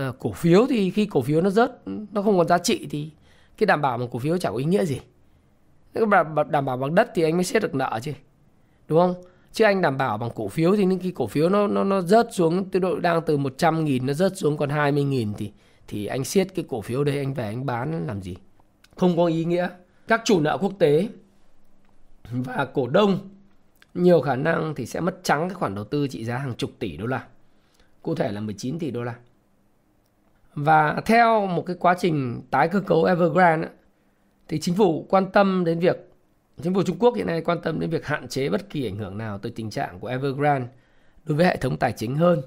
uh, 0.00 0.18
cổ 0.18 0.32
phiếu 0.32 0.66
thì 0.68 0.90
khi 0.90 1.06
cổ 1.06 1.22
phiếu 1.22 1.40
nó 1.40 1.50
rớt 1.50 1.72
nó 1.86 2.22
không 2.22 2.38
còn 2.38 2.48
giá 2.48 2.58
trị 2.58 2.86
thì 2.90 3.10
cái 3.58 3.66
đảm 3.66 3.82
bảo 3.82 3.98
bằng 3.98 4.08
cổ 4.08 4.18
phiếu 4.18 4.38
chẳng 4.38 4.52
có 4.52 4.58
ý 4.58 4.64
nghĩa 4.64 4.84
gì. 4.84 5.00
Nếu 5.94 6.06
đảm 6.50 6.64
bảo 6.64 6.76
bằng 6.76 6.94
đất 6.94 7.10
thì 7.14 7.22
anh 7.22 7.36
mới 7.36 7.44
siết 7.44 7.62
được 7.62 7.74
nợ 7.74 8.00
chứ. 8.02 8.12
Đúng 8.88 8.98
không? 8.98 9.14
Chứ 9.52 9.64
anh 9.64 9.82
đảm 9.82 9.98
bảo 9.98 10.18
bằng 10.18 10.30
cổ 10.34 10.48
phiếu 10.48 10.76
thì 10.76 10.84
những 10.84 10.98
cái 10.98 11.12
cổ 11.14 11.26
phiếu 11.26 11.48
nó 11.48 11.66
nó 11.66 11.84
nó 11.84 12.00
rớt 12.00 12.28
xuống 12.32 12.64
từ 12.70 12.80
độ 12.80 12.98
đang 12.98 13.22
từ 13.26 13.36
100 13.36 13.84
nghìn 13.84 14.06
nó 14.06 14.12
rớt 14.12 14.36
xuống 14.36 14.56
còn 14.56 14.68
20 14.70 15.04
nghìn 15.04 15.34
thì 15.34 15.52
thì 15.92 16.06
anh 16.06 16.24
siết 16.24 16.54
cái 16.54 16.64
cổ 16.68 16.80
phiếu 16.80 17.04
đấy, 17.04 17.18
anh 17.18 17.34
về 17.34 17.44
anh 17.44 17.66
bán 17.66 18.06
làm 18.06 18.22
gì? 18.22 18.36
Không 18.96 19.16
có 19.16 19.26
ý 19.26 19.44
nghĩa. 19.44 19.68
Các 20.08 20.22
chủ 20.24 20.40
nợ 20.40 20.58
quốc 20.58 20.72
tế 20.78 21.08
và 22.30 22.64
cổ 22.74 22.88
đông 22.88 23.18
nhiều 23.94 24.20
khả 24.20 24.36
năng 24.36 24.74
thì 24.74 24.86
sẽ 24.86 25.00
mất 25.00 25.20
trắng 25.22 25.48
cái 25.48 25.54
khoản 25.54 25.74
đầu 25.74 25.84
tư 25.84 26.08
trị 26.08 26.24
giá 26.24 26.38
hàng 26.38 26.54
chục 26.54 26.70
tỷ 26.78 26.96
đô 26.96 27.06
la. 27.06 27.26
Cụ 28.02 28.14
thể 28.14 28.32
là 28.32 28.40
19 28.40 28.78
tỷ 28.78 28.90
đô 28.90 29.02
la. 29.02 29.14
Và 30.54 31.00
theo 31.06 31.46
một 31.46 31.66
cái 31.66 31.76
quá 31.80 31.94
trình 31.98 32.42
tái 32.50 32.68
cơ 32.68 32.80
cấu 32.80 33.04
Evergrande 33.04 33.68
thì 34.48 34.60
chính 34.60 34.74
phủ 34.74 35.06
quan 35.08 35.30
tâm 35.32 35.64
đến 35.64 35.78
việc 35.78 36.11
Chính 36.62 36.74
phủ 36.74 36.82
Trung 36.82 36.96
Quốc 36.98 37.14
hiện 37.16 37.26
nay 37.26 37.40
quan 37.40 37.60
tâm 37.60 37.80
đến 37.80 37.90
việc 37.90 38.06
hạn 38.06 38.28
chế 38.28 38.48
bất 38.48 38.70
kỳ 38.70 38.86
ảnh 38.86 38.96
hưởng 38.96 39.18
nào 39.18 39.38
tới 39.38 39.52
tình 39.56 39.70
trạng 39.70 40.00
của 40.00 40.08
Evergrande 40.08 40.68
đối 41.24 41.36
với 41.36 41.46
hệ 41.46 41.56
thống 41.56 41.76
tài 41.76 41.92
chính 41.92 42.16
hơn. 42.16 42.42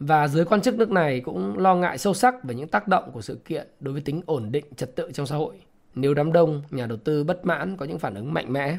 Và 0.00 0.28
giới 0.28 0.44
quan 0.44 0.60
chức 0.60 0.74
nước 0.74 0.90
này 0.90 1.20
cũng 1.20 1.58
lo 1.58 1.74
ngại 1.74 1.98
sâu 1.98 2.14
sắc 2.14 2.44
về 2.44 2.54
những 2.54 2.68
tác 2.68 2.88
động 2.88 3.10
của 3.12 3.22
sự 3.22 3.40
kiện 3.44 3.66
đối 3.80 3.92
với 3.92 4.02
tính 4.02 4.22
ổn 4.26 4.52
định 4.52 4.64
trật 4.76 4.96
tự 4.96 5.10
trong 5.12 5.26
xã 5.26 5.36
hội 5.36 5.60
nếu 5.94 6.14
đám 6.14 6.32
đông 6.32 6.62
nhà 6.70 6.86
đầu 6.86 6.98
tư 7.04 7.24
bất 7.24 7.46
mãn 7.46 7.76
có 7.76 7.86
những 7.86 7.98
phản 7.98 8.14
ứng 8.14 8.34
mạnh 8.34 8.52
mẽ. 8.52 8.76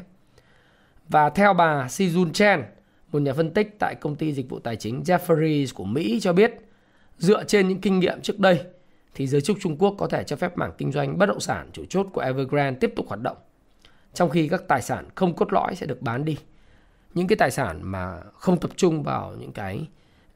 Và 1.08 1.30
theo 1.30 1.54
bà 1.54 1.86
Sijun 1.86 2.32
Chen, 2.32 2.62
một 3.12 3.22
nhà 3.22 3.32
phân 3.32 3.50
tích 3.50 3.76
tại 3.78 3.94
công 3.94 4.16
ty 4.16 4.32
dịch 4.32 4.48
vụ 4.48 4.58
tài 4.58 4.76
chính 4.76 5.02
Jefferies 5.02 5.66
của 5.74 5.84
Mỹ 5.84 6.18
cho 6.22 6.32
biết, 6.32 6.54
dựa 7.18 7.44
trên 7.44 7.68
những 7.68 7.80
kinh 7.80 7.98
nghiệm 7.98 8.20
trước 8.20 8.38
đây, 8.38 8.60
thì 9.14 9.26
giới 9.26 9.40
chức 9.40 9.56
Trung 9.60 9.76
Quốc 9.78 9.94
có 9.98 10.06
thể 10.06 10.24
cho 10.24 10.36
phép 10.36 10.56
mảng 10.56 10.72
kinh 10.78 10.92
doanh 10.92 11.18
bất 11.18 11.26
động 11.26 11.40
sản 11.40 11.70
chủ 11.72 11.84
chốt 11.84 12.06
của 12.12 12.20
Evergrande 12.20 12.78
tiếp 12.80 12.92
tục 12.96 13.08
hoạt 13.08 13.20
động, 13.20 13.36
trong 14.14 14.30
khi 14.30 14.48
các 14.48 14.62
tài 14.68 14.82
sản 14.82 15.08
không 15.14 15.34
cốt 15.34 15.52
lõi 15.52 15.74
sẽ 15.74 15.86
được 15.86 16.02
bán 16.02 16.24
đi. 16.24 16.36
Những 17.14 17.26
cái 17.26 17.36
tài 17.36 17.50
sản 17.50 17.80
mà 17.82 18.20
không 18.34 18.60
tập 18.60 18.70
trung 18.76 19.02
vào 19.02 19.34
những 19.38 19.52
cái 19.52 19.86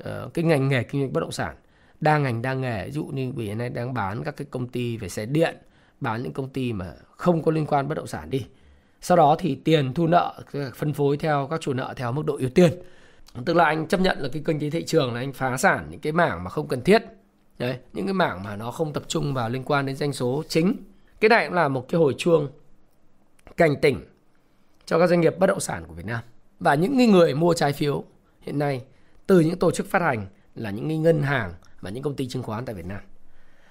uh, 0.08 0.34
cái 0.34 0.44
ngành 0.44 0.68
nghề 0.68 0.82
kinh 0.82 1.02
doanh 1.02 1.12
bất 1.12 1.20
động 1.20 1.32
sản 1.32 1.56
đa 2.00 2.18
ngành 2.18 2.42
đa 2.42 2.54
nghề 2.54 2.84
ví 2.84 2.90
dụ 2.90 3.04
như 3.04 3.32
vì 3.36 3.44
hiện 3.44 3.58
nay 3.58 3.68
đang 3.68 3.94
bán 3.94 4.24
các 4.24 4.36
cái 4.36 4.46
công 4.50 4.68
ty 4.68 4.96
về 4.96 5.08
xe 5.08 5.26
điện 5.26 5.56
bán 6.00 6.22
những 6.22 6.32
công 6.32 6.48
ty 6.48 6.72
mà 6.72 6.92
không 7.16 7.42
có 7.42 7.52
liên 7.52 7.66
quan 7.66 7.88
bất 7.88 7.94
động 7.94 8.06
sản 8.06 8.30
đi. 8.30 8.46
Sau 9.00 9.16
đó 9.16 9.36
thì 9.38 9.54
tiền 9.54 9.94
thu 9.94 10.06
nợ 10.06 10.40
phân 10.74 10.92
phối 10.92 11.16
theo 11.16 11.48
các 11.50 11.60
chủ 11.60 11.72
nợ 11.72 11.94
theo 11.96 12.12
mức 12.12 12.26
độ 12.26 12.36
ưu 12.36 12.50
tiên. 12.50 12.70
Tức 13.44 13.56
là 13.56 13.64
anh 13.64 13.86
chấp 13.86 14.00
nhận 14.00 14.18
là 14.18 14.28
cái 14.32 14.42
kinh 14.44 14.60
tế 14.60 14.70
thị 14.70 14.84
trường 14.84 15.14
là 15.14 15.20
anh 15.20 15.32
phá 15.32 15.56
sản 15.56 15.86
những 15.90 16.00
cái 16.00 16.12
mảng 16.12 16.44
mà 16.44 16.50
không 16.50 16.68
cần 16.68 16.82
thiết. 16.82 17.02
Đấy 17.58 17.76
những 17.92 18.06
cái 18.06 18.14
mảng 18.14 18.42
mà 18.42 18.56
nó 18.56 18.70
không 18.70 18.92
tập 18.92 19.02
trung 19.08 19.34
vào 19.34 19.48
liên 19.48 19.62
quan 19.64 19.86
đến 19.86 19.96
doanh 19.96 20.12
số 20.12 20.42
chính. 20.48 20.76
Cái 21.20 21.28
này 21.28 21.46
cũng 21.46 21.54
là 21.54 21.68
một 21.68 21.88
cái 21.88 21.98
hồi 21.98 22.14
chuông 22.18 22.48
cảnh 23.58 23.76
tỉnh 23.82 24.00
cho 24.84 24.98
các 24.98 25.06
doanh 25.06 25.20
nghiệp 25.20 25.38
bất 25.38 25.46
động 25.46 25.60
sản 25.60 25.84
của 25.88 25.94
Việt 25.94 26.06
Nam 26.06 26.20
và 26.60 26.74
những 26.74 27.12
người 27.12 27.34
mua 27.34 27.54
trái 27.54 27.72
phiếu 27.72 28.04
hiện 28.40 28.58
nay 28.58 28.84
từ 29.26 29.40
những 29.40 29.58
tổ 29.58 29.70
chức 29.70 29.90
phát 29.90 30.02
hành 30.02 30.26
là 30.54 30.70
những 30.70 31.02
ngân 31.02 31.22
hàng 31.22 31.54
và 31.80 31.90
những 31.90 32.02
công 32.02 32.16
ty 32.16 32.28
chứng 32.28 32.42
khoán 32.42 32.64
tại 32.64 32.74
Việt 32.74 32.86
Nam. 32.86 33.00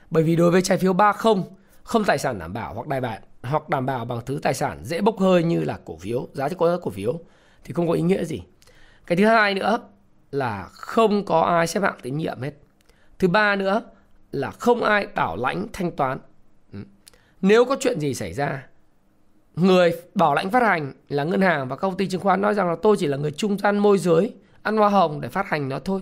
Bởi 0.09 0.23
vì 0.23 0.35
đối 0.35 0.51
với 0.51 0.61
trái 0.61 0.77
phiếu 0.77 0.93
30 0.93 1.43
không 1.83 2.03
tài 2.03 2.17
sản 2.17 2.39
đảm 2.39 2.53
bảo 2.53 2.73
hoặc 2.73 2.87
đại 2.87 3.01
bảo 3.01 3.17
hoặc 3.43 3.69
đảm 3.69 3.85
bảo 3.85 4.05
bằng 4.05 4.19
thứ 4.25 4.39
tài 4.43 4.53
sản 4.53 4.83
dễ 4.83 5.01
bốc 5.01 5.19
hơi 5.19 5.43
như 5.43 5.63
là 5.63 5.79
cổ 5.85 5.97
phiếu, 5.97 6.27
giá 6.33 6.49
trị 6.49 6.55
có 6.59 6.79
cổ 6.81 6.91
phiếu 6.91 7.19
thì 7.63 7.73
không 7.73 7.87
có 7.87 7.93
ý 7.93 8.01
nghĩa 8.01 8.23
gì. 8.23 8.41
Cái 9.05 9.15
thứ 9.17 9.25
hai 9.25 9.53
nữa 9.53 9.79
là 10.31 10.69
không 10.71 11.25
có 11.25 11.41
ai 11.41 11.67
xếp 11.67 11.81
hạng 11.83 11.97
tín 12.01 12.17
nhiệm 12.17 12.41
hết. 12.41 12.51
Thứ 13.19 13.27
ba 13.27 13.55
nữa 13.55 13.81
là 14.31 14.51
không 14.51 14.83
ai 14.83 15.07
bảo 15.15 15.35
lãnh 15.35 15.67
thanh 15.73 15.91
toán. 15.91 16.19
Ừ. 16.73 16.79
Nếu 17.41 17.65
có 17.65 17.77
chuyện 17.79 17.99
gì 17.99 18.13
xảy 18.13 18.33
ra, 18.33 18.67
người 19.57 19.91
bảo 20.15 20.35
lãnh 20.35 20.51
phát 20.51 20.63
hành 20.63 20.93
là 21.09 21.23
ngân 21.23 21.41
hàng 21.41 21.67
và 21.67 21.75
công 21.75 21.97
ty 21.97 22.07
chứng 22.07 22.21
khoán 22.21 22.41
nói 22.41 22.53
rằng 22.53 22.69
là 22.69 22.75
tôi 22.81 22.95
chỉ 22.99 23.07
là 23.07 23.17
người 23.17 23.31
trung 23.31 23.57
gian 23.57 23.77
môi 23.77 23.97
giới 23.97 24.33
ăn 24.61 24.77
hoa 24.77 24.89
hồng 24.89 25.21
để 25.21 25.29
phát 25.29 25.49
hành 25.49 25.69
nó 25.69 25.79
thôi. 25.79 26.01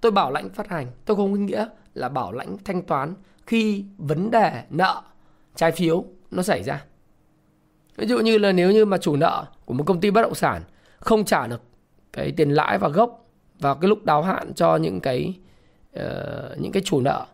Tôi 0.00 0.12
bảo 0.12 0.32
lãnh 0.32 0.48
phát 0.48 0.68
hành, 0.68 0.86
tôi 1.04 1.16
không 1.16 1.32
có 1.32 1.38
nghĩa 1.38 1.66
là 1.94 2.08
bảo 2.08 2.32
lãnh 2.32 2.56
thanh 2.64 2.82
toán 2.82 3.14
khi 3.46 3.84
vấn 3.98 4.30
đề 4.30 4.62
nợ 4.70 5.02
trái 5.56 5.72
phiếu 5.72 6.04
nó 6.30 6.42
xảy 6.42 6.62
ra. 6.62 6.84
Ví 7.96 8.06
dụ 8.06 8.18
như 8.18 8.38
là 8.38 8.52
nếu 8.52 8.70
như 8.70 8.84
mà 8.84 8.98
chủ 8.98 9.16
nợ 9.16 9.44
của 9.64 9.74
một 9.74 9.84
công 9.86 10.00
ty 10.00 10.10
bất 10.10 10.22
động 10.22 10.34
sản 10.34 10.62
không 10.98 11.24
trả 11.24 11.46
được 11.46 11.62
cái 12.12 12.32
tiền 12.32 12.50
lãi 12.50 12.78
và 12.78 12.88
gốc 12.88 13.26
vào 13.58 13.74
cái 13.74 13.88
lúc 13.88 14.04
đáo 14.04 14.22
hạn 14.22 14.54
cho 14.54 14.76
những 14.76 15.00
cái 15.00 15.34
uh, 15.96 16.58
những 16.58 16.72
cái 16.72 16.82
chủ 16.86 17.00
nợ 17.00 17.26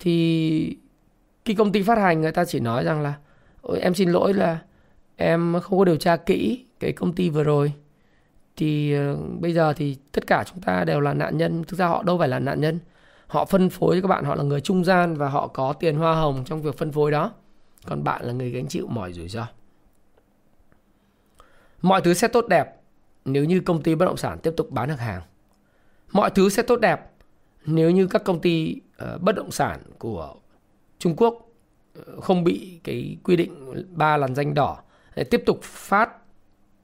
thì 0.00 0.76
cái 1.44 1.56
công 1.56 1.72
ty 1.72 1.82
phát 1.82 1.98
hành 1.98 2.20
người 2.20 2.32
ta 2.32 2.44
chỉ 2.44 2.60
nói 2.60 2.84
rằng 2.84 3.02
là 3.02 3.14
ôi 3.60 3.78
em 3.80 3.94
xin 3.94 4.10
lỗi 4.10 4.34
là 4.34 4.58
em 5.18 5.56
không 5.62 5.78
có 5.78 5.84
điều 5.84 5.96
tra 5.96 6.16
kỹ 6.16 6.64
cái 6.80 6.92
công 6.92 7.12
ty 7.12 7.30
vừa 7.30 7.44
rồi. 7.44 7.72
Thì 8.56 8.94
ờ, 8.94 9.16
bây 9.40 9.52
giờ 9.52 9.72
thì 9.72 9.96
tất 10.12 10.26
cả 10.26 10.44
chúng 10.44 10.60
ta 10.60 10.84
đều 10.84 11.00
là 11.00 11.14
nạn 11.14 11.38
nhân. 11.38 11.64
Thực 11.64 11.78
ra 11.78 11.86
họ 11.86 12.02
đâu 12.02 12.18
phải 12.18 12.28
là 12.28 12.38
nạn 12.38 12.60
nhân. 12.60 12.78
Họ 13.26 13.44
phân 13.44 13.70
phối 13.70 13.96
cho 13.96 14.02
các 14.02 14.08
bạn 14.08 14.24
họ 14.24 14.34
là 14.34 14.42
người 14.42 14.60
trung 14.60 14.84
gian 14.84 15.16
và 15.16 15.28
họ 15.28 15.46
có 15.46 15.72
tiền 15.72 15.96
hoa 15.96 16.14
hồng 16.14 16.42
trong 16.46 16.62
việc 16.62 16.78
phân 16.78 16.92
phối 16.92 17.10
đó. 17.10 17.32
Còn 17.86 18.04
bạn 18.04 18.24
là 18.24 18.32
người 18.32 18.50
gánh 18.50 18.66
chịu 18.66 18.86
mọi 18.86 19.12
rủi 19.12 19.28
ro. 19.28 19.46
Mọi 21.82 22.00
thứ 22.00 22.14
sẽ 22.14 22.28
tốt 22.28 22.48
đẹp 22.48 22.80
nếu 23.24 23.44
như 23.44 23.60
công 23.60 23.82
ty 23.82 23.94
bất 23.94 24.04
động 24.04 24.16
sản 24.16 24.38
tiếp 24.42 24.52
tục 24.56 24.70
bán 24.70 24.88
được 24.88 24.98
hàng. 24.98 25.22
Mọi 26.12 26.30
thứ 26.30 26.48
sẽ 26.48 26.62
tốt 26.62 26.80
đẹp 26.80 27.10
nếu 27.66 27.90
như 27.90 28.06
các 28.06 28.24
công 28.24 28.40
ty 28.40 28.80
uh, 29.14 29.22
bất 29.22 29.36
động 29.36 29.50
sản 29.50 29.80
của 29.98 30.34
Trung 30.98 31.16
Quốc 31.16 31.48
ờ, 31.94 32.20
không 32.20 32.44
bị 32.44 32.80
cái 32.84 33.16
quy 33.24 33.36
định 33.36 33.84
ba 33.96 34.16
làn 34.16 34.34
danh 34.34 34.54
đỏ 34.54 34.82
để 35.18 35.24
tiếp 35.24 35.42
tục 35.46 35.62
phát 35.62 36.10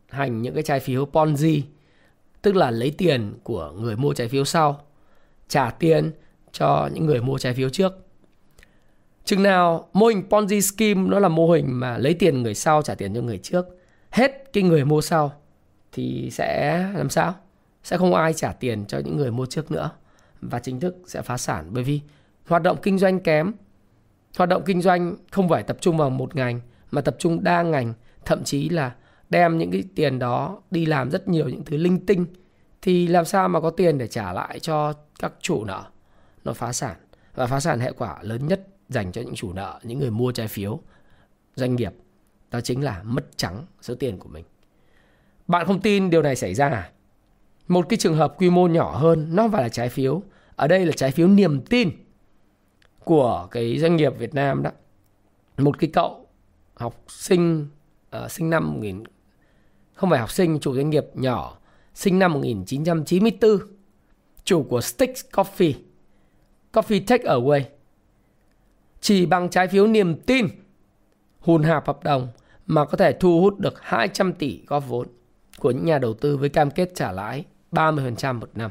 hành 0.09 0.43
những 0.43 0.55
cái 0.55 0.63
trái 0.63 0.81
phiếu 0.81 1.07
Ponzi 1.13 1.63
tức 2.43 2.57
là 2.57 2.71
lấy 2.71 2.95
tiền 2.99 3.35
của 3.43 3.73
người 3.73 3.97
mua 3.97 4.15
trái 4.15 4.29
phiếu 4.29 4.45
sau 4.45 4.81
trả 5.49 5.71
tiền 5.71 6.11
cho 6.53 6.89
những 6.93 7.07
người 7.07 7.21
mua 7.21 7.39
trái 7.39 7.55
phiếu 7.55 7.69
trước. 7.69 7.93
Chừng 9.25 9.43
nào 9.43 9.89
mô 9.93 10.07
hình 10.07 10.23
Ponzi 10.31 10.61
scheme 10.61 11.09
nó 11.09 11.19
là 11.19 11.29
mô 11.29 11.51
hình 11.51 11.67
mà 11.81 11.99
lấy 11.99 12.15
tiền 12.15 12.43
người 12.43 12.55
sau 12.55 12.83
trả 12.83 12.95
tiền 12.95 13.15
cho 13.15 13.21
người 13.21 13.39
trước, 13.39 13.67
hết 14.11 14.53
cái 14.53 14.63
người 14.63 14.85
mua 14.85 15.01
sau 15.01 15.33
thì 15.93 16.31
sẽ 16.33 16.79
làm 16.95 17.11
sao? 17.11 17.35
Sẽ 17.83 17.97
không 17.97 18.15
ai 18.15 18.33
trả 18.33 18.53
tiền 18.53 18.85
cho 18.87 18.99
những 18.99 19.17
người 19.17 19.31
mua 19.31 19.47
trước 19.47 19.71
nữa 19.71 19.91
và 20.41 20.59
chính 20.59 20.81
thức 20.81 20.97
sẽ 21.07 21.23
phá 21.23 21.37
sản 21.37 21.67
bởi 21.71 21.85
vì 21.85 22.01
hoạt 22.47 22.63
động 22.63 22.79
kinh 22.83 22.99
doanh 22.99 23.21
kém. 23.21 23.53
Hoạt 24.37 24.49
động 24.49 24.63
kinh 24.67 24.83
doanh 24.83 25.17
không 25.31 25.49
phải 25.49 25.63
tập 25.63 25.77
trung 25.81 25.97
vào 25.97 26.11
một 26.11 26.37
ngành 26.37 26.61
mà 26.91 27.01
tập 27.01 27.17
trung 27.19 27.45
đa 27.45 27.63
ngành, 27.63 27.95
thậm 28.25 28.45
chí 28.45 28.69
là 28.69 28.95
đem 29.31 29.59
những 29.59 29.71
cái 29.71 29.85
tiền 29.95 30.19
đó 30.19 30.63
đi 30.71 30.87
làm 30.87 31.11
rất 31.11 31.29
nhiều 31.29 31.49
những 31.49 31.65
thứ 31.65 31.77
linh 31.77 32.07
tinh, 32.07 32.27
thì 32.83 33.07
làm 33.07 33.25
sao 33.25 33.49
mà 33.49 33.61
có 33.61 33.71
tiền 33.71 33.99
để 33.99 34.07
trả 34.07 34.33
lại 34.33 34.61
cho 34.61 34.93
các 35.19 35.33
chủ 35.41 35.65
nợ? 35.65 35.85
Nó 36.45 36.53
phá 36.53 36.73
sản, 36.73 36.97
và 37.35 37.47
phá 37.47 37.61
sản 37.61 37.81
hệ 37.81 37.93
quả 37.93 38.19
lớn 38.23 38.49
nhất 38.49 38.69
dành 38.89 39.13
cho 39.13 39.23
những 39.23 39.35
chủ 39.35 39.53
nợ, 39.53 39.81
những 39.83 39.99
người 39.99 40.11
mua 40.11 40.33
trái 40.33 40.49
phiếu, 40.49 40.81
doanh 41.55 41.77
nghiệp, 41.77 41.93
đó 42.51 42.61
chính 42.61 42.85
là 42.85 43.03
mất 43.03 43.37
trắng 43.37 43.67
số 43.81 43.95
tiền 43.95 44.19
của 44.19 44.29
mình. 44.29 44.45
Bạn 45.47 45.67
không 45.67 45.81
tin 45.81 46.11
điều 46.11 46.23
này 46.23 46.37
xảy 46.37 46.55
ra 46.55 46.69
à? 46.69 46.91
Một 47.69 47.87
cái 47.89 47.97
trường 47.97 48.17
hợp 48.17 48.35
quy 48.39 48.51
mô 48.51 48.67
nhỏ 48.67 48.97
hơn, 48.97 49.37
nó 49.37 49.43
không 49.43 49.53
phải 49.53 49.63
là 49.63 49.69
trái 49.69 49.89
phiếu. 49.89 50.23
Ở 50.57 50.69
đây 50.69 50.87
là 50.87 50.93
trái 50.97 51.11
phiếu 51.11 51.29
niềm 51.29 51.61
tin 51.61 51.91
của 53.05 53.49
cái 53.51 53.79
doanh 53.79 53.97
nghiệp 53.97 54.19
Việt 54.19 54.35
Nam 54.35 54.63
đó. 54.63 54.71
Một 55.59 55.79
cái 55.79 55.91
cậu 55.93 56.27
học 56.75 57.05
sinh 57.09 57.69
uh, 58.25 58.31
sinh 58.31 58.51
năm 58.51 58.73
1000 58.73 59.05
không 59.95 60.11
phải 60.11 60.19
học 60.19 60.31
sinh 60.31 60.59
chủ 60.61 60.75
doanh 60.75 60.91
nghiệp 60.91 61.07
nhỏ 61.15 61.59
sinh 61.95 62.19
năm 62.19 62.33
1994 62.33 63.59
chủ 64.45 64.63
của 64.63 64.81
Sticks 64.81 65.25
Coffee 65.33 65.73
Coffee 66.73 67.01
Take 67.07 67.25
Away 67.25 67.63
chỉ 69.01 69.27
bằng 69.27 69.49
trái 69.49 69.69
phiếu 69.69 69.87
niềm 69.87 70.17
tin 70.21 70.49
hùn 71.41 71.63
hạp 71.63 71.87
hợp 71.87 72.05
đồng 72.05 72.29
mà 72.67 72.85
có 72.85 72.97
thể 72.97 73.13
thu 73.13 73.41
hút 73.41 73.59
được 73.59 73.81
200 73.83 74.33
tỷ 74.33 74.61
góp 74.67 74.89
vốn 74.89 75.07
của 75.59 75.71
những 75.71 75.85
nhà 75.85 75.99
đầu 75.99 76.15
tư 76.15 76.37
với 76.37 76.49
cam 76.49 76.71
kết 76.71 76.91
trả 76.95 77.13
lãi 77.13 77.45
30% 77.73 78.41
một 78.41 78.51
năm. 78.55 78.71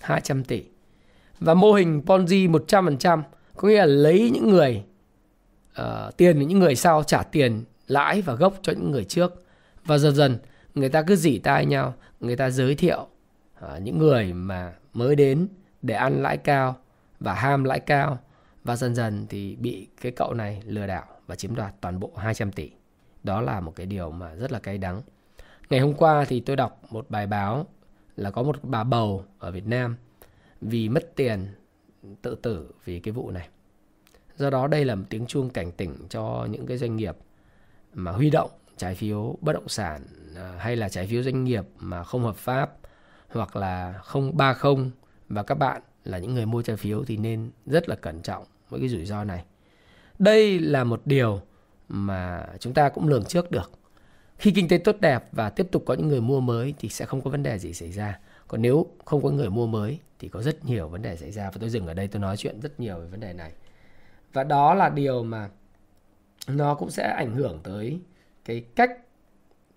200 0.00 0.44
tỷ. 0.44 0.64
Và 1.40 1.54
mô 1.54 1.72
hình 1.72 2.02
Ponzi 2.06 2.50
100% 2.50 3.22
có 3.56 3.68
nghĩa 3.68 3.78
là 3.78 3.86
lấy 3.86 4.30
những 4.34 4.50
người 4.50 4.84
uh, 5.80 6.16
tiền 6.16 6.38
những 6.38 6.58
người 6.58 6.74
sau 6.74 7.02
trả 7.02 7.22
tiền 7.22 7.64
lãi 7.90 8.22
và 8.22 8.34
gốc 8.34 8.54
cho 8.62 8.72
những 8.72 8.90
người 8.90 9.04
trước 9.04 9.44
và 9.84 9.98
dần 9.98 10.14
dần 10.14 10.38
người 10.74 10.88
ta 10.88 11.02
cứ 11.02 11.16
dỉ 11.16 11.38
tai 11.38 11.66
nhau 11.66 11.94
người 12.20 12.36
ta 12.36 12.50
giới 12.50 12.74
thiệu 12.74 13.06
uh, 13.64 13.82
những 13.82 13.98
người 13.98 14.32
mà 14.32 14.74
mới 14.92 15.16
đến 15.16 15.48
để 15.82 15.94
ăn 15.94 16.22
lãi 16.22 16.36
cao 16.36 16.76
và 17.20 17.34
ham 17.34 17.64
lãi 17.64 17.80
cao 17.80 18.18
và 18.64 18.76
dần 18.76 18.94
dần 18.94 19.26
thì 19.28 19.56
bị 19.56 19.88
cái 20.00 20.12
cậu 20.12 20.34
này 20.34 20.62
lừa 20.66 20.86
đảo 20.86 21.06
và 21.26 21.36
chiếm 21.36 21.54
đoạt 21.54 21.74
toàn 21.80 22.00
bộ 22.00 22.12
200 22.16 22.52
tỷ. 22.52 22.70
Đó 23.22 23.40
là 23.40 23.60
một 23.60 23.76
cái 23.76 23.86
điều 23.86 24.10
mà 24.10 24.34
rất 24.34 24.52
là 24.52 24.58
cay 24.58 24.78
đắng. 24.78 25.02
Ngày 25.70 25.80
hôm 25.80 25.94
qua 25.94 26.24
thì 26.28 26.40
tôi 26.40 26.56
đọc 26.56 26.80
một 26.90 27.10
bài 27.10 27.26
báo 27.26 27.66
là 28.16 28.30
có 28.30 28.42
một 28.42 28.56
bà 28.62 28.84
bầu 28.84 29.24
ở 29.38 29.50
Việt 29.50 29.66
Nam 29.66 29.96
vì 30.60 30.88
mất 30.88 31.16
tiền 31.16 31.46
tự 32.22 32.34
tử 32.34 32.70
vì 32.84 33.00
cái 33.00 33.12
vụ 33.12 33.30
này. 33.30 33.48
Do 34.36 34.50
đó 34.50 34.66
đây 34.66 34.84
là 34.84 34.94
một 34.94 35.04
tiếng 35.08 35.26
chuông 35.26 35.50
cảnh 35.50 35.72
tỉnh 35.72 35.96
cho 36.08 36.46
những 36.50 36.66
cái 36.66 36.78
doanh 36.78 36.96
nghiệp 36.96 37.16
mà 37.94 38.10
huy 38.10 38.30
động 38.30 38.50
trái 38.76 38.94
phiếu 38.94 39.36
bất 39.40 39.52
động 39.52 39.68
sản 39.68 40.02
à, 40.36 40.54
hay 40.58 40.76
là 40.76 40.88
trái 40.88 41.06
phiếu 41.06 41.22
doanh 41.22 41.44
nghiệp 41.44 41.64
mà 41.78 42.04
không 42.04 42.22
hợp 42.22 42.36
pháp 42.36 42.70
hoặc 43.28 43.56
là 43.56 44.00
không 44.04 44.36
ba 44.36 44.52
không 44.52 44.90
và 45.28 45.42
các 45.42 45.54
bạn 45.54 45.82
là 46.04 46.18
những 46.18 46.34
người 46.34 46.46
mua 46.46 46.62
trái 46.62 46.76
phiếu 46.76 47.04
thì 47.04 47.16
nên 47.16 47.50
rất 47.66 47.88
là 47.88 47.96
cẩn 47.96 48.22
trọng 48.22 48.44
với 48.68 48.80
cái 48.80 48.88
rủi 48.88 49.06
ro 49.06 49.24
này. 49.24 49.44
Đây 50.18 50.58
là 50.58 50.84
một 50.84 51.02
điều 51.04 51.40
mà 51.88 52.46
chúng 52.60 52.74
ta 52.74 52.88
cũng 52.88 53.08
lường 53.08 53.24
trước 53.24 53.50
được. 53.50 53.70
Khi 54.36 54.50
kinh 54.50 54.68
tế 54.68 54.78
tốt 54.78 54.96
đẹp 55.00 55.24
và 55.32 55.50
tiếp 55.50 55.66
tục 55.72 55.82
có 55.86 55.94
những 55.94 56.08
người 56.08 56.20
mua 56.20 56.40
mới 56.40 56.74
thì 56.78 56.88
sẽ 56.88 57.04
không 57.04 57.20
có 57.20 57.30
vấn 57.30 57.42
đề 57.42 57.58
gì 57.58 57.72
xảy 57.72 57.92
ra. 57.92 58.18
Còn 58.48 58.62
nếu 58.62 58.86
không 59.04 59.22
có 59.22 59.30
người 59.30 59.50
mua 59.50 59.66
mới 59.66 59.98
thì 60.18 60.28
có 60.28 60.42
rất 60.42 60.64
nhiều 60.64 60.88
vấn 60.88 61.02
đề 61.02 61.16
xảy 61.16 61.32
ra 61.32 61.50
và 61.50 61.56
tôi 61.60 61.70
dừng 61.70 61.86
ở 61.86 61.94
đây, 61.94 62.08
tôi 62.08 62.20
nói 62.20 62.36
chuyện 62.36 62.60
rất 62.60 62.80
nhiều 62.80 62.98
về 62.98 63.06
vấn 63.06 63.20
đề 63.20 63.32
này. 63.32 63.52
Và 64.32 64.44
đó 64.44 64.74
là 64.74 64.88
điều 64.88 65.22
mà 65.22 65.48
nó 66.46 66.74
cũng 66.74 66.90
sẽ 66.90 67.14
ảnh 67.16 67.34
hưởng 67.34 67.60
tới 67.62 68.00
cái 68.44 68.64
cách 68.76 68.90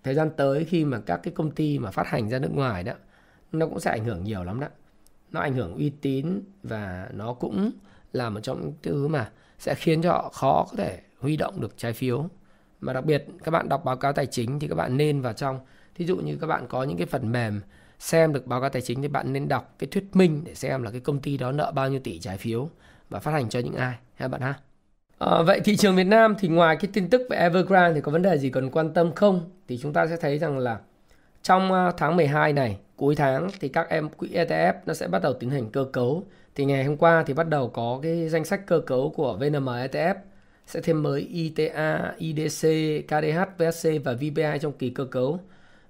thời 0.04 0.14
gian 0.14 0.30
tới 0.36 0.64
khi 0.64 0.84
mà 0.84 1.00
các 1.06 1.16
cái 1.16 1.34
công 1.34 1.50
ty 1.50 1.78
mà 1.78 1.90
phát 1.90 2.06
hành 2.06 2.28
ra 2.28 2.38
nước 2.38 2.50
ngoài 2.54 2.84
đó, 2.84 2.92
nó 3.52 3.66
cũng 3.66 3.80
sẽ 3.80 3.90
ảnh 3.90 4.04
hưởng 4.04 4.24
nhiều 4.24 4.44
lắm 4.44 4.60
đó. 4.60 4.68
Nó 5.30 5.40
ảnh 5.40 5.54
hưởng 5.54 5.74
uy 5.74 5.90
tín 5.90 6.40
và 6.62 7.08
nó 7.12 7.34
cũng 7.34 7.70
là 8.12 8.30
một 8.30 8.40
trong 8.40 8.60
những 8.60 8.72
thứ 8.82 9.08
mà 9.08 9.30
sẽ 9.58 9.74
khiến 9.74 10.02
cho 10.02 10.12
họ 10.12 10.28
khó 10.28 10.66
có 10.70 10.76
thể 10.76 11.00
huy 11.18 11.36
động 11.36 11.60
được 11.60 11.74
trái 11.76 11.92
phiếu. 11.92 12.28
Mà 12.80 12.92
đặc 12.92 13.04
biệt, 13.04 13.26
các 13.44 13.50
bạn 13.50 13.68
đọc 13.68 13.84
báo 13.84 13.96
cáo 13.96 14.12
tài 14.12 14.26
chính 14.26 14.58
thì 14.58 14.68
các 14.68 14.74
bạn 14.74 14.96
nên 14.96 15.20
vào 15.20 15.32
trong, 15.32 15.60
thí 15.94 16.06
dụ 16.06 16.16
như 16.16 16.36
các 16.40 16.46
bạn 16.46 16.66
có 16.68 16.82
những 16.82 16.96
cái 16.96 17.06
phần 17.06 17.32
mềm 17.32 17.60
xem 17.98 18.32
được 18.32 18.46
báo 18.46 18.60
cáo 18.60 18.70
tài 18.70 18.82
chính 18.82 19.02
thì 19.02 19.08
bạn 19.08 19.32
nên 19.32 19.48
đọc 19.48 19.74
cái 19.78 19.88
thuyết 19.90 20.16
minh 20.16 20.42
để 20.44 20.54
xem 20.54 20.82
là 20.82 20.90
cái 20.90 21.00
công 21.00 21.20
ty 21.20 21.36
đó 21.36 21.52
nợ 21.52 21.72
bao 21.74 21.90
nhiêu 21.90 22.00
tỷ 22.04 22.18
trái 22.18 22.38
phiếu 22.38 22.68
và 23.10 23.20
phát 23.20 23.30
hành 23.30 23.48
cho 23.48 23.60
những 23.60 23.74
ai. 23.74 23.98
Ha 24.14 24.28
bạn 24.28 24.40
ha? 24.40 24.54
À, 25.24 25.42
vậy 25.42 25.60
thị 25.60 25.76
trường 25.76 25.96
Việt 25.96 26.04
Nam 26.04 26.34
thì 26.38 26.48
ngoài 26.48 26.76
cái 26.76 26.90
tin 26.92 27.10
tức 27.10 27.22
về 27.30 27.36
Evergrande 27.36 27.94
thì 27.94 28.00
có 28.00 28.12
vấn 28.12 28.22
đề 28.22 28.38
gì 28.38 28.50
cần 28.50 28.70
quan 28.70 28.94
tâm 28.94 29.12
không? 29.14 29.50
Thì 29.68 29.78
chúng 29.78 29.92
ta 29.92 30.06
sẽ 30.06 30.16
thấy 30.16 30.38
rằng 30.38 30.58
là 30.58 30.78
trong 31.42 31.72
ờ, 31.72 31.92
tháng 31.96 32.16
12 32.16 32.52
này 32.52 32.78
cuối 32.96 33.14
tháng 33.14 33.48
thì 33.60 33.68
các 33.68 33.88
em 33.88 34.08
quỹ 34.08 34.28
ETF 34.28 34.72
nó 34.86 34.94
sẽ 34.94 35.08
bắt 35.08 35.22
đầu 35.22 35.32
tiến 35.32 35.50
hành 35.50 35.70
cơ 35.70 35.86
cấu. 35.92 36.26
Thì 36.54 36.64
ngày 36.64 36.84
hôm 36.84 36.96
qua 36.96 37.24
thì 37.26 37.34
bắt 37.34 37.48
đầu 37.48 37.68
có 37.68 38.00
cái 38.02 38.28
danh 38.28 38.44
sách 38.44 38.66
cơ 38.66 38.80
cấu 38.80 39.10
của 39.10 39.36
VNM 39.36 39.66
ETF 39.66 40.14
sẽ 40.66 40.80
thêm 40.80 41.02
mới 41.02 41.20
ITA, 41.20 42.14
IDC, 42.18 42.68
KDH, 43.08 43.58
VSC 43.58 43.88
và 44.04 44.12
VPI 44.12 44.58
trong 44.60 44.72
kỳ 44.72 44.90
cơ 44.90 45.04
cấu. 45.04 45.40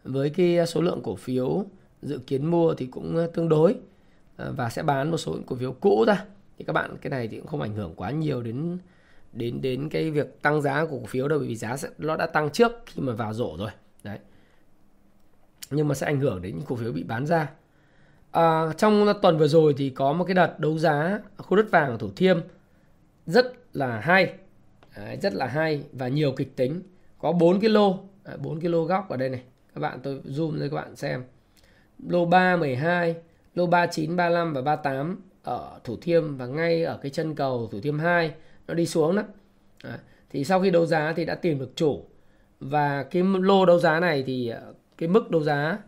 Với 0.05 0.31
cái 0.31 0.67
số 0.67 0.81
lượng 0.81 1.01
cổ 1.05 1.17
phiếu 1.17 1.65
dự 2.03 2.19
kiến 2.27 2.47
mua 2.47 2.75
thì 2.75 2.87
cũng 2.87 3.17
ờ, 3.17 3.27
tương 3.27 3.49
đối 3.49 3.77
và 4.37 4.71
sẽ 4.71 4.83
bán 4.83 5.11
một 5.11 5.17
số 5.17 5.37
cổ 5.47 5.57
phiếu 5.57 5.73
cũ 5.73 6.05
ra. 6.07 6.25
Thì 6.59 6.65
các 6.65 6.73
bạn 6.73 6.97
cái 7.01 7.11
này 7.11 7.29
thì 7.29 7.37
cũng 7.39 7.47
không 7.47 7.63
ảnh 7.63 7.75
hưởng 7.75 7.95
quá 7.97 8.11
nhiều 8.11 8.43
đến 8.43 8.79
đến 9.35 9.61
đến 9.61 9.89
cái 9.89 10.11
việc 10.11 10.43
tăng 10.43 10.63
giá 10.63 10.85
của 10.85 10.99
cổ 10.99 11.07
phiếu 11.07 11.29
đâu 11.29 11.39
bởi 11.39 11.49
vì 11.49 11.57
giá 11.57 11.77
sẽ, 11.77 11.89
nó 11.99 12.17
đã 12.17 12.27
tăng 12.27 12.51
trước 12.51 12.73
khi 12.87 13.03
mà 13.03 13.13
vào 13.13 13.35
rổ 13.35 13.57
rồi. 13.59 13.71
Đấy. 14.03 14.19
Nhưng 15.71 15.89
mà 15.89 15.95
sẽ 15.95 16.07
ảnh 16.07 16.21
hưởng 16.21 16.43
đến 16.43 16.57
những 16.57 16.67
cổ 16.67 16.77
phiếu 16.77 16.93
bị 16.93 17.03
bán 17.03 17.27
ra. 17.27 17.51
À, 18.31 18.73
trong 18.79 19.07
tuần 19.23 19.39
vừa 19.39 19.49
rồi 19.49 19.75
thì 19.79 19.91
có 19.91 20.13
một 20.13 20.25
cái 20.25 20.35
đợt 20.35 20.59
đấu 20.59 20.79
giá 20.79 21.21
khu 21.37 21.57
đất 21.57 21.71
vàng 21.71 21.91
ở 21.91 21.97
Thủ 21.97 22.11
Thiêm. 22.17 22.41
Rất 23.27 23.53
là 23.73 24.01
hay. 24.01 24.33
Đấy, 24.97 25.19
rất 25.23 25.35
là 25.35 25.47
hay 25.47 25.85
và 25.93 26.09
nhiều 26.09 26.33
kịch 26.33 26.57
tính. 26.57 26.83
Có 27.19 27.33
4 27.33 27.61
kg 27.61 27.77
4 28.39 28.61
kg 28.61 28.87
góc 28.87 29.09
ở 29.09 29.17
đây 29.17 29.29
này. 29.29 29.43
Các 29.75 29.81
bạn 29.81 29.99
tôi 30.03 30.21
zoom 30.25 30.61
cho 30.61 30.69
các 30.69 30.77
bạn 30.77 30.97
xem. 30.97 31.25
Lô 32.09 32.25
3 32.25 32.57
12 32.57 33.17
lô 33.55 33.67
39 33.67 34.17
35 34.17 34.53
và 34.53 34.63
38 34.63 35.21
ở 35.43 35.81
Thủ 35.85 35.97
Thiêm 35.97 36.37
và 36.37 36.47
ngay 36.47 36.85
ở 36.85 36.99
cái 37.03 37.11
chân 37.11 37.35
cầu 37.35 37.69
Thủ 37.73 37.81
Thiêm 37.81 37.99
2 37.99 38.35
nó 38.69 38.75
đi 38.75 38.87
xuống 38.87 39.17
đó. 39.17 39.23
À, 39.83 39.99
thì 40.31 40.45
sau 40.45 40.61
khi 40.61 40.71
đấu 40.71 40.87
giá 40.87 41.13
thì 41.17 41.25
đã 41.25 41.35
tìm 41.35 41.59
được 41.59 41.77
chủ. 41.77 42.05
Và 42.61 43.03
cái 43.03 43.23
lô 43.23 43.67
đấu 43.67 43.79
giá 43.79 44.01
này 44.01 44.23
thì 44.27 44.49
ờ, 44.49 44.75
cái 44.99 45.09
mức 45.09 45.31
đấu 45.31 45.43
giá 45.43 45.79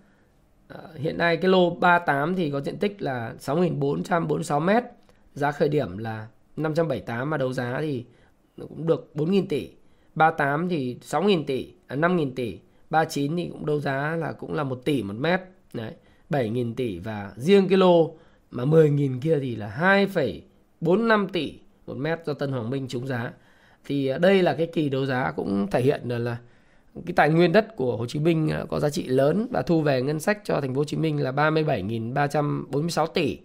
à, 0.68 0.78
hiện 0.94 1.18
nay 1.18 1.36
cái 1.36 1.50
lô 1.50 1.70
38 1.70 2.36
thì 2.36 2.50
có 2.50 2.60
diện 2.60 2.78
tích 2.78 3.02
là 3.02 3.34
6.446 3.38 4.60
mét. 4.60 4.84
Giá 5.34 5.52
khởi 5.52 5.68
điểm 5.68 5.98
là 5.98 6.28
578 6.56 7.30
mà 7.30 7.36
đấu 7.36 7.52
giá 7.52 7.78
thì 7.80 8.04
cũng 8.56 8.86
được 8.86 9.10
4.000 9.14 9.46
tỷ. 9.48 9.70
38 10.14 10.68
thì 10.68 10.96
6.000 11.02 11.44
tỷ 11.44 11.72
à, 11.86 11.96
5.000 11.96 12.30
tỷ. 12.36 12.58
39 12.90 13.36
thì 13.36 13.48
cũng 13.52 13.66
đấu 13.66 13.80
giá 13.80 14.16
là 14.16 14.32
cũng 14.32 14.54
là 14.54 14.64
1 14.64 14.84
tỷ 14.84 15.02
một 15.02 15.14
mét. 15.18 15.40
Đấy 15.72 15.92
7.000 16.30 16.74
tỷ 16.74 16.98
và 16.98 17.32
riêng 17.36 17.68
cái 17.68 17.78
lô 17.78 18.16
mà 18.50 18.64
10.000 18.64 19.20
kia 19.20 19.38
thì 19.40 19.56
là 19.56 19.76
2,45 19.80 21.28
tỷ 21.28 21.60
một 21.86 21.96
mét 21.96 22.26
do 22.26 22.34
Tân 22.34 22.52
Hoàng 22.52 22.70
Minh 22.70 22.88
trúng 22.88 23.06
giá. 23.06 23.32
Thì 23.84 24.06
à, 24.06 24.18
đây 24.18 24.42
là 24.42 24.54
cái 24.54 24.66
kỳ 24.66 24.88
đấu 24.88 25.06
giá 25.06 25.32
cũng 25.36 25.66
thể 25.70 25.82
hiện 25.82 26.00
là, 26.04 26.18
là 26.18 26.36
cái 27.06 27.12
tài 27.16 27.30
nguyên 27.30 27.52
đất 27.52 27.76
của 27.76 27.96
Hồ 27.96 28.06
Chí 28.06 28.18
Minh 28.18 28.48
à, 28.50 28.64
có 28.68 28.80
giá 28.80 28.90
trị 28.90 29.06
lớn 29.06 29.46
và 29.50 29.62
thu 29.62 29.80
về 29.80 30.02
ngân 30.02 30.20
sách 30.20 30.38
cho 30.44 30.60
thành 30.60 30.74
phố 30.74 30.80
Hồ 30.80 30.84
Chí 30.84 30.96
Minh 30.96 31.22
là 31.22 31.32
37.346 31.32 33.06
tỷ. 33.06 33.38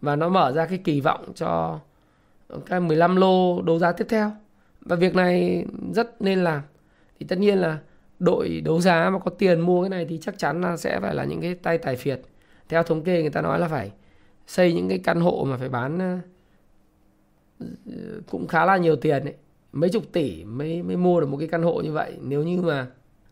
Và 0.00 0.16
nó 0.16 0.28
mở 0.28 0.52
ra 0.52 0.66
cái 0.66 0.78
kỳ 0.78 1.00
vọng 1.00 1.32
cho 1.34 1.80
cái 2.66 2.80
15 2.80 3.16
lô 3.16 3.62
đấu 3.62 3.78
giá 3.78 3.92
tiếp 3.92 4.06
theo. 4.08 4.32
Và 4.80 4.96
việc 4.96 5.14
này 5.14 5.64
rất 5.94 6.22
nên 6.22 6.44
làm. 6.44 6.62
Thì 7.20 7.26
tất 7.26 7.38
nhiên 7.38 7.58
là 7.58 7.78
đội 8.18 8.62
đấu 8.64 8.80
giá 8.80 9.10
mà 9.10 9.18
có 9.18 9.30
tiền 9.30 9.60
mua 9.60 9.82
cái 9.82 9.90
này 9.90 10.06
thì 10.08 10.18
chắc 10.22 10.38
chắn 10.38 10.60
là 10.60 10.76
sẽ 10.76 11.00
phải 11.00 11.14
là 11.14 11.24
những 11.24 11.40
cái 11.40 11.54
tay 11.54 11.78
tài 11.78 11.96
phiệt. 11.96 12.20
Theo 12.68 12.82
thống 12.82 13.02
kê 13.02 13.20
người 13.20 13.30
ta 13.30 13.42
nói 13.42 13.58
là 13.58 13.68
phải 13.68 13.92
xây 14.46 14.72
những 14.72 14.88
cái 14.88 14.98
căn 14.98 15.20
hộ 15.20 15.46
mà 15.50 15.56
phải 15.56 15.68
bán 15.68 15.98
à, 15.98 16.20
cũng 18.30 18.46
khá 18.46 18.64
là 18.64 18.76
nhiều 18.76 18.96
tiền 18.96 19.24
đấy 19.24 19.34
mấy 19.74 19.90
chục 19.90 20.04
tỷ 20.12 20.44
mới 20.44 20.82
mới 20.82 20.96
mua 20.96 21.20
được 21.20 21.26
một 21.26 21.36
cái 21.36 21.48
căn 21.48 21.62
hộ 21.62 21.80
như 21.80 21.92
vậy. 21.92 22.16
Nếu 22.22 22.42
như 22.42 22.62
mà 22.62 22.86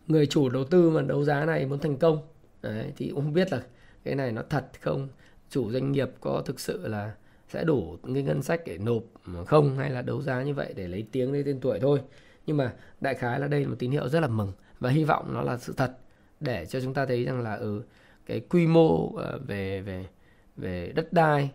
người 0.07 0.25
chủ 0.25 0.49
đầu 0.49 0.63
tư 0.63 0.89
mà 0.89 1.01
đấu 1.01 1.23
giá 1.23 1.45
này 1.45 1.65
muốn 1.65 1.79
thành 1.79 1.97
công 1.97 2.17
đấy, 2.61 2.93
thì 2.97 3.09
cũng 3.09 3.23
không 3.23 3.33
biết 3.33 3.51
là 3.51 3.61
cái 4.03 4.15
này 4.15 4.31
nó 4.31 4.43
thật 4.49 4.65
không. 4.81 5.07
Chủ 5.49 5.71
doanh 5.71 5.91
nghiệp 5.91 6.09
có 6.21 6.41
thực 6.45 6.59
sự 6.59 6.87
là 6.87 7.13
sẽ 7.49 7.63
đủ 7.63 7.97
cái 8.13 8.23
ngân 8.23 8.41
sách 8.41 8.61
để 8.65 8.77
nộp 8.77 9.03
không 9.45 9.77
hay 9.77 9.89
là 9.89 10.01
đấu 10.01 10.21
giá 10.21 10.43
như 10.43 10.53
vậy 10.53 10.73
để 10.75 10.87
lấy 10.87 11.05
tiếng 11.11 11.33
lấy 11.33 11.43
tên 11.43 11.59
tuổi 11.59 11.79
thôi. 11.79 12.01
Nhưng 12.45 12.57
mà 12.57 12.73
đại 13.01 13.15
khái 13.15 13.39
là 13.39 13.47
đây 13.47 13.61
là 13.61 13.67
một 13.67 13.75
tín 13.79 13.91
hiệu 13.91 14.09
rất 14.09 14.19
là 14.19 14.27
mừng 14.27 14.51
và 14.79 14.89
hy 14.89 15.03
vọng 15.03 15.33
nó 15.33 15.41
là 15.41 15.57
sự 15.57 15.73
thật 15.77 15.97
để 16.39 16.65
cho 16.65 16.81
chúng 16.81 16.93
ta 16.93 17.05
thấy 17.05 17.23
rằng 17.23 17.41
là 17.41 17.55
ừ 17.55 17.83
cái 18.25 18.39
quy 18.39 18.67
mô 18.67 19.15
ờ, 19.15 19.39
về 19.47 19.81
về 19.81 20.05
về 20.57 20.91
đất 20.95 21.13
đai 21.13 21.51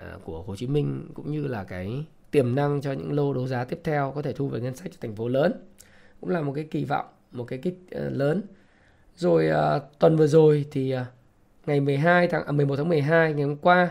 Ờ, 0.00 0.18
của 0.24 0.42
Hồ 0.42 0.56
Chí 0.56 0.66
Minh 0.66 1.08
cũng 1.14 1.32
như 1.32 1.46
là 1.46 1.64
cái 1.64 2.04
tiềm 2.30 2.54
năng 2.54 2.80
cho 2.80 2.92
những 2.92 3.12
lô 3.12 3.34
đấu 3.34 3.46
giá 3.46 3.64
tiếp 3.64 3.80
theo 3.84 4.12
có 4.14 4.22
thể 4.22 4.32
thu 4.32 4.48
về 4.48 4.60
ngân 4.60 4.76
sách 4.76 4.92
cho 4.92 4.98
thành 5.00 5.16
phố 5.16 5.28
lớn 5.28 5.52
cũng 6.20 6.30
là 6.30 6.40
một 6.40 6.52
cái 6.54 6.64
kỳ 6.64 6.84
vọng 6.84 7.06
một 7.32 7.44
cái 7.44 7.58
kích 7.58 7.78
ờ, 7.90 8.10
lớn. 8.10 8.42
Rồi 9.16 9.48
ờ, 9.48 9.80
tuần 9.98 10.16
vừa 10.16 10.26
rồi 10.26 10.66
thì 10.70 10.94
ngày 11.66 11.80
12 11.80 12.28
tháng 12.28 12.44
à, 12.46 12.52
11 12.52 12.76
tháng 12.76 12.88
12 12.88 13.34
ngày 13.34 13.46
hôm 13.46 13.56
qua 13.56 13.90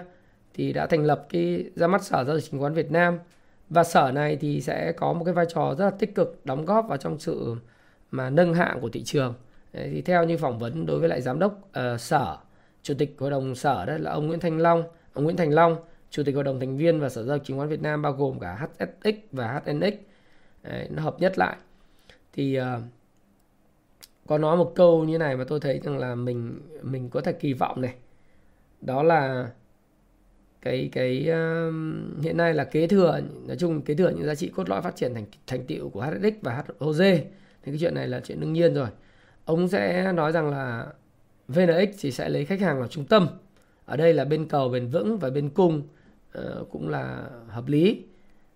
thì 0.53 0.73
đã 0.73 0.87
thành 0.87 1.03
lập 1.03 1.27
cái 1.29 1.65
ra 1.75 1.87
mắt 1.87 2.03
sở 2.03 2.23
giao 2.23 2.39
dịch 2.39 2.51
chứng 2.51 2.59
khoán 2.59 2.73
Việt 2.73 2.91
Nam 2.91 3.19
và 3.69 3.83
sở 3.83 4.11
này 4.11 4.35
thì 4.35 4.61
sẽ 4.61 4.91
có 4.91 5.13
một 5.13 5.25
cái 5.25 5.33
vai 5.33 5.45
trò 5.53 5.75
rất 5.77 5.85
là 5.85 5.91
tích 5.91 6.15
cực 6.15 6.41
đóng 6.45 6.65
góp 6.65 6.85
vào 6.87 6.97
trong 6.97 7.19
sự 7.19 7.55
mà 8.11 8.29
nâng 8.29 8.53
hạng 8.53 8.81
của 8.81 8.89
thị 8.89 9.03
trường. 9.03 9.33
Đấy, 9.73 9.89
thì 9.93 10.01
theo 10.01 10.23
như 10.25 10.37
phỏng 10.37 10.59
vấn 10.59 10.85
đối 10.85 10.99
với 10.99 11.09
lại 11.09 11.21
giám 11.21 11.39
đốc 11.39 11.69
uh, 11.93 12.01
sở 12.01 12.37
chủ 12.83 12.93
tịch 12.97 13.15
hội 13.19 13.31
đồng 13.31 13.55
sở 13.55 13.85
đó 13.85 13.97
là 13.97 14.11
ông 14.11 14.27
Nguyễn 14.27 14.39
Thành 14.39 14.57
Long 14.57 14.83
ông 15.13 15.23
Nguyễn 15.23 15.37
Thành 15.37 15.53
Long 15.53 15.75
chủ 16.09 16.23
tịch 16.23 16.35
hội 16.35 16.43
đồng 16.43 16.59
thành 16.59 16.77
viên 16.77 16.99
và 16.99 17.09
sở 17.09 17.23
giao 17.23 17.37
dịch 17.37 17.43
chứng 17.43 17.57
khoán 17.57 17.69
Việt 17.69 17.81
Nam 17.81 18.01
bao 18.01 18.13
gồm 18.13 18.39
cả 18.39 18.55
HSX 18.55 19.15
và 19.31 19.61
HNX 19.65 19.93
Đấy, 20.63 20.87
nó 20.89 21.01
hợp 21.01 21.15
nhất 21.19 21.37
lại. 21.37 21.57
Thì 22.33 22.59
uh, 22.59 22.65
có 24.27 24.37
nói 24.37 24.57
một 24.57 24.71
câu 24.75 25.03
như 25.03 25.17
này 25.17 25.37
mà 25.37 25.43
tôi 25.43 25.59
thấy 25.59 25.79
rằng 25.79 25.97
là 25.97 26.15
mình 26.15 26.61
mình 26.81 27.09
có 27.09 27.21
thể 27.21 27.33
kỳ 27.33 27.53
vọng 27.53 27.81
này. 27.81 27.95
Đó 28.81 29.03
là 29.03 29.49
cái 30.61 30.89
cái 30.91 31.29
uh, 31.29 32.23
hiện 32.23 32.37
nay 32.37 32.53
là 32.53 32.63
kế 32.63 32.87
thừa 32.87 33.19
nói 33.47 33.57
chung 33.59 33.81
kế 33.81 33.95
thừa 33.95 34.09
những 34.09 34.25
giá 34.25 34.35
trị 34.35 34.51
cốt 34.55 34.69
lõi 34.69 34.81
phát 34.81 34.95
triển 34.95 35.13
thành 35.13 35.25
thành 35.47 35.65
tựu 35.65 35.89
của 35.89 36.01
HSX 36.01 36.33
và 36.41 36.63
HOG 36.79 36.97
thì 37.63 37.71
cái 37.71 37.77
chuyện 37.79 37.95
này 37.95 38.07
là 38.07 38.19
chuyện 38.19 38.39
đương 38.39 38.53
nhiên 38.53 38.73
rồi. 38.73 38.87
Ông 39.45 39.67
sẽ 39.67 40.11
nói 40.13 40.31
rằng 40.31 40.49
là 40.49 40.87
VNX 41.47 41.89
thì 41.99 42.11
sẽ 42.11 42.29
lấy 42.29 42.45
khách 42.45 42.61
hàng 42.61 42.81
là 42.81 42.87
trung 42.87 43.05
tâm. 43.05 43.27
Ở 43.85 43.97
đây 43.97 44.13
là 44.13 44.25
bên 44.25 44.47
cầu 44.47 44.69
bền 44.69 44.87
vững 44.87 45.17
và 45.17 45.29
bên 45.29 45.49
cung 45.49 45.83
uh, 46.37 46.69
cũng 46.71 46.89
là 46.89 47.29
hợp 47.47 47.67
lý 47.67 48.03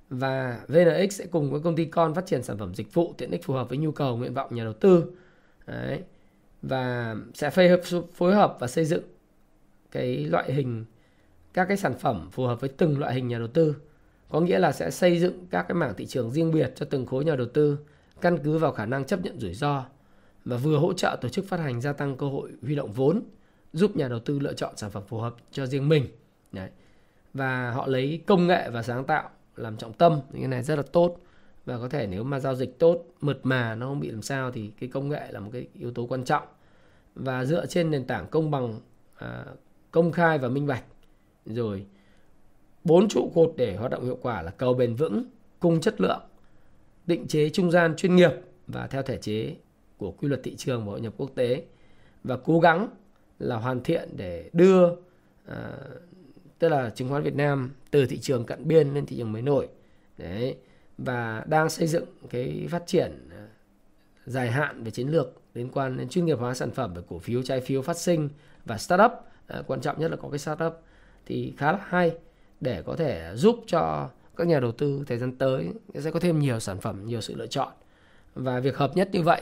và 0.09 0.59
VNX 0.67 1.13
sẽ 1.13 1.25
cùng 1.25 1.51
với 1.51 1.61
công 1.61 1.75
ty 1.75 1.85
con 1.85 2.13
phát 2.13 2.25
triển 2.25 2.43
sản 2.43 2.57
phẩm 2.57 2.75
dịch 2.75 2.93
vụ 2.93 3.13
tiện 3.17 3.31
ích 3.31 3.43
phù 3.43 3.53
hợp 3.53 3.69
với 3.69 3.77
nhu 3.77 3.91
cầu 3.91 4.17
nguyện 4.17 4.33
vọng 4.33 4.55
nhà 4.55 4.63
đầu 4.63 4.73
tư 4.73 5.05
Đấy. 5.67 5.99
và 6.61 7.15
sẽ 7.33 7.49
phối 7.49 7.69
hợp, 7.69 7.81
phối 8.13 8.35
hợp 8.35 8.57
và 8.59 8.67
xây 8.67 8.85
dựng 8.85 9.03
cái 9.91 10.17
loại 10.17 10.53
hình 10.53 10.85
các 11.53 11.65
cái 11.67 11.77
sản 11.77 11.93
phẩm 11.99 12.29
phù 12.31 12.45
hợp 12.45 12.61
với 12.61 12.69
từng 12.69 12.99
loại 12.99 13.13
hình 13.13 13.27
nhà 13.27 13.37
đầu 13.37 13.47
tư 13.47 13.75
có 14.29 14.41
nghĩa 14.41 14.59
là 14.59 14.71
sẽ 14.71 14.91
xây 14.91 15.19
dựng 15.19 15.47
các 15.49 15.65
cái 15.67 15.75
mảng 15.75 15.93
thị 15.97 16.05
trường 16.05 16.31
riêng 16.31 16.51
biệt 16.51 16.71
cho 16.75 16.85
từng 16.89 17.05
khối 17.05 17.25
nhà 17.25 17.35
đầu 17.35 17.47
tư 17.53 17.77
căn 18.21 18.37
cứ 18.43 18.57
vào 18.57 18.71
khả 18.71 18.85
năng 18.85 19.05
chấp 19.05 19.23
nhận 19.23 19.39
rủi 19.39 19.53
ro 19.53 19.85
và 20.45 20.57
vừa 20.57 20.77
hỗ 20.77 20.93
trợ 20.93 21.17
tổ 21.21 21.29
chức 21.29 21.45
phát 21.47 21.59
hành 21.59 21.81
gia 21.81 21.93
tăng 21.93 22.17
cơ 22.17 22.27
hội 22.29 22.51
huy 22.61 22.75
động 22.75 22.91
vốn 22.91 23.21
giúp 23.73 23.95
nhà 23.95 24.07
đầu 24.07 24.19
tư 24.19 24.39
lựa 24.39 24.53
chọn 24.53 24.77
sản 24.77 24.91
phẩm 24.91 25.03
phù 25.07 25.17
hợp 25.17 25.35
cho 25.51 25.65
riêng 25.65 25.89
mình 25.89 26.07
Đấy 26.51 26.69
và 27.33 27.71
họ 27.71 27.87
lấy 27.87 28.23
công 28.27 28.47
nghệ 28.47 28.69
và 28.69 28.83
sáng 28.83 29.05
tạo 29.05 29.29
làm 29.55 29.77
trọng 29.77 29.93
tâm. 29.93 30.19
Thì 30.31 30.39
cái 30.39 30.47
này 30.47 30.63
rất 30.63 30.75
là 30.75 30.83
tốt. 30.91 31.17
Và 31.65 31.77
có 31.77 31.89
thể 31.89 32.07
nếu 32.07 32.23
mà 32.23 32.39
giao 32.39 32.55
dịch 32.55 32.79
tốt 32.79 33.05
mượt 33.21 33.39
mà 33.43 33.75
nó 33.75 33.85
không 33.85 33.99
bị 33.99 34.11
làm 34.11 34.21
sao 34.21 34.51
thì 34.51 34.71
cái 34.79 34.89
công 34.89 35.09
nghệ 35.09 35.31
là 35.31 35.39
một 35.39 35.49
cái 35.53 35.67
yếu 35.73 35.91
tố 35.91 36.05
quan 36.05 36.23
trọng. 36.23 36.43
Và 37.15 37.45
dựa 37.45 37.65
trên 37.65 37.91
nền 37.91 38.07
tảng 38.07 38.27
công 38.27 38.51
bằng 38.51 38.79
à, 39.15 39.45
công 39.91 40.11
khai 40.11 40.37
và 40.37 40.49
minh 40.49 40.67
bạch. 40.67 40.83
Rồi 41.45 41.85
bốn 42.83 43.07
trụ 43.07 43.31
cột 43.35 43.53
để 43.57 43.75
hoạt 43.75 43.91
động 43.91 44.05
hiệu 44.05 44.17
quả 44.21 44.41
là 44.41 44.51
cầu 44.51 44.73
bền 44.73 44.95
vững 44.95 45.25
cung 45.59 45.81
chất 45.81 46.01
lượng 46.01 46.21
định 47.05 47.27
chế 47.27 47.49
trung 47.49 47.71
gian 47.71 47.95
chuyên 47.95 48.15
nghiệp 48.15 48.31
và 48.67 48.87
theo 48.87 49.01
thể 49.01 49.17
chế 49.17 49.55
của 49.97 50.11
quy 50.11 50.27
luật 50.27 50.43
thị 50.43 50.55
trường 50.55 50.85
và 50.85 50.91
hội 50.91 51.01
nhập 51.01 51.13
quốc 51.17 51.31
tế. 51.35 51.63
Và 52.23 52.37
cố 52.37 52.59
gắng 52.59 52.87
là 53.39 53.55
hoàn 53.55 53.83
thiện 53.83 54.09
để 54.17 54.49
đưa 54.53 54.89
à, 55.45 55.71
tức 56.63 56.69
là 56.69 56.89
chứng 56.89 57.09
khoán 57.09 57.23
Việt 57.23 57.35
Nam 57.35 57.71
từ 57.91 58.05
thị 58.05 58.19
trường 58.19 58.45
cận 58.45 58.67
biên 58.67 58.93
lên 58.93 59.05
thị 59.05 59.17
trường 59.17 59.31
mới 59.31 59.41
nổi. 59.41 59.67
Đấy. 60.17 60.57
Và 60.97 61.43
đang 61.47 61.69
xây 61.69 61.87
dựng 61.87 62.05
cái 62.29 62.67
phát 62.69 62.83
triển 62.87 63.29
ờ, 63.31 63.47
dài 64.25 64.51
hạn 64.51 64.83
về 64.83 64.91
chiến 64.91 65.07
lược 65.07 65.41
liên 65.53 65.69
quan 65.73 65.97
đến 65.97 66.09
chuyên 66.09 66.25
nghiệp 66.25 66.39
hóa 66.39 66.53
sản 66.53 66.71
phẩm 66.71 66.93
về 66.93 67.01
cổ 67.09 67.19
phiếu 67.19 67.43
trái 67.43 67.61
phiếu 67.61 67.81
phát 67.81 67.97
sinh 67.97 68.29
và 68.65 68.77
startup. 68.77 69.11
À, 69.47 69.61
quan 69.67 69.81
trọng 69.81 69.99
nhất 69.99 70.11
là 70.11 70.17
có 70.17 70.29
cái 70.29 70.39
startup 70.39 70.73
thì 71.25 71.53
khá 71.57 71.71
là 71.71 71.79
hay 71.87 72.11
để 72.61 72.81
có 72.85 72.95
thể 72.95 73.31
giúp 73.35 73.63
cho 73.67 74.09
các 74.37 74.47
nhà 74.47 74.59
đầu 74.59 74.71
tư 74.71 75.03
thời 75.07 75.17
gian 75.17 75.37
tới 75.37 75.69
sẽ 75.95 76.11
có 76.11 76.19
thêm 76.19 76.39
nhiều 76.39 76.59
sản 76.59 76.81
phẩm 76.81 77.05
nhiều 77.05 77.21
sự 77.21 77.35
lựa 77.35 77.47
chọn. 77.47 77.73
Và 78.35 78.59
việc 78.59 78.77
hợp 78.77 78.95
nhất 78.95 79.09
như 79.11 79.21
vậy 79.21 79.41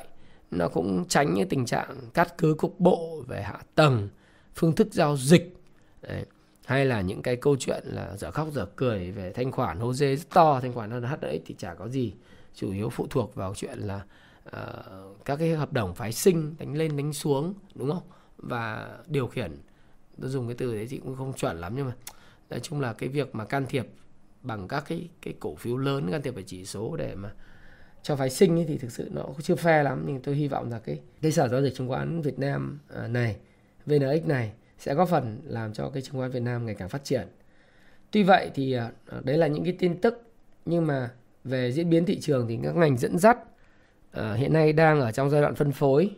nó 0.52 0.68
cũng 0.68 1.06
tránh 1.08 1.34
những 1.34 1.50
tình 1.50 1.66
trạng 1.66 1.96
cắt 2.14 2.38
cứ 2.38 2.54
cục 2.54 2.80
bộ 2.80 3.24
về 3.28 3.42
hạ 3.42 3.60
tầng 3.76 4.10
phương 4.56 4.76
thức 4.76 4.88
giao 4.92 5.18
dịch. 5.18 5.56
Đấy 6.02 6.26
hay 6.72 6.86
là 6.86 7.02
những 7.02 7.22
cái 7.22 7.36
câu 7.36 7.56
chuyện 7.60 7.84
là 7.86 8.18
dở 8.18 8.32
khóc 8.32 8.48
dở 8.54 8.66
cười 8.76 9.12
về 9.12 9.32
thanh 9.32 9.52
khoản 9.52 9.80
hô 9.80 9.94
dê 9.94 10.16
rất 10.16 10.30
to 10.30 10.60
thanh 10.62 10.74
khoản 10.74 10.92
hơn 10.92 11.04
ấy 11.22 11.42
thì 11.46 11.56
chả 11.58 11.74
có 11.74 11.88
gì 11.88 12.14
chủ 12.56 12.72
yếu 12.72 12.90
phụ 12.90 13.08
thuộc 13.10 13.36
vào 13.36 13.54
chuyện 13.56 13.80
là 13.80 14.02
uh, 14.48 15.26
các 15.26 15.36
cái 15.36 15.56
hợp 15.56 15.74
đồng 15.74 15.96
phái 15.96 16.12
sinh 16.12 16.56
đánh 16.60 16.78
lên 16.78 16.98
đánh 16.98 17.14
xuống 17.14 17.54
đúng 17.76 17.92
không? 17.92 18.04
Và 18.38 18.90
điều 19.08 19.28
khiển 19.28 19.52
tôi 20.22 20.30
dùng 20.30 20.48
cái 20.48 20.56
từ 20.56 20.76
đấy 20.76 20.88
thì 20.90 20.98
cũng 20.98 21.16
không 21.16 21.34
chuẩn 21.34 21.60
lắm 21.60 21.74
nhưng 21.76 21.86
mà 21.86 21.94
nói 22.50 22.60
chung 22.60 22.82
là 22.82 22.94
cái 22.94 23.10
việc 23.10 23.36
mà 23.36 23.46
can 23.46 23.66
thiệp 23.66 23.88
bằng 24.42 24.68
các 24.68 24.84
cái 24.88 25.10
cái 25.22 25.34
cổ 25.40 25.56
phiếu 25.56 25.78
lớn 25.78 26.12
can 26.12 26.22
thiệp 26.22 26.36
vào 26.36 26.44
chỉ 26.48 26.66
số 26.66 26.96
để 26.96 27.16
mà 27.16 27.34
cho 28.04 28.16
phái 28.16 28.30
sinh 28.30 28.60
ấy 28.60 28.66
thì 28.68 28.78
thực 28.78 28.92
sự 28.92 29.10
nó 29.12 29.26
chưa 29.42 29.56
phe 29.56 29.84
lắm. 29.84 30.04
Nhưng 30.06 30.22
tôi 30.22 30.36
hy 30.36 30.48
vọng 30.48 30.72
là 30.72 30.80
cái 30.80 31.00
cái 31.22 31.32
sở 31.32 31.48
giao 31.48 31.62
dịch 31.62 31.76
chứng 31.76 31.88
khoán 31.88 32.22
Việt 32.22 32.40
Nam 32.40 32.80
ờ, 32.88 33.08
này 33.08 33.38
VNX 33.86 34.26
này 34.26 34.54
sẽ 34.82 34.94
góp 34.94 35.10
phần 35.10 35.41
làm 35.46 35.74
cho 35.74 35.89
cái 35.89 36.02
chứng 36.02 36.15
khoán 36.15 36.32
Việt 36.32 36.39
Nam 36.39 36.65
ngày 36.65 36.76
càng 36.76 36.89
phát 36.89 37.04
triển. 37.04 37.28
Tuy 38.12 38.24
vậy 38.24 38.52
thì 38.56 38.74
à, 38.74 38.91
đấy 39.24 39.38
là 39.38 39.48
những 39.48 39.63
cái 39.63 39.76
tin 39.80 40.02
tức, 40.02 40.24
nhưng 40.65 40.88
mà 40.88 41.12
về 41.44 41.72
diễn 41.72 41.89
biến 41.89 42.06
thị 42.06 42.20
trường 42.20 42.48
thì 42.48 42.60
các 42.63 42.76
ngành 42.76 42.98
dẫn 42.98 43.17
dắt 43.17 43.38
à, 44.12 44.34
hiện 44.34 44.54
nay 44.54 44.74
đang 44.74 45.02
ở 45.02 45.12
trong 45.12 45.30
giai 45.30 45.41
đoạn 45.41 45.56
phân 45.56 45.72
phối 45.72 46.12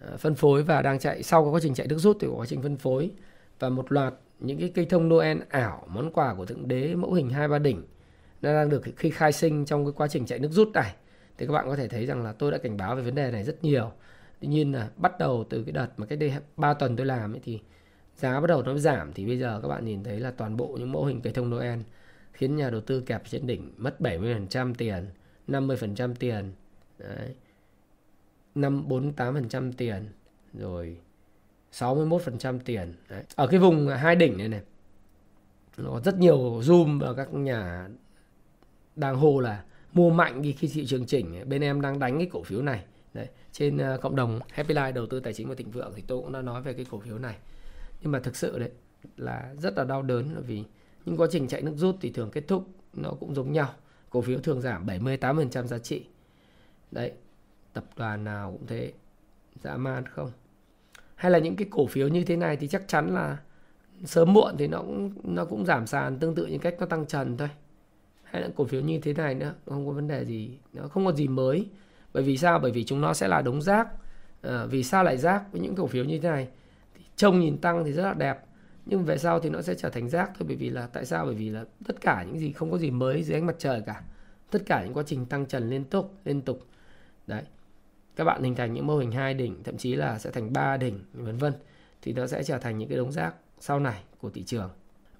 à, 0.00 0.16
phân 0.18 0.34
phối 0.34 0.62
và 0.62 0.82
đang 0.82 0.98
chạy, 0.98 1.22
sau 1.22 1.50
quá 1.50 1.60
trình 1.62 1.74
chạy 1.74 1.86
nước 1.86 1.98
rút 1.98 2.16
thì 2.20 2.26
có 2.26 2.34
quá 2.34 2.46
trình 2.46 2.62
phân 2.62 2.76
phối. 2.76 3.10
Và 3.58 3.68
một 3.68 3.92
loạt 3.92 4.14
những 4.40 4.58
cái 4.58 4.72
cây 4.74 4.86
thông 4.86 5.08
Noel 5.08 5.38
ảo, 5.48 5.84
món 5.88 6.12
quà 6.12 6.34
của 6.34 6.46
thượng 6.46 6.68
đế 6.68 6.94
mẫu 6.94 7.12
hình 7.12 7.30
hai 7.30 7.48
ba 7.48 7.58
đỉnh, 7.58 7.82
nó 8.42 8.52
đang 8.52 8.68
được 8.68 8.82
khi 8.96 9.10
khai 9.10 9.32
sinh 9.32 9.64
trong 9.64 9.84
cái 9.84 9.92
quá 9.96 10.08
trình 10.08 10.26
chạy 10.26 10.38
nước 10.38 10.50
rút 10.50 10.68
này. 10.72 10.94
Thì 11.38 11.46
các 11.46 11.52
bạn 11.52 11.64
có 11.68 11.76
thể 11.76 11.88
thấy 11.88 12.06
rằng 12.06 12.24
là 12.24 12.32
tôi 12.32 12.50
đã 12.50 12.58
cảnh 12.58 12.76
báo 12.76 12.96
về 12.96 13.02
vấn 13.02 13.14
đề 13.14 13.30
này 13.30 13.44
rất 13.44 13.64
nhiều. 13.64 13.92
Tuy 14.40 14.48
nhiên 14.48 14.72
là 14.72 14.88
bắt 14.96 15.18
đầu 15.18 15.44
từ 15.50 15.62
cái 15.64 15.72
đợt 15.72 15.88
mà 15.96 16.06
cách 16.06 16.18
đây 16.18 16.32
3 16.56 16.74
tuần 16.74 16.96
tôi 16.96 17.06
làm 17.06 17.34
ấy 17.34 17.40
thì 17.44 17.60
giá 18.16 18.40
bắt 18.40 18.46
đầu 18.46 18.62
nó 18.62 18.78
giảm 18.78 19.12
thì 19.12 19.26
bây 19.26 19.38
giờ 19.38 19.60
các 19.62 19.68
bạn 19.68 19.84
nhìn 19.84 20.04
thấy 20.04 20.20
là 20.20 20.30
toàn 20.30 20.56
bộ 20.56 20.76
những 20.78 20.92
mẫu 20.92 21.04
hình 21.04 21.20
cây 21.20 21.32
thông 21.32 21.50
Noel 21.50 21.78
khiến 22.32 22.56
nhà 22.56 22.70
đầu 22.70 22.80
tư 22.80 23.00
kẹp 23.00 23.22
trên 23.28 23.46
đỉnh, 23.46 23.72
mất 23.76 23.96
70% 24.00 24.74
tiền 24.74 25.06
50% 25.48 26.14
tiền, 26.14 26.52
Đấy. 26.98 27.34
5 28.54 28.88
48% 28.88 29.72
tiền, 29.72 30.08
rồi 30.54 30.96
61% 31.72 32.58
tiền, 32.64 32.94
Đấy. 33.08 33.22
ở 33.36 33.46
cái 33.46 33.60
vùng 33.60 33.88
hai 33.88 34.16
đỉnh 34.16 34.38
này 34.38 34.48
này, 34.48 34.60
nó 35.76 35.90
có 35.90 36.00
rất 36.04 36.18
nhiều 36.18 36.60
zoom 36.60 37.00
và 37.00 37.14
các 37.14 37.34
nhà 37.34 37.88
đang 38.96 39.16
hô 39.16 39.40
là 39.40 39.64
mua 39.92 40.10
mạnh 40.10 40.42
đi 40.42 40.52
khi 40.52 40.68
thị 40.68 40.86
trường 40.86 41.06
chỉnh 41.06 41.48
bên 41.48 41.62
em 41.62 41.80
đang 41.80 41.98
đánh 41.98 42.18
cái 42.18 42.28
cổ 42.32 42.42
phiếu 42.42 42.62
này, 42.62 42.84
Đấy. 43.14 43.28
trên 43.52 43.78
ờ, 43.78 43.98
cộng 43.98 44.16
đồng 44.16 44.40
Happy 44.52 44.74
Life 44.74 44.92
đầu 44.92 45.06
tư 45.06 45.20
tài 45.20 45.34
chính 45.34 45.48
và 45.48 45.54
thịnh 45.54 45.70
vượng 45.70 45.92
thì 45.96 46.02
tôi 46.06 46.22
cũng 46.22 46.32
đã 46.32 46.42
nói 46.42 46.62
về 46.62 46.72
cái 46.72 46.86
cổ 46.90 46.98
phiếu 46.98 47.18
này 47.18 47.36
nhưng 48.02 48.12
mà 48.12 48.18
thực 48.20 48.36
sự 48.36 48.58
đấy 48.58 48.70
là 49.16 49.54
rất 49.58 49.78
là 49.78 49.84
đau 49.84 50.02
đớn 50.02 50.42
vì 50.46 50.64
những 51.04 51.16
quá 51.16 51.26
trình 51.30 51.48
chạy 51.48 51.62
nước 51.62 51.74
rút 51.76 51.96
thì 52.00 52.10
thường 52.10 52.30
kết 52.30 52.44
thúc 52.48 52.68
nó 52.92 53.10
cũng 53.20 53.34
giống 53.34 53.52
nhau. 53.52 53.68
Cổ 54.10 54.20
phiếu 54.20 54.38
thường 54.38 54.60
giảm 54.60 54.86
70-80% 54.86 55.66
giá 55.66 55.78
trị. 55.78 56.04
Đấy 56.90 57.12
tập 57.72 57.84
đoàn 57.96 58.24
nào 58.24 58.52
cũng 58.52 58.66
thế 58.66 58.92
dã 59.62 59.76
man 59.76 60.06
không? 60.06 60.30
Hay 61.14 61.30
là 61.30 61.38
những 61.38 61.56
cái 61.56 61.68
cổ 61.70 61.86
phiếu 61.86 62.08
như 62.08 62.24
thế 62.24 62.36
này 62.36 62.56
thì 62.56 62.68
chắc 62.68 62.88
chắn 62.88 63.14
là 63.14 63.38
sớm 64.04 64.32
muộn 64.32 64.54
thì 64.58 64.66
nó 64.66 64.78
cũng 64.78 65.12
nó 65.24 65.44
cũng 65.44 65.66
giảm 65.66 65.86
sàn 65.86 66.18
tương 66.18 66.34
tự 66.34 66.46
như 66.46 66.58
cách 66.58 66.76
nó 66.78 66.86
tăng 66.86 67.06
trần 67.06 67.36
thôi. 67.36 67.48
Hay 68.22 68.42
là 68.42 68.48
cổ 68.56 68.64
phiếu 68.64 68.80
như 68.80 68.98
thế 68.98 69.12
này 69.12 69.34
nữa 69.34 69.54
không 69.66 69.86
có 69.86 69.92
vấn 69.92 70.08
đề 70.08 70.24
gì 70.24 70.58
nó 70.72 70.88
không 70.88 71.06
có 71.06 71.12
gì 71.12 71.28
mới. 71.28 71.66
Bởi 72.12 72.22
vì 72.22 72.36
sao? 72.36 72.58
Bởi 72.58 72.72
vì 72.72 72.84
chúng 72.84 73.00
nó 73.00 73.14
sẽ 73.14 73.28
là 73.28 73.42
đống 73.42 73.62
rác. 73.62 73.88
À, 74.42 74.66
vì 74.66 74.82
sao 74.82 75.04
lại 75.04 75.18
rác 75.18 75.52
với 75.52 75.60
những 75.60 75.74
cổ 75.74 75.86
phiếu 75.86 76.04
như 76.04 76.18
thế 76.18 76.28
này? 76.28 76.48
Trông 77.22 77.40
nhìn 77.40 77.58
tăng 77.58 77.84
thì 77.84 77.92
rất 77.92 78.02
là 78.02 78.14
đẹp. 78.14 78.38
Nhưng 78.86 79.04
về 79.04 79.18
sau 79.18 79.40
thì 79.40 79.50
nó 79.50 79.62
sẽ 79.62 79.74
trở 79.74 79.90
thành 79.90 80.08
rác 80.08 80.30
thôi, 80.34 80.44
bởi 80.48 80.56
vì 80.56 80.70
là, 80.70 80.86
tại 80.86 81.04
sao? 81.04 81.24
Bởi 81.26 81.34
vì 81.34 81.50
là 81.50 81.64
tất 81.86 82.00
cả 82.00 82.22
những 82.22 82.38
gì, 82.38 82.52
không 82.52 82.70
có 82.70 82.78
gì 82.78 82.90
mới 82.90 83.22
dưới 83.22 83.36
ánh 83.36 83.46
mặt 83.46 83.54
trời 83.58 83.82
cả. 83.86 84.02
Tất 84.50 84.62
cả 84.66 84.84
những 84.84 84.94
quá 84.94 85.02
trình 85.06 85.26
tăng 85.26 85.46
trần 85.46 85.70
liên 85.70 85.84
tục 85.84 86.14
liên 86.24 86.40
tục. 86.40 86.66
Đấy. 87.26 87.42
Các 88.16 88.24
bạn 88.24 88.42
hình 88.42 88.54
thành 88.54 88.74
những 88.74 88.86
mô 88.86 88.98
hình 88.98 89.12
hai 89.12 89.34
đỉnh, 89.34 89.62
thậm 89.62 89.76
chí 89.76 89.94
là 89.94 90.18
sẽ 90.18 90.30
thành 90.30 90.52
ba 90.52 90.76
đỉnh, 90.76 91.00
vân 91.12 91.38
vân. 91.38 91.52
Thì 92.02 92.12
nó 92.12 92.26
sẽ 92.26 92.42
trở 92.42 92.58
thành 92.58 92.78
những 92.78 92.88
cái 92.88 92.98
đống 92.98 93.12
rác 93.12 93.34
sau 93.60 93.80
này 93.80 94.02
của 94.18 94.30
thị 94.30 94.42
trường. 94.42 94.70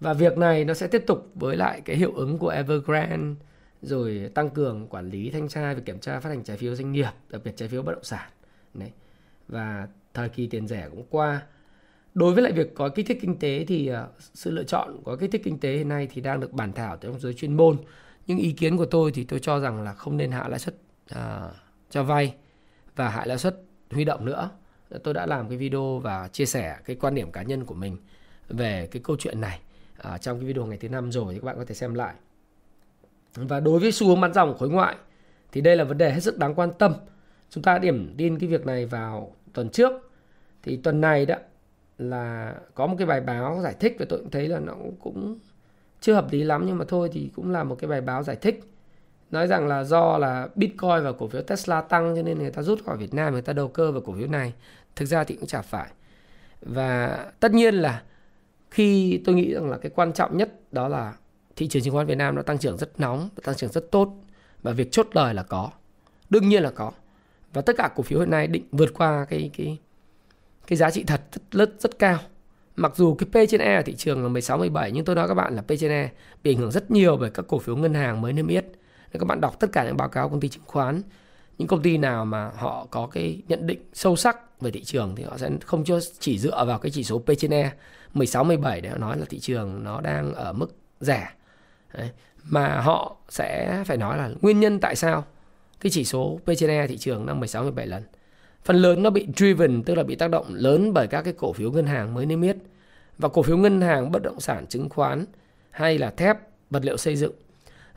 Và 0.01 0.13
việc 0.13 0.39
này 0.39 0.65
nó 0.65 0.75
sẽ 0.75 0.87
tiếp 0.87 1.05
tục 1.07 1.31
với 1.35 1.57
lại 1.57 1.81
cái 1.81 1.97
hiệu 1.97 2.13
ứng 2.15 2.39
của 2.39 2.49
Evergrande, 2.49 3.41
rồi 3.83 4.31
tăng 4.35 4.51
cường 4.51 4.87
quản 4.87 5.09
lý 5.09 5.31
thanh 5.31 5.49
tra 5.49 5.75
và 5.75 5.81
kiểm 5.81 5.99
tra 5.99 6.21
phát 6.21 6.31
hành 6.31 6.45
trái 6.45 6.57
phiếu 6.57 6.75
doanh 6.75 6.93
nghiệp, 6.93 7.11
đặc 7.31 7.41
biệt 7.45 7.53
trái 7.57 7.69
phiếu 7.69 7.83
bất 7.83 7.93
động 7.93 8.05
sản. 8.05 8.31
Đấy. 8.75 8.93
Và 9.49 9.89
thời 10.15 10.29
kỳ 10.29 10.47
tiền 10.47 10.67
rẻ 10.67 10.89
cũng 10.91 11.05
qua 11.11 11.43
đối 12.15 12.35
với 12.35 12.43
lại 12.43 12.53
việc 12.53 12.75
có 12.75 12.89
kích 12.89 13.07
thích 13.07 13.19
kinh 13.21 13.39
tế 13.39 13.65
thì 13.69 13.87
ờ, 13.87 14.09
sự 14.19 14.51
lựa 14.51 14.65
chọn 14.65 14.97
có 15.05 15.17
kích 15.17 15.31
thích 15.33 15.41
kinh 15.45 15.59
tế 15.59 15.77
hiện 15.77 15.89
nay 15.89 16.09
thì 16.13 16.21
đang 16.21 16.41
được 16.41 16.53
bàn 16.53 16.73
thảo 16.73 16.97
trong 16.97 17.21
giới 17.21 17.35
chuyên 17.35 17.57
môn. 17.57 17.77
Nhưng 18.27 18.39
ý 18.39 18.53
kiến 18.53 18.77
của 18.77 18.87
tôi 18.87 19.13
thì 19.13 19.25
tôi 19.25 19.41
cho 19.41 19.61
rằng 19.61 19.83
là 19.83 19.95
không 19.95 20.17
nên 20.17 20.31
hạ 20.31 20.49
lãi 20.49 20.59
suất 20.59 20.75
à, 21.09 21.51
cho 21.91 22.03
vay 22.03 22.35
và 22.97 23.09
hạ 23.09 23.25
lãi 23.27 23.39
suất 23.39 23.63
huy 23.91 24.05
động 24.05 24.25
nữa. 24.25 24.51
Tôi 25.05 25.15
đã 25.15 25.27
làm 25.27 25.49
cái 25.49 25.59
video 25.59 25.99
và 25.99 26.29
chia 26.29 26.47
sẻ 26.47 26.77
cái 26.85 26.97
quan 26.97 27.15
điểm 27.15 27.33
cá 27.33 27.43
nhân 27.43 27.65
của 27.65 27.75
mình 27.75 27.97
về 28.49 28.89
cái 28.91 29.03
câu 29.05 29.17
chuyện 29.19 29.41
này 29.41 29.61
à, 29.99 30.19
trong 30.19 30.39
cái 30.39 30.47
video 30.47 30.67
ngày 30.67 30.79
thứ 30.79 30.89
năm 30.89 31.13
rồi 31.13 31.35
thì 31.35 31.41
các 31.41 31.45
bạn 31.45 31.57
có 31.57 31.65
thể 31.65 31.75
xem 31.75 31.95
lại. 31.95 32.15
Và 33.35 33.61
đối 33.61 33.81
với 33.81 33.93
xu 33.93 34.09
hướng 34.09 34.21
bán 34.21 34.33
dòng 34.33 34.59
khối 34.59 34.71
ngoại 34.71 34.97
thì 35.53 35.61
đây 35.61 35.77
là 35.77 35.85
vấn 35.85 35.99
đề 35.99 36.13
hết 36.13 36.21
sức 36.21 36.39
đáng 36.39 36.55
quan 36.55 36.71
tâm. 36.79 36.95
Chúng 37.51 37.63
ta 37.63 37.79
điểm 37.79 38.15
tin 38.19 38.39
cái 38.39 38.49
việc 38.49 38.67
này 38.67 38.87
vào 38.87 39.37
tuần 39.53 39.69
trước. 39.69 39.93
Thì 40.63 40.77
tuần 40.77 41.01
này 41.01 41.27
đó 41.27 41.37
là 42.03 42.55
có 42.75 42.87
một 42.87 42.95
cái 42.99 43.07
bài 43.07 43.21
báo 43.21 43.61
giải 43.63 43.75
thích 43.81 43.97
và 43.99 44.07
tôi 44.09 44.19
cũng 44.19 44.31
thấy 44.31 44.49
là 44.49 44.59
nó 44.59 44.75
cũng 45.01 45.39
chưa 46.01 46.15
hợp 46.15 46.33
lý 46.33 46.45
lắm, 46.45 46.65
nhưng 46.67 46.79
mà 46.79 46.85
thôi 46.89 47.11
thì 47.13 47.31
cũng 47.37 47.51
là 47.51 47.65
một 47.65 47.77
cái 47.79 47.89
bài 47.89 48.01
báo 48.01 48.23
giải 48.23 48.37
thích. 48.37 48.61
Nói 49.31 49.47
rằng 49.47 49.69
là 49.69 49.85
do 49.85 50.19
là 50.19 50.49
Bitcoin 50.55 51.05
và 51.05 51.13
cổ 51.13 51.29
phiếu 51.29 51.43
Tesla 51.43 51.81
tăng 51.81 52.17
cho 52.17 52.23
nên 52.23 52.39
người 52.39 52.51
ta 52.51 52.63
rút 52.63 52.85
khỏi 52.85 52.97
Việt 52.97 53.15
Nam, 53.15 53.33
người 53.33 53.43
ta 53.43 53.53
đầu 53.53 53.69
cơ 53.69 53.93
vào 53.93 54.01
cổ 54.01 54.15
phiếu 54.19 54.29
này. 54.29 54.55
Thực 54.97 55.07
ra 55.07 55.25
thì 55.25 55.35
cũng 55.35 55.47
chả 55.47 55.63
phải. 55.63 55.91
Và 56.61 57.19
tất 57.41 57.53
nhiên 57.53 57.75
là 57.75 58.03
khi 58.71 59.21
tôi 59.25 59.35
nghĩ 59.35 59.55
rằng 59.55 59.71
là 59.71 59.79
cái 59.79 59.93
quan 59.95 60.13
trọng 60.13 60.37
nhất 60.37 60.73
đó 60.73 60.89
là 60.89 61.17
thị 61.57 61.69
trường 61.69 61.83
chứng 61.83 61.95
khoán 61.95 62.07
Việt 62.07 62.15
Nam 62.15 62.35
nó 62.35 62.43
tăng 62.43 62.59
trưởng 62.59 62.77
rất 62.77 63.01
nóng 63.01 63.29
tăng 63.43 63.55
trưởng 63.55 63.73
rất 63.73 63.91
tốt 63.91 64.15
và 64.63 64.73
việc 64.73 64.93
chốt 64.93 65.07
lời 65.13 65.35
là 65.35 65.43
có. 65.43 65.71
Đương 66.31 66.49
nhiên 66.49 66.63
là 66.63 66.71
có. 66.71 66.93
Và 67.53 67.63
tất 67.63 67.77
cả 67.79 67.91
cổ 67.97 68.03
phiếu 68.03 68.19
hiện 68.19 68.31
nay 68.31 68.47
định 68.47 68.65
vượt 68.73 68.95
qua 68.95 69.27
cái 69.31 69.51
cái 69.57 69.79
cái 70.67 70.77
giá 70.77 70.91
trị 70.91 71.05
thật 71.05 71.21
rất, 71.33 71.43
rất, 71.53 71.81
rất 71.81 71.99
cao. 71.99 72.19
Mặc 72.77 72.93
dù 72.97 73.15
cái 73.15 73.29
P 73.47 73.51
trên 73.51 73.61
E 73.61 73.77
ở 73.77 73.83
thị 73.83 73.95
trường 73.95 74.23
là 74.23 74.29
16 74.29 74.59
17 74.59 74.93
nhưng 74.93 75.05
tôi 75.05 75.17
nói 75.17 75.29
các 75.29 75.35
bạn 75.35 75.57
là 75.57 75.63
P 75.63 75.69
trên 75.81 75.91
E 75.91 76.11
bị 76.43 76.51
ảnh 76.53 76.59
hưởng 76.59 76.71
rất 76.71 76.91
nhiều 76.91 77.17
bởi 77.17 77.31
các 77.31 77.45
cổ 77.49 77.59
phiếu 77.59 77.77
ngân 77.77 77.95
hàng 77.95 78.21
mới 78.21 78.33
niêm 78.33 78.47
yết. 78.47 78.65
Nên 79.13 79.21
các 79.21 79.25
bạn 79.25 79.41
đọc 79.41 79.61
tất 79.61 79.73
cả 79.73 79.85
những 79.85 79.97
báo 79.97 80.09
cáo 80.09 80.29
công 80.29 80.41
ty 80.41 80.49
chứng 80.49 80.63
khoán 80.67 81.03
những 81.59 81.69
công 81.69 81.83
ty 81.83 81.99
nào 81.99 82.25
mà 82.25 82.51
họ 82.57 82.87
có 82.91 83.07
cái 83.07 83.43
nhận 83.49 83.67
định 83.67 83.79
sâu 83.93 84.17
sắc 84.17 84.61
về 84.61 84.71
thị 84.71 84.85
trường 84.85 85.17
thì 85.17 85.23
họ 85.23 85.39
sẽ 85.39 85.51
không 85.67 85.85
cho 85.85 85.99
chỉ 86.19 86.39
dựa 86.39 86.65
vào 86.65 86.79
cái 86.79 86.91
chỉ 86.91 87.05
số 87.05 87.19
P 87.19 87.31
trên 87.39 87.55
E. 87.55 87.73
16 88.15 88.45
17 88.45 88.81
để 88.81 88.89
họ 88.89 88.99
nói 88.99 89.19
là 89.19 89.25
thị 89.31 89.39
trường 89.41 89.85
nó 89.85 90.01
đang 90.01 90.35
ở 90.35 90.53
mức 90.53 90.77
rẻ. 91.01 91.29
Đấy. 91.95 92.11
mà 92.45 92.81
họ 92.81 93.17
sẽ 93.29 93.83
phải 93.87 93.97
nói 93.97 94.19
là 94.19 94.31
nguyên 94.41 94.61
nhân 94.61 94.81
tại 94.81 94.97
sao 94.97 95.25
cái 95.81 95.91
chỉ 95.91 96.05
số 96.05 96.41
P 96.45 96.51
trên 96.59 96.71
E 96.71 96.87
thị 96.87 96.99
trường 96.99 97.27
đang 97.27 97.41
16 97.41 97.63
17 97.63 97.87
lần 97.87 98.03
phần 98.65 98.77
lớn 98.77 99.03
nó 99.03 99.11
bị 99.11 99.27
driven, 99.37 99.83
tức 99.83 99.95
là 99.95 100.03
bị 100.03 100.15
tác 100.15 100.31
động 100.31 100.47
lớn 100.49 100.93
bởi 100.93 101.07
các 101.07 101.23
cái 101.23 101.33
cổ 101.33 101.53
phiếu 101.53 101.73
ngân 101.73 101.87
hàng 101.87 102.15
mới 102.15 102.27
niêm 102.27 102.43
yết. 102.43 102.57
Và 103.19 103.29
cổ 103.29 103.43
phiếu 103.43 103.57
ngân 103.57 103.81
hàng 103.81 104.13
bất 104.13 104.23
động 104.23 104.41
sản, 104.41 104.67
chứng 104.67 104.89
khoán 104.89 105.25
hay 105.71 105.99
là 105.99 106.11
thép, 106.11 106.37
vật 106.71 106.85
liệu 106.85 106.97
xây 106.97 107.17
dựng 107.17 107.33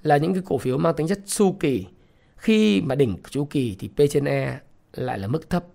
là 0.01 0.17
những 0.17 0.33
cái 0.33 0.43
cổ 0.45 0.57
phiếu 0.57 0.77
mang 0.77 0.93
tính 0.95 1.07
chất 1.07 1.19
chu 1.25 1.55
kỳ. 1.59 1.85
Khi 2.37 2.81
mà 2.81 2.95
đỉnh 2.95 3.17
chu 3.29 3.45
kỳ 3.45 3.75
thì 3.79 3.87
P 3.87 4.09
trên 4.09 4.25
E 4.25 4.59
lại 4.93 5.19
là 5.19 5.27
mức 5.27 5.49
thấp. 5.49 5.65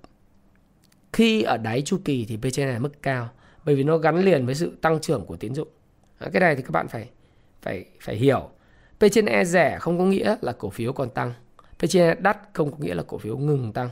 Khi 1.12 1.42
ở 1.42 1.56
đáy 1.56 1.82
chu 1.82 1.98
kỳ 2.04 2.24
thì 2.28 2.36
P 2.36 2.40
trên 2.52 2.68
E 2.68 2.72
là 2.72 2.78
mức 2.78 3.02
cao, 3.02 3.28
bởi 3.64 3.74
vì 3.74 3.82
nó 3.82 3.98
gắn 3.98 4.24
liền 4.24 4.46
với 4.46 4.54
sự 4.54 4.76
tăng 4.80 5.00
trưởng 5.00 5.26
của 5.26 5.36
tín 5.36 5.54
dụng. 5.54 5.68
À, 6.18 6.28
cái 6.32 6.40
này 6.40 6.56
thì 6.56 6.62
các 6.62 6.70
bạn 6.70 6.88
phải 6.88 7.08
phải 7.62 7.84
phải 8.00 8.16
hiểu. 8.16 8.50
P 8.98 9.04
trên 9.12 9.26
E 9.26 9.44
rẻ 9.44 9.78
không 9.80 9.98
có 9.98 10.04
nghĩa 10.04 10.36
là 10.40 10.52
cổ 10.52 10.70
phiếu 10.70 10.92
còn 10.92 11.10
tăng. 11.10 11.32
P 11.78 11.88
trên 11.88 12.02
E 12.02 12.14
đắt 12.14 12.38
không 12.52 12.70
có 12.72 12.78
nghĩa 12.80 12.94
là 12.94 13.02
cổ 13.02 13.18
phiếu 13.18 13.38
ngừng 13.38 13.72
tăng 13.72 13.88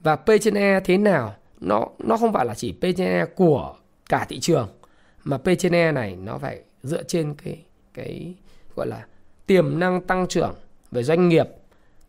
và 0.00 0.16
P 0.16 0.28
trên 0.40 0.54
E 0.54 0.80
thế 0.80 0.98
nào? 0.98 1.34
Nó 1.60 1.88
nó 1.98 2.16
không 2.16 2.32
phải 2.32 2.46
là 2.46 2.54
chỉ 2.54 2.72
P 2.72 2.82
trên 2.82 3.06
E 3.06 3.24
của 3.24 3.74
cả 4.08 4.26
thị 4.28 4.40
trường, 4.40 4.68
mà 5.24 5.38
P 5.38 5.46
trên 5.58 5.74
E 5.74 5.92
này 5.92 6.16
nó 6.16 6.38
phải 6.38 6.60
dựa 6.82 7.02
trên 7.02 7.34
cái 7.34 7.64
cái 7.94 8.34
gọi 8.76 8.86
là 8.86 9.06
tiềm 9.46 9.78
năng 9.78 10.00
tăng 10.00 10.26
trưởng 10.28 10.54
về 10.90 11.02
doanh 11.02 11.28
nghiệp, 11.28 11.46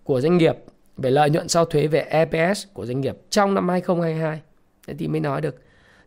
của 0.03 0.21
doanh 0.21 0.37
nghiệp, 0.37 0.55
về 0.97 1.11
lợi 1.11 1.29
nhuận 1.29 1.47
sau 1.47 1.65
thuế 1.65 1.87
về 1.87 1.99
EPS 1.99 2.65
của 2.73 2.85
doanh 2.85 3.01
nghiệp 3.01 3.17
trong 3.29 3.53
năm 3.53 3.69
2022 3.69 4.41
thế 4.87 4.93
thì 4.99 5.07
mới 5.07 5.19
nói 5.19 5.41
được. 5.41 5.55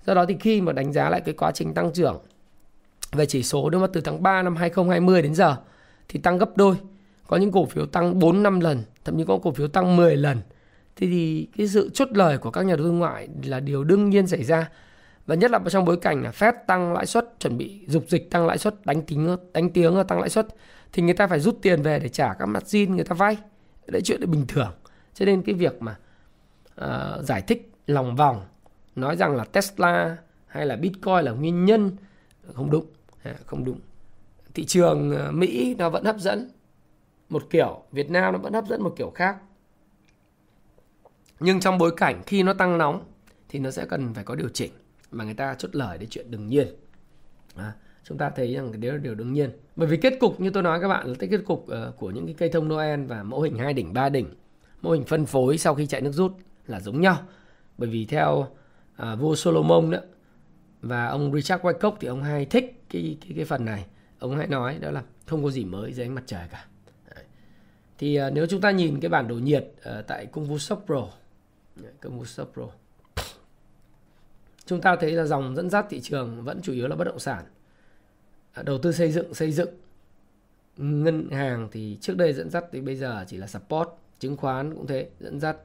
Do 0.07 0.15
đó 0.15 0.25
thì 0.29 0.37
khi 0.41 0.61
mà 0.61 0.73
đánh 0.73 0.93
giá 0.93 1.11
lại 1.11 1.21
cái 1.21 1.35
quá 1.35 1.53
trình 1.53 1.75
tăng 1.75 1.93
trưởng 1.93 2.19
về 3.13 3.27
chỉ 3.27 3.43
số 3.43 3.71
đúng 3.71 3.81
mà 3.81 3.87
từ 3.93 4.01
tháng 4.01 4.23
3 4.23 4.43
năm 4.43 4.57
2020 4.57 5.23
đến 5.23 5.35
giờ 5.35 5.57
thì 6.09 6.21
tăng 6.21 6.39
gấp 6.39 6.57
đôi. 6.57 6.77
Có 7.27 7.37
những 7.37 7.53
cổ 7.53 7.67
phiếu 7.67 7.87
tăng 7.87 8.19
4 8.19 8.43
5 8.43 8.61
lần, 8.61 8.83
thậm 9.05 9.19
chí 9.19 9.25
có 9.29 9.39
cổ 9.43 9.53
phiếu 9.53 9.69
tăng 9.69 9.97
10 9.97 10.17
lần 10.17 10.39
thì, 10.97 11.07
thì 11.07 11.49
cái 11.57 11.69
sự 11.69 11.91
chốt 11.95 12.09
lời 12.13 12.39
của 12.39 12.51
các 12.51 12.63
nhà 12.63 12.77
đầu 12.77 12.85
tư 12.87 12.91
ngoại 12.91 13.29
là 13.45 13.61
điều 13.61 13.85
đương 13.85 14.11
nhiên 14.11 14.27
xảy 14.27 14.45
ra. 14.45 14.71
Và 15.27 15.35
nhất 15.35 15.51
là 15.51 15.61
trong 15.71 15.85
bối 15.85 15.97
cảnh 15.97 16.23
là 16.23 16.31
Fed 16.31 16.53
tăng 16.67 16.93
lãi 16.93 17.07
suất 17.07 17.35
chuẩn 17.41 17.59
bị 17.59 17.81
dục 17.87 18.05
dịch 18.09 18.31
tăng 18.31 18.47
lãi 18.47 18.59
suất 18.59 18.87
đánh 18.87 19.03
tiếng 19.03 19.37
đánh 19.53 19.71
tiếng 19.71 20.05
tăng 20.09 20.21
lãi 20.21 20.29
suất 20.29 20.47
thì 20.93 21.03
người 21.03 21.15
ta 21.15 21.27
phải 21.27 21.41
rút 21.41 21.59
tiền 21.63 21.83
về 21.83 21.99
để 21.99 22.09
trả 22.09 22.35
các 22.35 22.47
margin 22.47 22.97
người 22.97 23.05
ta 23.05 23.15
vay. 23.15 23.39
Đấy 23.87 24.03
chuyện 24.05 24.21
là 24.21 24.27
bình 24.27 24.47
thường. 24.49 24.73
Cho 25.15 25.27
nên 25.27 25.43
cái 25.43 25.55
việc 25.55 25.83
mà 25.83 25.99
uh, 26.85 27.25
giải 27.25 27.43
thích 27.43 27.73
lòng 27.87 28.17
vòng 28.17 28.47
nói 28.97 29.17
rằng 29.17 29.37
là 29.37 29.45
Tesla 29.45 30.17
hay 30.47 30.67
là 30.67 30.77
Bitcoin 30.77 31.25
là 31.25 31.33
nguyên 31.33 31.65
nhân 31.65 31.97
không 32.55 32.71
đúng. 32.71 32.87
À, 33.23 33.35
không 33.47 33.65
đúng. 33.65 33.81
Thị 34.55 34.65
trường 34.65 35.17
ờ, 35.17 35.33
Mỹ 35.33 35.75
nó 35.79 35.91
vẫn 35.91 36.05
hấp 36.05 36.19
dẫn. 36.19 36.51
Một 37.29 37.43
kiểu 37.51 37.83
Việt 37.93 38.11
Nam 38.11 38.33
nó 38.33 38.39
vẫn 38.39 38.53
hấp 38.53 38.67
dẫn 38.67 38.83
một 38.83 38.95
kiểu 38.97 39.11
khác 39.11 39.37
nhưng 41.41 41.61
trong 41.61 41.79
bối 41.79 41.93
cảnh 41.97 42.23
khi 42.27 42.43
nó 42.43 42.53
tăng 42.53 42.79
nóng 42.79 43.05
thì 43.49 43.59
nó 43.59 43.71
sẽ 43.71 43.87
cần 43.87 44.15
phải 44.15 44.25
có 44.25 44.35
điều 44.35 44.49
chỉnh. 44.49 44.73
Mà 45.11 45.25
người 45.25 45.35
ta 45.35 45.55
chốt 45.55 45.77
lời 45.77 45.99
để 45.99 46.07
chuyện 46.11 46.31
đương 46.31 46.47
nhiên. 46.47 46.69
À, 47.55 47.73
chúng 48.05 48.19
ta 48.19 48.31
thấy 48.31 48.55
rằng 48.55 48.73
cái 48.73 48.81
đấy 48.81 48.93
là 48.93 48.99
điều 48.99 49.15
đương 49.15 49.33
nhiên. 49.33 49.51
Bởi 49.77 49.89
vì 49.89 49.97
kết 49.97 50.17
cục 50.21 50.41
như 50.41 50.51
tôi 50.51 50.63
nói 50.63 50.81
các 50.81 50.89
bạn 50.89 51.07
là 51.07 51.15
cái 51.19 51.29
kết 51.29 51.41
cục 51.47 51.59
uh, 51.63 51.97
của 51.97 52.11
những 52.11 52.27
cái 52.27 52.35
cây 52.39 52.49
thông 52.49 52.69
Noel 52.69 53.05
và 53.05 53.23
mẫu 53.23 53.41
hình 53.41 53.59
hai 53.59 53.73
đỉnh 53.73 53.93
ba 53.93 54.09
đỉnh. 54.09 54.27
Mô 54.83 54.91
hình 54.91 55.05
phân 55.05 55.27
phối 55.27 55.59
sau 55.59 55.75
khi 55.75 55.87
chạy 55.87 56.01
nước 56.01 56.13
rút 56.13 56.33
là 56.67 56.81
giống 56.81 57.01
nhau. 57.01 57.17
Bởi 57.79 57.89
vì 57.89 58.05
theo 58.05 58.47
à, 58.97 59.15
vua 59.15 59.35
Solomon 59.35 59.91
đó 59.91 59.99
và 60.81 61.07
ông 61.07 61.33
Richard 61.35 61.63
Wyckoff 61.63 61.97
thì 62.01 62.09
ông 62.09 62.23
hay 62.23 62.45
thích 62.45 62.83
cái 62.91 63.19
cái 63.21 63.33
cái 63.37 63.45
phần 63.45 63.65
này. 63.65 63.87
Ông 64.19 64.37
hay 64.37 64.47
nói 64.47 64.79
đó 64.81 64.91
là 64.91 65.03
không 65.27 65.45
có 65.45 65.51
gì 65.51 65.65
mới 65.65 65.93
dưới 65.93 66.07
ánh 66.07 66.15
mặt 66.15 66.25
trời 66.27 66.49
cả. 66.51 66.67
Thì 67.99 68.17
à, 68.17 68.31
nếu 68.31 68.47
chúng 68.47 68.61
ta 68.61 68.71
nhìn 68.71 69.01
cái 69.01 69.09
bản 69.09 69.29
đồ 69.29 69.35
nhiệt 69.35 69.73
à, 69.83 70.03
tại 70.07 70.27
công 70.27 70.45
vụ 70.45 70.57
pro 70.87 71.09
Pro 71.77 71.89
công 72.01 72.19
vụ 72.19 72.25
Pro 72.53 72.69
chúng 74.71 74.81
ta 74.81 74.97
thấy 74.97 75.13
là 75.13 75.25
dòng 75.25 75.57
dẫn 75.57 75.71
dắt 75.71 75.87
thị 75.91 76.01
trường 76.01 76.45
vẫn 76.45 76.61
chủ 76.63 76.73
yếu 76.73 76.89
là 76.89 76.97
bất 76.97 77.05
động 77.05 77.19
sản. 77.19 77.45
À, 78.53 78.63
đầu 78.63 78.79
tư 78.79 78.93
xây 78.93 79.13
dựng 79.13 79.35
xây 79.35 79.53
dựng. 79.53 79.69
Ngân 80.77 81.31
hàng 81.31 81.69
thì 81.73 81.99
trước 82.01 82.17
đây 82.17 82.33
dẫn 82.33 82.51
dắt 82.51 82.65
thì 82.73 82.81
bây 82.81 82.97
giờ 82.97 83.25
chỉ 83.29 83.37
là 83.37 83.47
support 83.47 83.89
chứng 84.19 84.37
khoán 84.37 84.75
cũng 84.75 84.87
thế 84.87 85.09
dẫn 85.21 85.41
dắt. 85.41 85.57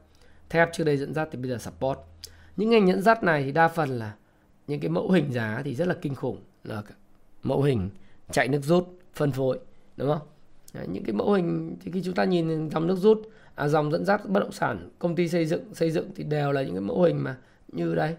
Thép 0.50 0.70
trước 0.74 0.84
đây 0.84 0.98
dẫn 0.98 1.14
dắt 1.14 1.30
thì 1.32 1.38
bây 1.38 1.50
giờ 1.50 1.58
support. 1.58 2.00
Những 2.58 2.70
ngành 2.70 2.88
dẫn 2.88 3.02
dắt 3.02 3.24
này 3.24 3.44
thì 3.44 3.52
đa 3.52 3.68
phần 3.68 3.90
là 3.90 4.16
những 4.68 4.80
cái 4.80 4.90
mẫu 4.90 5.12
hình 5.12 5.34
giá 5.34 5.62
thì 5.66 5.76
rất 5.76 5.88
là 5.88 5.96
kinh 6.02 6.16
khủng 6.16 6.42
là 6.64 6.84
mẫu 7.44 7.62
hình 7.62 7.90
chạy 8.32 8.48
nước 8.48 8.62
rút 8.64 8.88
phân 9.14 9.32
phối 9.32 9.60
đúng 9.98 10.10
không? 10.10 10.28
Đấy, 10.74 10.88
những 10.88 11.04
cái 11.04 11.14
mẫu 11.14 11.34
hình 11.34 11.78
thì 11.82 11.92
khi 11.92 12.02
chúng 12.04 12.16
ta 12.16 12.24
nhìn 12.24 12.70
dòng 12.70 12.88
nước 12.88 12.98
rút 12.98 13.30
à, 13.56 13.68
dòng 13.68 13.92
dẫn 13.92 14.06
dắt 14.06 14.30
bất 14.30 14.40
động 14.40 14.52
sản 14.52 14.90
công 15.00 15.16
ty 15.16 15.30
xây 15.30 15.46
dựng 15.46 15.76
xây 15.76 15.92
dựng 15.92 16.12
thì 16.16 16.24
đều 16.24 16.52
là 16.52 16.62
những 16.64 16.74
cái 16.74 16.82
mẫu 16.82 17.02
hình 17.02 17.24
mà 17.24 17.38
như 17.68 17.96
đây. 17.96 18.16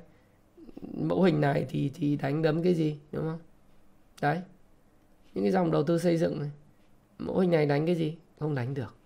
Mẫu 0.97 1.23
hình 1.23 1.41
này 1.41 1.67
thì 1.69 1.91
thì 1.95 2.17
đánh 2.17 2.43
đấm 2.43 2.63
cái 2.63 2.75
gì 2.75 2.99
đúng 3.13 3.25
không? 3.25 3.39
Đấy. 4.21 4.41
Những 5.35 5.45
cái 5.45 5.53
dòng 5.53 5.71
đầu 5.71 5.83
tư 5.83 5.99
xây 5.99 6.17
dựng 6.17 6.41
này 6.41 6.51
mẫu 7.19 7.39
hình 7.39 7.51
này 7.51 7.67
đánh 7.67 7.87
cái 7.87 7.95
gì? 7.95 8.17
Không 8.39 8.55
đánh 8.55 8.75
được. 8.75 8.97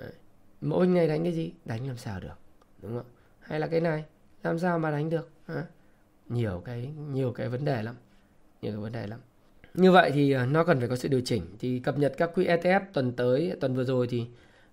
Đấy. 0.00 0.12
mẫu 0.60 0.80
hình 0.80 0.94
này 0.94 1.08
đánh 1.08 1.22
cái 1.22 1.32
gì? 1.32 1.52
Đánh 1.64 1.86
làm 1.86 1.96
sao 1.96 2.20
được 2.20 2.38
đúng 2.82 2.96
không? 2.96 3.06
Hay 3.40 3.60
là 3.60 3.66
cái 3.66 3.80
này 3.80 4.04
làm 4.42 4.58
sao 4.58 4.78
mà 4.78 4.90
đánh 4.90 5.10
được? 5.10 5.30
À? 5.46 5.64
nhiều 6.28 6.62
cái 6.64 6.90
nhiều 7.12 7.32
cái 7.32 7.48
vấn 7.48 7.64
đề 7.64 7.82
lắm 7.82 7.94
nhiều 8.62 8.72
cái 8.72 8.80
vấn 8.80 8.92
đề 8.92 9.06
lắm. 9.06 9.20
Như 9.74 9.92
vậy 9.92 10.10
thì 10.14 10.32
à, 10.32 10.46
nó 10.46 10.64
cần 10.64 10.78
phải 10.78 10.88
có 10.88 10.96
sự 10.96 11.08
điều 11.08 11.20
chỉnh. 11.20 11.42
Thì 11.58 11.78
cập 11.78 11.98
nhật 11.98 12.14
các 12.16 12.30
quỹ 12.34 12.46
ETF 12.46 12.80
tuần 12.92 13.12
tới 13.12 13.56
tuần 13.60 13.74
vừa 13.74 13.84
rồi 13.84 14.06
thì 14.06 14.26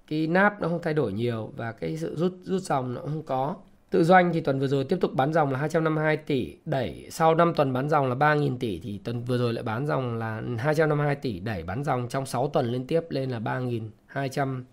cái 0.08 0.28
nap 0.28 0.62
nó 0.62 0.68
không 0.68 0.82
thay 0.82 0.94
đổi 0.94 1.14
nhiều 1.14 1.52
và 1.56 1.72
cái 1.72 1.98
sự 1.98 2.16
rút 2.16 2.34
rút 2.44 2.62
dòng 2.62 2.94
nó 2.94 3.02
không 3.02 3.24
có 3.24 3.56
Tự 3.96 4.04
doanh 4.04 4.34
thì 4.34 4.42
tuần 4.42 4.60
vừa 4.60 4.68
rồi 4.68 4.84
tiếp 4.84 4.98
tục 5.02 5.14
bán 5.14 5.34
dòng 5.34 5.52
là 5.52 5.60
252 5.60 6.18
tỷ, 6.18 6.56
đẩy 6.66 7.08
sau 7.12 7.36
5 7.36 7.54
tuần 7.56 7.74
bán 7.74 7.90
dòng 7.90 8.10
là 8.10 8.16
3.000 8.16 8.58
tỷ 8.58 8.80
thì 8.80 8.98
tuần 9.04 9.24
vừa 9.24 9.38
rồi 9.38 9.54
lại 9.54 9.64
bán 9.64 9.88
dòng 9.88 10.18
là 10.18 10.42
252 10.58 11.16
tỷ, 11.16 11.40
đẩy 11.40 11.64
bán 11.64 11.84
dòng 11.84 12.08
trong 12.10 12.26
6 12.26 12.48
tuần 12.48 12.72
liên 12.72 12.88
tiếp 12.88 13.02
lên 13.10 13.30
là 13.30 13.40
3.200 13.40 14.64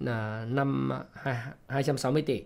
là 0.00 0.44
5 0.48 0.90
260 1.68 2.22
tỷ. 2.22 2.42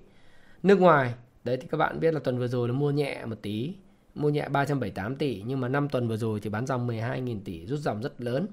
Nước 0.63 0.81
ngoài, 0.81 1.15
đấy 1.45 1.57
thì 1.61 1.69
các 1.71 1.79
bạn 1.79 2.01
biết 2.01 2.15
là 2.15 2.21
tuần 2.21 2.39
vừa 2.39 2.49
rồi 2.49 2.69
nó 2.69 2.75
mua 2.75 2.91
nhẹ 2.91 3.25
một 3.25 3.37
tí, 3.43 3.75
mua 4.15 4.29
nhẹ 4.29 4.49
378 4.49 5.17
tỷ 5.17 5.43
nhưng 5.47 5.61
mà 5.61 5.69
5 5.69 5.89
tuần 5.89 6.09
vừa 6.09 6.17
rồi 6.17 6.41
thì 6.41 6.51
bán 6.51 6.67
dòng 6.67 6.89
12.000 6.89 7.41
tỷ, 7.45 7.67
rút 7.67 7.81
dòng 7.81 8.03
rất 8.03 8.21
lớn. 8.21 8.47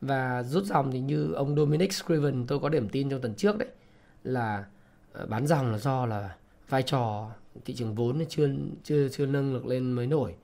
Và 0.00 0.42
rút 0.42 0.64
dòng 0.64 0.90
thì 0.90 1.00
như 1.00 1.32
ông 1.32 1.56
Dominic 1.56 1.92
Scriven 1.92 2.46
tôi 2.46 2.58
có 2.58 2.68
điểm 2.68 2.88
tin 2.88 3.10
trong 3.10 3.20
tuần 3.20 3.34
trước 3.34 3.58
đấy, 3.58 3.68
là 4.24 4.64
ờ, 5.12 5.26
bán 5.26 5.46
dòng 5.46 5.72
là 5.72 5.78
do 5.78 6.06
là 6.06 6.36
vai 6.68 6.82
trò 6.82 7.30
thị 7.64 7.74
trường 7.74 7.94
vốn 7.94 8.24
chưa 8.28 8.48
chưa 8.84 9.08
chưa 9.08 9.26
nâng 9.26 9.52
được 9.52 9.66
lên 9.66 9.92
mới 9.92 10.06
nổi. 10.06 10.34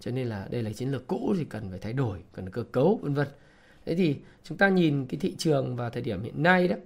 Cho 0.00 0.10
nên 0.10 0.26
là 0.26 0.48
đây 0.50 0.62
là 0.62 0.72
chiến 0.72 0.90
lược 0.90 1.06
cũ 1.06 1.34
thì 1.38 1.44
cần 1.44 1.70
phải 1.70 1.78
thay 1.78 1.92
đổi, 1.92 2.22
cần 2.32 2.50
cơ 2.50 2.62
cấu, 2.62 2.98
vân 3.02 3.14
vân. 3.14 3.28
Thế 3.86 3.94
thì 3.94 4.16
chúng 4.42 4.58
ta 4.58 4.68
nhìn 4.68 5.06
cái 5.06 5.20
thị 5.20 5.34
trường 5.38 5.76
vào 5.76 5.90
thời 5.90 6.02
điểm 6.02 6.22
hiện 6.22 6.42
nay 6.42 6.68
đó. 6.68 6.76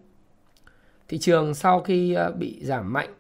Thị 1.09 1.19
trường 1.19 1.55
sau 1.55 1.81
khi 1.81 2.13
ờ, 2.13 2.33
bị 2.33 2.65
giảm 2.65 2.93
mạnh 2.93 3.15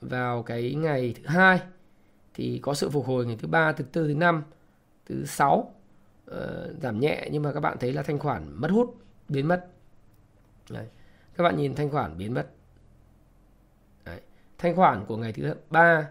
vào 0.00 0.42
cái 0.42 0.74
ngày 0.74 1.14
thứ 1.16 1.26
hai 1.26 1.60
thì 2.34 2.58
có 2.62 2.74
sự 2.74 2.90
phục 2.90 3.06
hồi 3.06 3.26
ngày 3.26 3.36
thứ 3.40 3.48
ba, 3.48 3.72
thứ 3.72 3.84
tư, 3.84 4.08
thứ 4.08 4.14
năm, 4.14 4.42
thứ 5.06 5.24
sáu 5.24 5.74
uh, 6.30 6.36
giảm 6.82 7.00
nhẹ 7.00 7.28
nhưng 7.32 7.42
mà 7.42 7.52
các 7.52 7.60
bạn 7.60 7.76
thấy 7.80 7.92
là 7.92 8.02
thanh 8.02 8.18
khoản 8.18 8.60
mất 8.60 8.70
hút 8.70 8.96
biến 9.28 9.48
mất. 9.48 9.66
Đấy. 10.70 10.86
các 11.36 11.44
bạn 11.44 11.56
nhìn 11.56 11.74
thanh 11.74 11.90
khoản 11.90 12.18
biến 12.18 12.34
mất. 12.34 12.50
Đấy. 14.04 14.20
thanh 14.58 14.76
khoản 14.76 15.04
của 15.06 15.16
ngày 15.16 15.32
thứ 15.32 15.54
ba 15.70 16.08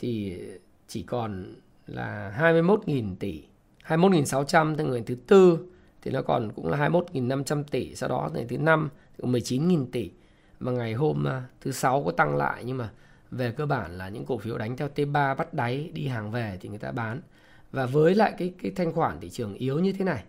thì 0.00 0.40
chỉ 0.88 1.02
còn 1.02 1.54
là 1.86 2.36
21.000 2.38 3.16
tỷ. 3.16 3.44
21.600 3.86 4.74
từ 4.76 4.84
ngày 4.84 5.02
thứ 5.06 5.14
tư 5.14 5.58
thì 6.02 6.10
nó 6.10 6.22
còn 6.22 6.52
cũng 6.52 6.68
là 6.68 6.88
21.500 6.88 7.64
tỷ. 7.64 7.94
Sau 7.94 8.08
đó 8.08 8.30
ngày 8.34 8.46
thứ 8.48 8.58
năm 8.58 8.88
thì 9.18 9.28
19.000 9.28 9.86
tỷ. 9.92 10.10
Mà 10.60 10.72
ngày 10.72 10.94
hôm 10.94 11.24
à, 11.28 11.42
thứ 11.60 11.72
sáu 11.72 12.04
có 12.04 12.10
tăng 12.10 12.36
lại 12.36 12.64
nhưng 12.64 12.76
mà 12.76 12.90
về 13.30 13.52
cơ 13.52 13.66
bản 13.66 13.98
là 13.98 14.08
những 14.08 14.26
cổ 14.26 14.38
phiếu 14.38 14.58
đánh 14.58 14.76
theo 14.76 14.88
T3 14.94 15.36
bắt 15.36 15.54
đáy 15.54 15.90
đi 15.94 16.06
hàng 16.06 16.30
về 16.30 16.58
thì 16.60 16.68
người 16.68 16.78
ta 16.78 16.92
bán 16.92 17.20
và 17.72 17.86
với 17.86 18.14
lại 18.14 18.34
cái 18.38 18.52
cái 18.62 18.72
thanh 18.76 18.92
khoản 18.92 19.20
thị 19.20 19.30
trường 19.30 19.54
yếu 19.54 19.78
như 19.78 19.92
thế 19.92 20.04
này, 20.04 20.24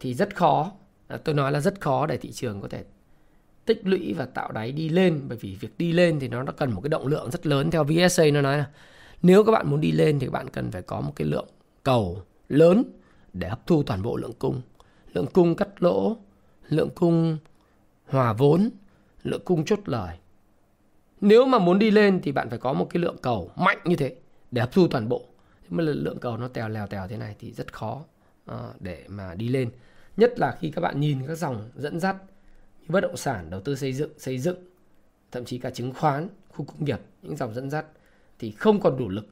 thì 0.00 0.14
rất 0.14 0.36
khó 0.36 0.72
à, 1.08 1.16
tôi 1.16 1.34
nói 1.34 1.52
là 1.52 1.60
rất 1.60 1.80
khó 1.80 2.06
để 2.06 2.16
thị 2.16 2.32
trường 2.32 2.60
có 2.60 2.68
thể 2.68 2.84
tích 3.64 3.80
lũy 3.84 4.14
và 4.14 4.24
tạo 4.24 4.52
đáy 4.52 4.72
đi 4.72 4.88
lên. 4.88 5.20
Bởi 5.28 5.38
vì 5.38 5.56
việc 5.60 5.78
đi 5.78 5.92
lên 5.92 6.20
thì 6.20 6.28
nó 6.28 6.44
cần 6.56 6.70
một 6.70 6.80
cái 6.80 6.88
động 6.88 7.06
lượng 7.06 7.30
rất 7.30 7.46
lớn. 7.46 7.70
Theo 7.70 7.84
VSA 7.84 8.24
nó 8.32 8.40
nói 8.40 8.58
là 8.58 8.70
nếu 9.22 9.44
các 9.44 9.52
bạn 9.52 9.70
muốn 9.70 9.80
đi 9.80 9.92
lên 9.92 10.18
thì 10.18 10.26
các 10.26 10.32
bạn 10.32 10.48
cần 10.48 10.70
phải 10.70 10.82
có 10.82 11.00
một 11.00 11.12
cái 11.16 11.26
lượng 11.26 11.48
cầu 11.82 12.22
lớn 12.48 12.84
để 13.32 13.48
hấp 13.48 13.66
thu 13.66 13.82
toàn 13.82 14.02
bộ 14.02 14.16
lượng 14.16 14.32
cung. 14.38 14.60
Lượng 15.12 15.26
cung 15.32 15.54
cắt 15.54 15.82
lỗ, 15.82 16.16
lượng 16.68 16.90
cung 16.94 17.38
hòa 18.06 18.32
vốn, 18.32 18.70
lượng 19.22 19.42
cung 19.44 19.64
chốt 19.64 19.78
lời. 19.84 20.16
Nếu 21.20 21.46
mà 21.46 21.58
muốn 21.58 21.78
đi 21.78 21.90
lên 21.90 22.20
thì 22.22 22.32
bạn 22.32 22.50
phải 22.50 22.58
có 22.58 22.72
một 22.72 22.86
cái 22.90 23.02
lượng 23.02 23.16
cầu 23.22 23.50
mạnh 23.56 23.78
như 23.84 23.96
thế 23.96 24.16
để 24.50 24.60
hấp 24.60 24.72
thu 24.72 24.88
toàn 24.88 25.08
bộ 25.08 25.26
mà 25.72 25.82
lượng 25.84 26.18
cầu 26.20 26.36
nó 26.36 26.48
tèo 26.48 26.68
lèo 26.68 26.86
tèo 26.86 27.08
thế 27.08 27.16
này 27.16 27.36
thì 27.38 27.52
rất 27.52 27.72
khó 27.72 28.04
uh, 28.50 28.56
để 28.80 29.04
mà 29.08 29.34
đi 29.34 29.48
lên. 29.48 29.70
Nhất 30.16 30.38
là 30.38 30.56
khi 30.60 30.70
các 30.70 30.80
bạn 30.80 31.00
nhìn 31.00 31.26
các 31.26 31.34
dòng 31.34 31.70
dẫn 31.76 32.00
dắt 32.00 32.16
như 32.80 32.86
bất 32.88 33.00
động 33.00 33.16
sản 33.16 33.50
đầu 33.50 33.60
tư 33.60 33.76
xây 33.76 33.92
dựng 33.92 34.18
xây 34.18 34.38
dựng 34.38 34.56
thậm 35.30 35.44
chí 35.44 35.58
cả 35.58 35.70
chứng 35.70 35.92
khoán 35.92 36.28
khu 36.48 36.64
công 36.64 36.84
nghiệp 36.84 37.00
những 37.22 37.36
dòng 37.36 37.54
dẫn 37.54 37.70
dắt 37.70 37.86
thì 38.38 38.50
không 38.50 38.80
còn 38.80 38.98
đủ 38.98 39.08
lực 39.08 39.26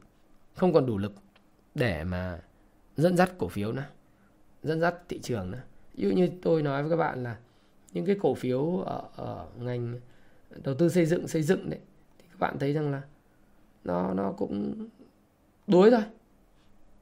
không 0.55 0.73
còn 0.73 0.85
đủ 0.85 0.97
lực 0.97 1.13
để 1.75 2.03
mà 2.03 2.39
dẫn 2.97 3.17
dắt 3.17 3.31
cổ 3.37 3.47
phiếu 3.47 3.71
nữa 3.71 3.85
dẫn 4.63 4.79
dắt 4.81 4.95
thị 5.09 5.19
trường 5.23 5.51
nữa. 5.51 5.61
Ví 5.93 6.03
dụ 6.03 6.15
như 6.15 6.29
tôi 6.41 6.61
nói 6.61 6.83
với 6.83 6.89
các 6.89 6.95
bạn 6.95 7.23
là 7.23 7.37
những 7.93 8.05
cái 8.05 8.15
cổ 8.21 8.33
phiếu 8.33 8.77
ở, 8.77 9.09
ở 9.15 9.47
ngành 9.59 9.99
đầu 10.63 10.75
tư 10.75 10.89
xây 10.89 11.05
dựng 11.05 11.27
xây 11.27 11.43
dựng 11.43 11.69
đấy 11.69 11.79
thì 12.19 12.25
các 12.29 12.39
bạn 12.39 12.59
thấy 12.59 12.73
rằng 12.73 12.91
là 12.91 13.01
nó 13.83 14.13
nó 14.13 14.31
cũng 14.31 14.87
đuối 15.67 15.91
thôi 15.91 16.01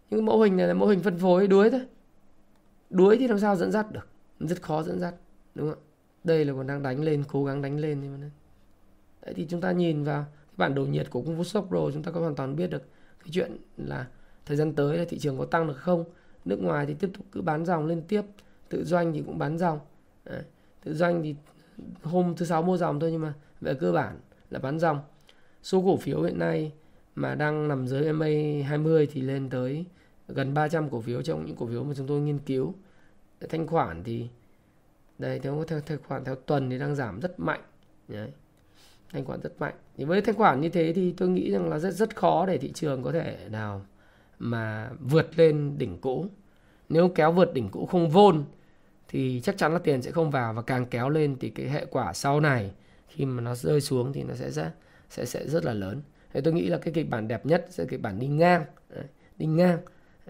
những 0.09 0.25
mẫu 0.25 0.41
hình 0.41 0.57
này 0.57 0.67
là 0.67 0.73
mẫu 0.73 0.87
hình 0.87 0.99
phân 0.99 1.17
phối 1.17 1.47
đuối 1.47 1.69
thôi. 1.69 1.81
Đuối 2.89 3.17
thì 3.17 3.27
làm 3.27 3.39
sao 3.39 3.55
dẫn 3.55 3.71
dắt 3.71 3.91
được? 3.91 4.07
Rất 4.39 4.61
khó 4.61 4.83
dẫn 4.83 4.99
dắt, 4.99 5.13
đúng 5.55 5.69
không 5.69 5.79
đây 6.23 6.45
là 6.45 6.53
còn 6.53 6.67
đang 6.67 6.83
đánh 6.83 7.01
lên, 7.01 7.23
cố 7.27 7.45
gắng 7.45 7.61
đánh 7.61 7.79
lên 7.79 7.99
nhưng 8.01 8.11
mà 8.11 8.17
đấy. 8.17 8.31
Thì 9.35 9.45
chúng 9.49 9.61
ta 9.61 9.71
nhìn 9.71 10.03
vào 10.03 10.23
cái 10.23 10.53
bản 10.57 10.75
đồ 10.75 10.85
nhiệt 10.85 11.09
của 11.09 11.21
công 11.21 11.37
vụ 11.37 11.43
sốc 11.43 11.71
rồi, 11.71 11.91
chúng 11.93 12.03
ta 12.03 12.11
có 12.11 12.19
hoàn 12.19 12.35
toàn 12.35 12.55
biết 12.55 12.69
được 12.69 12.83
cái 13.19 13.29
chuyện 13.31 13.57
là 13.77 14.07
thời 14.45 14.57
gian 14.57 14.73
tới 14.73 14.97
là 14.97 15.05
thị 15.09 15.19
trường 15.19 15.37
có 15.37 15.45
tăng 15.45 15.67
được 15.67 15.77
không? 15.77 16.05
Nước 16.45 16.59
ngoài 16.61 16.85
thì 16.85 16.93
tiếp 16.93 17.09
tục 17.13 17.25
cứ 17.31 17.41
bán 17.41 17.65
dòng 17.65 17.85
lên 17.85 18.01
tiếp, 18.07 18.21
tự 18.69 18.83
doanh 18.83 19.13
thì 19.13 19.23
cũng 19.25 19.37
bán 19.37 19.57
dòng. 19.57 19.79
Đấy. 20.25 20.43
tự 20.83 20.93
doanh 20.93 21.23
thì 21.23 21.35
hôm 22.03 22.35
thứ 22.35 22.45
sáu 22.45 22.61
mua 22.61 22.77
dòng 22.77 22.99
thôi 22.99 23.11
nhưng 23.11 23.21
mà 23.21 23.33
về 23.61 23.73
cơ 23.73 23.91
bản 23.91 24.19
là 24.49 24.59
bán 24.59 24.79
dòng. 24.79 24.99
Số 25.63 25.81
cổ 25.81 25.97
phiếu 25.97 26.21
hiện 26.21 26.39
nay 26.39 26.71
mà 27.15 27.35
đang 27.35 27.67
nằm 27.67 27.87
dưới 27.87 28.13
MA 28.13 28.25
20 28.67 29.07
thì 29.11 29.21
lên 29.21 29.49
tới 29.49 29.85
gần 30.33 30.53
300 30.53 30.89
cổ 30.89 31.01
phiếu 31.01 31.21
trong 31.21 31.45
những 31.45 31.55
cổ 31.55 31.67
phiếu 31.67 31.83
mà 31.83 31.93
chúng 31.97 32.07
tôi 32.07 32.21
nghiên 32.21 32.39
cứu. 32.39 32.73
Thanh 33.49 33.67
khoản 33.67 34.03
thì 34.03 34.27
đây 35.17 35.39
theo 35.39 35.63
theo 35.67 35.81
thanh 35.81 35.97
khoản 36.07 36.23
theo 36.23 36.35
tuần 36.35 36.69
thì 36.69 36.79
đang 36.79 36.95
giảm 36.95 37.19
rất 37.19 37.39
mạnh. 37.39 37.61
Đấy. 38.07 38.31
thanh 39.11 39.25
khoản 39.25 39.41
rất 39.41 39.59
mạnh. 39.59 39.73
Thì 39.97 40.03
với 40.03 40.21
thanh 40.21 40.35
khoản 40.35 40.61
như 40.61 40.69
thế 40.69 40.93
thì 40.93 41.11
tôi 41.17 41.29
nghĩ 41.29 41.51
rằng 41.51 41.69
là 41.69 41.79
rất 41.79 41.91
rất 41.91 42.15
khó 42.15 42.45
để 42.45 42.57
thị 42.57 42.71
trường 42.71 43.03
có 43.03 43.11
thể 43.11 43.47
nào 43.49 43.85
mà 44.39 44.89
vượt 44.99 45.39
lên 45.39 45.77
đỉnh 45.77 45.97
cũ. 45.97 46.25
Nếu 46.89 47.09
kéo 47.09 47.31
vượt 47.31 47.53
đỉnh 47.53 47.69
cũ 47.69 47.85
không 47.85 48.09
vôn 48.09 48.43
thì 49.07 49.41
chắc 49.43 49.57
chắn 49.57 49.73
là 49.73 49.79
tiền 49.79 50.01
sẽ 50.01 50.11
không 50.11 50.31
vào 50.31 50.53
và 50.53 50.61
càng 50.61 50.85
kéo 50.85 51.09
lên 51.09 51.37
thì 51.39 51.49
cái 51.49 51.69
hệ 51.69 51.85
quả 51.85 52.13
sau 52.13 52.39
này 52.39 52.71
khi 53.07 53.25
mà 53.25 53.41
nó 53.41 53.55
rơi 53.55 53.81
xuống 53.81 54.13
thì 54.13 54.23
nó 54.23 54.33
sẽ 54.35 54.51
rất 54.51 54.71
sẽ 55.09 55.25
sẽ 55.25 55.47
rất 55.47 55.65
là 55.65 55.73
lớn. 55.73 56.01
Thì 56.33 56.41
tôi 56.41 56.53
nghĩ 56.53 56.67
là 56.67 56.77
cái 56.77 56.93
kịch 56.93 57.09
bản 57.09 57.27
đẹp 57.27 57.45
nhất 57.45 57.65
sẽ 57.69 57.85
kịch 57.85 58.01
bản 58.01 58.19
đi 58.19 58.27
ngang. 58.27 58.65
Đấy, 58.89 59.05
đi 59.37 59.45
ngang. 59.45 59.79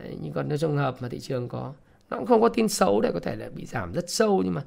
Đấy, 0.04 0.18
nhưng 0.22 0.34
còn 0.34 0.50
nếu 0.50 0.58
trường 0.58 0.78
hợp 0.78 0.95
mà 1.00 1.10
thị 1.10 1.20
trường 1.20 1.47
có 1.47 1.74
nó 2.10 2.18
cũng 2.18 2.28
không 2.28 2.41
có 2.41 2.50
tin 2.50 2.68
xấu 2.68 3.02
để 3.02 3.12
có 3.14 3.20
thể 3.20 3.36
là 3.36 3.50
bị 3.56 3.66
giảm 3.66 3.93
rất 3.93 4.10
sâu 4.10 4.41
nhưng 4.45 4.54
mà 4.54 4.64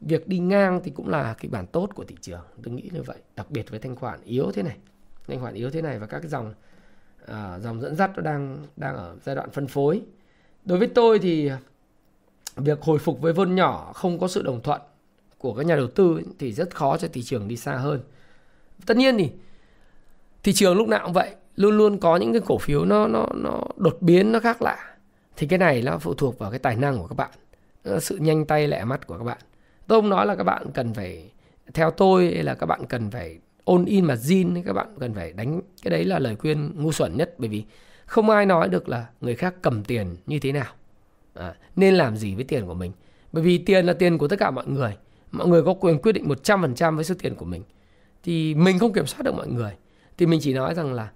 việc 0.00 0.28
đi 0.28 0.38
ngang 0.38 0.80
thì 0.84 0.90
cũng 0.90 1.08
là 1.08 1.34
kịch 1.34 1.50
bản 1.50 1.66
tốt 1.66 1.90
của 1.94 2.04
thị 2.04 2.16
trường. 2.20 2.40
Tôi 2.62 2.74
nghĩ 2.74 2.90
như 2.92 3.02
vậy. 3.02 3.16
Đặc 3.36 3.50
biệt 3.50 3.70
với 3.70 3.80
thanh 3.80 3.96
khoản 3.96 4.20
yếu 4.24 4.52
thế 4.52 4.62
này. 4.62 4.76
Thanh 5.28 5.40
khoản 5.40 5.54
yếu 5.54 5.70
thế 5.70 5.82
này 5.82 5.98
và 5.98 6.06
các 6.06 6.20
cái 6.20 6.28
dòng 6.28 6.54
uh, 7.22 7.62
dòng 7.62 7.80
dẫn 7.80 7.96
dắt 7.96 8.10
nó 8.16 8.22
đang 8.22 8.66
đang 8.76 8.96
ở 8.96 9.16
giai 9.24 9.34
đoạn 9.34 9.50
phân 9.50 9.66
phối. 9.66 10.02
Đối 10.64 10.78
với 10.78 10.88
tôi 10.88 11.18
thì 11.18 11.50
việc 12.56 12.80
hồi 12.80 12.98
phục 12.98 13.20
với 13.20 13.32
vôn 13.32 13.54
nhỏ 13.54 13.92
không 13.92 14.18
có 14.18 14.28
sự 14.28 14.42
đồng 14.42 14.62
thuận 14.62 14.80
của 15.38 15.54
các 15.54 15.66
nhà 15.66 15.76
đầu 15.76 15.88
tư 15.88 16.22
thì 16.38 16.52
rất 16.52 16.74
khó 16.74 16.96
cho 16.96 17.08
thị 17.12 17.22
trường 17.22 17.48
đi 17.48 17.56
xa 17.56 17.76
hơn. 17.76 18.00
Tất 18.86 18.96
nhiên 18.96 19.18
thì 19.18 19.32
thị 20.42 20.52
trường 20.52 20.76
lúc 20.76 20.88
nào 20.88 21.00
cũng 21.04 21.12
vậy 21.12 21.34
luôn 21.56 21.78
luôn 21.78 21.98
có 21.98 22.16
những 22.16 22.32
cái 22.32 22.42
cổ 22.46 22.58
phiếu 22.58 22.84
nó 22.84 23.06
nó 23.06 23.26
nó 23.34 23.60
đột 23.76 23.96
biến 24.00 24.32
nó 24.32 24.40
khác 24.40 24.62
lạ. 24.62 24.78
Thì 25.36 25.46
cái 25.46 25.58
này 25.58 25.82
nó 25.82 25.98
phụ 25.98 26.14
thuộc 26.14 26.38
vào 26.38 26.50
cái 26.50 26.58
tài 26.58 26.76
năng 26.76 26.98
của 26.98 27.06
các 27.06 27.16
bạn 27.16 27.30
sự 28.00 28.16
nhanh 28.16 28.44
tay 28.44 28.68
lẹ 28.68 28.84
mắt 28.84 29.06
của 29.06 29.18
các 29.18 29.24
bạn. 29.24 29.38
Tôi 29.86 30.00
không 30.00 30.10
nói 30.10 30.26
là 30.26 30.36
các 30.36 30.44
bạn 30.44 30.66
cần 30.74 30.94
phải 30.94 31.30
theo 31.74 31.90
tôi 31.90 32.32
hay 32.34 32.42
là 32.42 32.54
các 32.54 32.66
bạn 32.66 32.86
cần 32.88 33.10
phải 33.10 33.38
ôn 33.64 33.84
in 33.84 34.04
mà 34.04 34.14
zin 34.14 34.62
các 34.66 34.72
bạn 34.72 34.86
cần 35.00 35.14
phải 35.14 35.32
đánh 35.32 35.60
cái 35.82 35.90
đấy 35.90 36.04
là 36.04 36.18
lời 36.18 36.36
khuyên 36.36 36.72
ngu 36.74 36.92
xuẩn 36.92 37.16
nhất. 37.16 37.34
Bởi 37.38 37.48
vì 37.48 37.64
không 38.06 38.30
ai 38.30 38.46
nói 38.46 38.68
được 38.68 38.88
là 38.88 39.06
người 39.20 39.34
khác 39.34 39.54
cầm 39.62 39.84
tiền 39.84 40.16
như 40.26 40.38
thế 40.38 40.52
nào. 40.52 40.72
À, 41.34 41.54
nên 41.76 41.94
làm 41.94 42.16
gì 42.16 42.34
với 42.34 42.44
tiền 42.44 42.66
của 42.66 42.74
mình? 42.74 42.92
Bởi 43.32 43.42
vì 43.42 43.58
tiền 43.58 43.86
là 43.86 43.92
tiền 43.92 44.18
của 44.18 44.28
tất 44.28 44.38
cả 44.38 44.50
mọi 44.50 44.66
người. 44.66 44.96
Mọi 45.30 45.48
người 45.48 45.62
có 45.62 45.74
quyền 45.74 45.98
quyết 45.98 46.12
định 46.12 46.28
100% 46.28 46.96
với 46.96 47.04
số 47.04 47.14
tiền 47.22 47.34
của 47.34 47.44
mình. 47.44 47.62
Thì 48.22 48.54
mình 48.54 48.78
không 48.78 48.92
kiểm 48.92 49.06
soát 49.06 49.22
được 49.22 49.34
mọi 49.34 49.48
người. 49.48 49.72
Thì 50.18 50.26
mình 50.26 50.40
chỉ 50.42 50.54
nói 50.54 50.74
rằng 50.74 50.92
là 50.92 51.08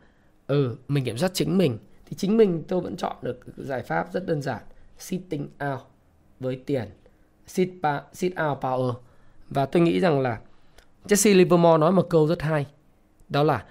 ừ 0.47 0.77
mình 0.89 1.05
kiểm 1.05 1.19
soát 1.19 1.31
chính 1.35 1.59
mình. 1.59 1.79
Thì 2.07 2.17
chính 2.17 2.37
mình 2.37 2.63
tôi 2.69 2.81
vẫn 2.81 2.97
chọn 2.97 3.17
được 3.23 3.41
giải 3.57 3.83
pháp 3.83 4.13
rất 4.13 4.27
đơn 4.27 4.43
giản. 4.43 4.63
Sitting 4.99 5.49
out 5.73 5.81
với 6.41 6.61
tiền. 6.67 6.89
Sit, 7.47 7.71
pa, 7.83 8.01
sit 8.13 8.33
out 8.33 8.59
power. 8.59 8.95
Và 9.51 9.67
tôi 9.67 9.83
nghĩ 9.83 10.01
rằng 10.01 10.21
là 10.21 10.41
Jesse 11.05 11.37
Livermore 11.37 11.79
nói 11.79 11.93
một 11.93 12.07
câu 12.11 12.27
rất 12.27 12.43
hay. 12.43 12.67
Đó 13.29 13.43
là 13.43 13.65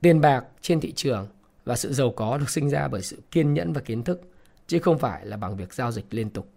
tiền 0.00 0.20
bạc 0.20 0.44
trên 0.60 0.80
thị 0.80 0.92
trường 0.92 1.26
và 1.64 1.76
sự 1.76 1.92
giàu 1.92 2.12
có 2.16 2.38
được 2.38 2.50
sinh 2.50 2.70
ra 2.70 2.88
bởi 2.88 3.02
sự 3.02 3.22
kiên 3.30 3.54
nhẫn 3.54 3.72
và 3.72 3.80
kiến 3.80 4.02
thức 4.02 4.22
chứ 4.66 4.78
không 4.78 4.98
phải 4.98 5.26
là 5.26 5.36
bằng 5.36 5.56
việc 5.56 5.74
giao 5.74 5.92
dịch 5.92 6.04
liên 6.10 6.30
tục. 6.30 6.48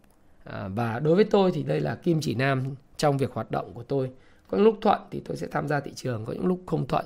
À, 0.43 0.67
và 0.67 0.99
đối 0.99 1.15
với 1.15 1.23
tôi 1.23 1.51
thì 1.51 1.63
đây 1.63 1.79
là 1.79 1.95
kim 1.95 2.21
chỉ 2.21 2.35
nam 2.35 2.75
trong 2.97 3.17
việc 3.17 3.31
hoạt 3.33 3.51
động 3.51 3.73
của 3.73 3.83
tôi. 3.83 4.11
Có 4.47 4.57
những 4.57 4.65
lúc 4.65 4.77
thuận 4.81 5.01
thì 5.11 5.21
tôi 5.25 5.37
sẽ 5.37 5.47
tham 5.47 5.67
gia 5.67 5.79
thị 5.79 5.91
trường 5.95 6.25
có 6.25 6.33
những 6.33 6.45
lúc 6.45 6.61
không 6.65 6.87
thuận 6.87 7.05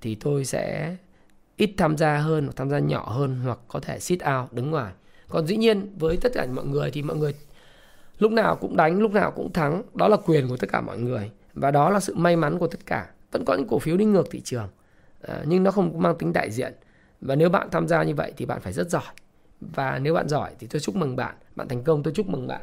thì 0.00 0.14
tôi 0.14 0.44
sẽ 0.44 0.96
ít 1.62 1.74
tham 1.76 1.96
gia 1.96 2.18
hơn 2.18 2.44
hoặc 2.44 2.52
tham 2.56 2.70
gia 2.70 2.78
nhỏ 2.78 3.08
hơn 3.08 3.40
hoặc 3.44 3.58
có 3.68 3.80
thể 3.80 3.98
sit 3.98 4.20
out 4.36 4.52
đứng 4.52 4.70
ngoài. 4.70 4.92
Còn 5.28 5.46
dĩ 5.46 5.56
nhiên 5.56 5.94
với 5.98 6.16
tất 6.16 6.32
cả 6.34 6.46
mọi 6.52 6.64
người 6.64 6.90
thì 6.90 7.02
mọi 7.02 7.16
người 7.16 7.34
lúc 8.18 8.32
nào 8.32 8.56
cũng 8.56 8.76
đánh 8.76 8.98
lúc 8.98 9.12
nào 9.12 9.30
cũng 9.30 9.52
thắng. 9.52 9.82
Đó 9.94 10.08
là 10.08 10.16
quyền 10.16 10.48
của 10.48 10.56
tất 10.56 10.68
cả 10.72 10.80
mọi 10.80 10.98
người 10.98 11.30
và 11.54 11.70
đó 11.70 11.90
là 11.90 12.00
sự 12.00 12.14
may 12.14 12.36
mắn 12.36 12.58
của 12.58 12.66
tất 12.66 12.86
cả. 12.86 13.10
Vẫn 13.32 13.44
có 13.44 13.54
những 13.54 13.68
cổ 13.68 13.78
phiếu 13.78 13.96
đi 13.96 14.04
ngược 14.04 14.30
thị 14.30 14.40
trường 14.40 14.68
à, 15.22 15.42
nhưng 15.46 15.62
nó 15.62 15.70
không 15.70 16.02
mang 16.02 16.18
tính 16.18 16.32
đại 16.32 16.50
diện. 16.50 16.72
Và 17.20 17.34
nếu 17.34 17.48
bạn 17.48 17.68
tham 17.70 17.88
gia 17.88 18.02
như 18.02 18.14
vậy 18.14 18.32
thì 18.36 18.46
bạn 18.46 18.60
phải 18.60 18.72
rất 18.72 18.90
giỏi. 18.90 19.12
Và 19.60 19.98
nếu 19.98 20.14
bạn 20.14 20.28
giỏi 20.28 20.50
thì 20.58 20.66
tôi 20.66 20.80
chúc 20.80 20.96
mừng 20.96 21.16
bạn 21.16 21.34
bạn 21.56 21.68
thành 21.68 21.82
công 21.82 22.02
tôi 22.02 22.14
chúc 22.16 22.28
mừng 22.28 22.46
bạn 22.46 22.62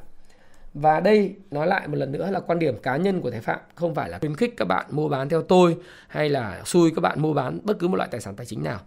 và 0.74 1.00
đây 1.00 1.36
nói 1.52 1.68
lại 1.68 1.88
một 1.88 1.96
lần 1.96 2.12
nữa 2.12 2.32
là 2.32 2.40
quan 2.40 2.60
điểm 2.60 2.78
cá 2.78 2.98
nhân 2.98 3.22
của 3.22 3.32
Thái 3.32 3.42
Phạm 3.42 3.60
không 3.76 3.96
phải 3.96 4.10
là 4.10 4.20
khuyến 4.20 4.36
khích 4.36 4.54
các 4.58 4.66
bạn 4.66 4.86
mua 4.90 5.10
bán 5.10 5.30
theo 5.30 5.42
tôi 5.42 5.78
hay 6.08 6.30
là 6.30 6.62
xui 6.66 6.92
các 6.96 7.02
bạn 7.02 7.22
mua 7.22 7.34
bán 7.34 7.60
bất 7.64 7.80
cứ 7.80 7.88
một 7.88 7.98
loại 7.98 8.10
tài 8.12 8.22
sản 8.22 8.36
tài 8.36 8.46
chính 8.46 8.64
nào. 8.64 8.80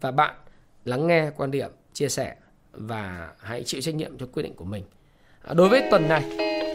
Và 0.00 0.10
bạn 0.10 0.34
lắng 0.84 1.06
nghe 1.06 1.30
quan 1.36 1.50
điểm, 1.50 1.70
chia 1.92 2.08
sẻ 2.08 2.34
và 2.72 3.30
hãy 3.40 3.62
chịu 3.64 3.80
trách 3.80 3.94
nhiệm 3.94 4.18
cho 4.18 4.26
quyết 4.32 4.42
định 4.42 4.54
của 4.54 4.64
mình. 4.64 4.84
À, 5.42 5.54
đối 5.54 5.68
với 5.68 5.82
tuần 5.90 6.08
này 6.08 6.24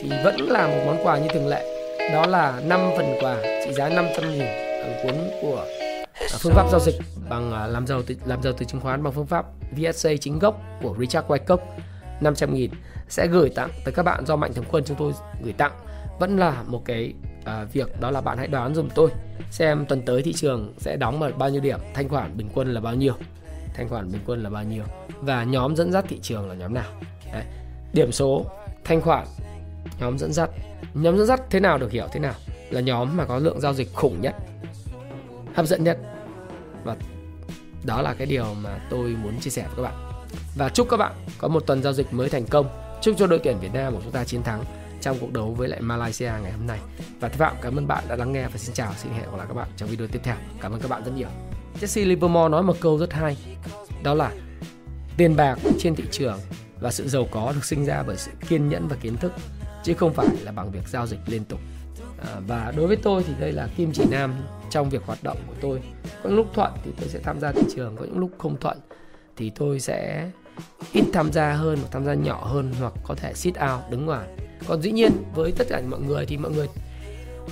thì 0.01 0.09
vẫn 0.23 0.35
là 0.41 0.67
một 0.67 0.83
món 0.85 0.97
quà 1.03 1.17
như 1.19 1.27
thường 1.33 1.47
lệ. 1.47 1.79
Đó 2.13 2.27
là 2.27 2.61
5 2.65 2.79
phần 2.97 3.05
quà 3.21 3.41
trị 3.65 3.73
giá 3.73 3.89
500 3.89 4.31
nghìn 4.31 4.45
bằng 4.83 4.99
cuốn 5.03 5.15
của 5.41 5.65
à, 6.13 6.37
phương 6.39 6.53
pháp 6.55 6.67
giao 6.71 6.79
dịch 6.79 6.95
bằng 7.29 7.51
à, 7.51 7.67
làm 7.67 7.87
giàu 7.87 8.01
từ, 8.07 8.15
làm 8.25 8.43
giàu 8.43 8.53
từ 8.57 8.65
chứng 8.65 8.81
khoán 8.81 9.03
bằng 9.03 9.13
phương 9.13 9.27
pháp 9.27 9.45
VSA 9.71 10.11
chính 10.21 10.39
gốc 10.39 10.61
của 10.81 10.95
Richard 10.99 11.27
Wyckoff 11.27 11.57
500 12.21 12.53
nghìn. 12.53 12.71
Sẽ 13.09 13.27
gửi 13.27 13.49
tặng 13.49 13.69
tới 13.85 13.93
các 13.93 14.03
bạn 14.03 14.25
do 14.25 14.35
Mạnh 14.35 14.53
Thường 14.53 14.65
Quân 14.71 14.83
chúng 14.85 14.97
tôi 14.97 15.13
gửi 15.43 15.53
tặng. 15.53 15.71
Vẫn 16.19 16.37
là 16.37 16.63
một 16.67 16.81
cái 16.85 17.13
à, 17.45 17.63
việc 17.73 18.01
đó 18.01 18.11
là 18.11 18.21
bạn 18.21 18.37
hãy 18.37 18.47
đoán 18.47 18.75
dùm 18.75 18.89
tôi 18.95 19.09
xem 19.51 19.85
tuần 19.85 20.01
tới 20.01 20.21
thị 20.21 20.33
trường 20.33 20.73
sẽ 20.77 20.95
đóng 20.95 21.21
ở 21.21 21.31
bao 21.31 21.49
nhiêu 21.49 21.61
điểm 21.61 21.79
thanh 21.93 22.09
khoản 22.09 22.37
bình 22.37 22.49
quân 22.53 22.73
là 22.73 22.81
bao 22.81 22.95
nhiêu 22.95 23.13
thanh 23.73 23.89
khoản 23.89 24.11
bình 24.11 24.21
quân 24.25 24.43
là 24.43 24.49
bao 24.49 24.63
nhiêu 24.63 24.83
và 25.21 25.43
nhóm 25.43 25.75
dẫn 25.75 25.91
dắt 25.91 26.05
thị 26.07 26.19
trường 26.21 26.49
là 26.49 26.55
nhóm 26.55 26.73
nào. 26.73 26.91
Đấy. 27.33 27.43
điểm 27.93 28.11
số 28.11 28.45
thanh 28.83 29.01
khoản 29.01 29.27
nhóm 29.99 30.17
dẫn 30.19 30.33
dắt. 30.33 30.49
Nhóm 30.93 31.17
dẫn 31.17 31.27
dắt 31.27 31.41
thế 31.49 31.59
nào 31.59 31.77
được 31.77 31.91
hiểu 31.91 32.07
thế 32.11 32.19
nào? 32.19 32.33
Là 32.69 32.81
nhóm 32.81 33.17
mà 33.17 33.25
có 33.25 33.37
lượng 33.37 33.61
giao 33.61 33.73
dịch 33.73 33.93
khủng 33.93 34.21
nhất 34.21 34.35
hấp 35.53 35.65
dẫn 35.65 35.83
nhất. 35.83 35.97
Và 36.83 36.95
đó 37.83 38.01
là 38.01 38.13
cái 38.13 38.27
điều 38.27 38.53
mà 38.53 38.79
tôi 38.89 39.15
muốn 39.23 39.39
chia 39.39 39.49
sẻ 39.49 39.61
với 39.61 39.75
các 39.75 39.91
bạn 39.91 40.12
và 40.55 40.69
chúc 40.69 40.87
các 40.89 40.97
bạn 40.97 41.13
có 41.37 41.47
một 41.47 41.59
tuần 41.67 41.83
giao 41.83 41.93
dịch 41.93 42.13
mới 42.13 42.29
thành 42.29 42.45
công. 42.45 42.69
Chúc 43.01 43.15
cho 43.17 43.27
đội 43.27 43.39
tuyển 43.43 43.59
Việt 43.59 43.73
Nam 43.73 43.93
của 43.93 44.01
chúng 44.03 44.11
ta 44.11 44.23
chiến 44.23 44.43
thắng 44.43 44.63
trong 45.01 45.17
cuộc 45.19 45.33
đấu 45.33 45.53
với 45.57 45.67
lại 45.67 45.81
Malaysia 45.81 46.31
ngày 46.43 46.51
hôm 46.51 46.67
nay. 46.67 46.79
Và 47.19 47.29
Thế 47.29 47.35
Phạm 47.35 47.55
cảm 47.61 47.75
ơn 47.75 47.87
bạn 47.87 48.03
đã 48.07 48.15
lắng 48.15 48.31
nghe 48.31 48.47
và 48.47 48.57
xin 48.57 48.73
chào 48.73 48.93
xin 48.97 49.11
hẹn 49.11 49.23
gặp 49.23 49.37
lại 49.37 49.47
các 49.47 49.53
bạn 49.53 49.67
trong 49.77 49.89
video 49.89 50.07
tiếp 50.07 50.19
theo. 50.23 50.35
Cảm 50.61 50.71
ơn 50.71 50.81
các 50.81 50.89
bạn 50.89 51.03
rất 51.05 51.11
nhiều. 51.15 51.27
Jesse 51.81 52.07
Livermore 52.07 52.49
nói 52.49 52.63
một 52.63 52.75
câu 52.79 52.97
rất 52.97 53.13
hay 53.13 53.37
đó 54.03 54.13
là 54.13 54.31
tiền 55.17 55.35
bạc 55.35 55.59
trên 55.79 55.95
thị 55.95 56.03
trường 56.11 56.39
và 56.79 56.91
sự 56.91 57.07
giàu 57.07 57.27
có 57.31 57.51
được 57.55 57.65
sinh 57.65 57.85
ra 57.85 58.03
bởi 58.07 58.17
sự 58.17 58.31
kiên 58.49 58.69
nhẫn 58.69 58.87
và 58.87 58.95
kiến 59.01 59.17
thức 59.17 59.31
chứ 59.83 59.93
không 59.93 60.13
phải 60.13 60.27
là 60.41 60.51
bằng 60.51 60.71
việc 60.71 60.87
giao 60.87 61.07
dịch 61.07 61.19
liên 61.27 61.45
tục. 61.45 61.59
À, 62.17 62.39
và 62.47 62.73
đối 62.77 62.87
với 62.87 62.97
tôi 62.97 63.23
thì 63.27 63.33
đây 63.39 63.51
là 63.51 63.67
kim 63.77 63.91
chỉ 63.93 64.03
nam 64.11 64.35
trong 64.69 64.89
việc 64.89 65.01
hoạt 65.05 65.23
động 65.23 65.37
của 65.47 65.53
tôi. 65.61 65.81
Có 66.23 66.29
những 66.29 66.37
lúc 66.37 66.47
thuận 66.53 66.71
thì 66.83 66.91
tôi 66.99 67.09
sẽ 67.09 67.19
tham 67.19 67.39
gia 67.39 67.51
thị 67.51 67.61
trường 67.75 67.95
có 67.95 68.05
những 68.05 68.19
lúc 68.19 68.31
không 68.37 68.57
thuận 68.59 68.77
thì 69.37 69.51
tôi 69.55 69.79
sẽ 69.79 70.29
ít 70.93 71.03
tham 71.13 71.31
gia 71.31 71.53
hơn 71.53 71.77
hoặc 71.81 71.87
tham 71.91 72.05
gia 72.05 72.13
nhỏ 72.13 72.45
hơn 72.45 72.73
hoặc 72.79 72.93
có 73.03 73.15
thể 73.15 73.33
sit 73.33 73.53
out 73.53 73.81
đứng 73.89 74.05
ngoài. 74.05 74.27
Còn 74.67 74.81
dĩ 74.81 74.91
nhiên 74.91 75.11
với 75.35 75.51
tất 75.51 75.67
cả 75.69 75.81
mọi 75.87 75.99
người 75.99 76.25
thì 76.25 76.37
mọi 76.37 76.51
người 76.51 76.67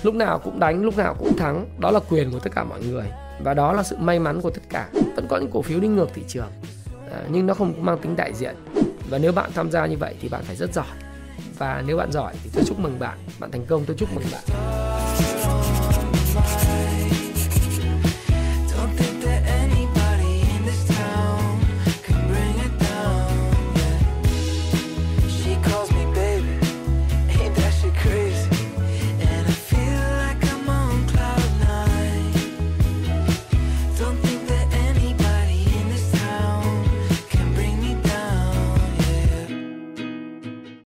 lúc 0.04 0.16
nào 0.16 0.40
cũng 0.40 0.60
đánh 0.60 0.84
lúc 0.84 0.98
nào 0.98 1.16
cũng 1.20 1.38
thắng. 1.38 1.66
Đó 1.80 1.92
là 1.92 2.00
quyền 2.10 2.32
của 2.32 2.40
tất 2.40 2.52
cả 2.56 2.64
mọi 2.64 2.82
người 2.84 3.06
và 3.44 3.54
đó 3.54 3.74
là 3.74 3.84
sự 3.84 3.96
may 4.00 4.20
mắn 4.20 4.42
của 4.42 4.50
tất 4.50 4.62
cả. 4.70 4.90
Vẫn 5.16 5.28
có 5.30 5.38
những 5.38 5.52
cổ 5.52 5.62
phiếu 5.62 5.80
đi 5.80 5.88
ngược 5.88 6.10
thị 6.14 6.24
trường 6.28 6.52
à, 7.12 7.24
nhưng 7.30 7.46
nó 7.46 7.54
không 7.54 7.74
mang 7.86 7.98
tính 7.98 8.16
đại 8.16 8.34
diện. 8.34 8.56
Và 9.10 9.18
nếu 9.18 9.32
bạn 9.32 9.52
tham 9.56 9.72
gia 9.72 9.86
như 9.86 9.98
vậy 9.98 10.16
thì 10.22 10.30
bạn 10.30 10.44
phải 10.44 10.56
rất 10.56 10.74
giỏi. 10.74 10.86
Và 11.58 11.84
nếu 11.88 11.98
bạn 11.98 12.12
giỏi 12.12 12.34
thì 12.44 12.50
tôi 12.54 12.64
chúc 12.68 12.80
mừng 12.80 13.00
bạn. 13.00 13.18
Bạn 13.40 13.52
thành 13.52 13.66
công 13.66 13.86
tôi 13.86 13.96
chúc 14.00 14.10
mừng 14.16 14.26
bạn. 14.32 14.44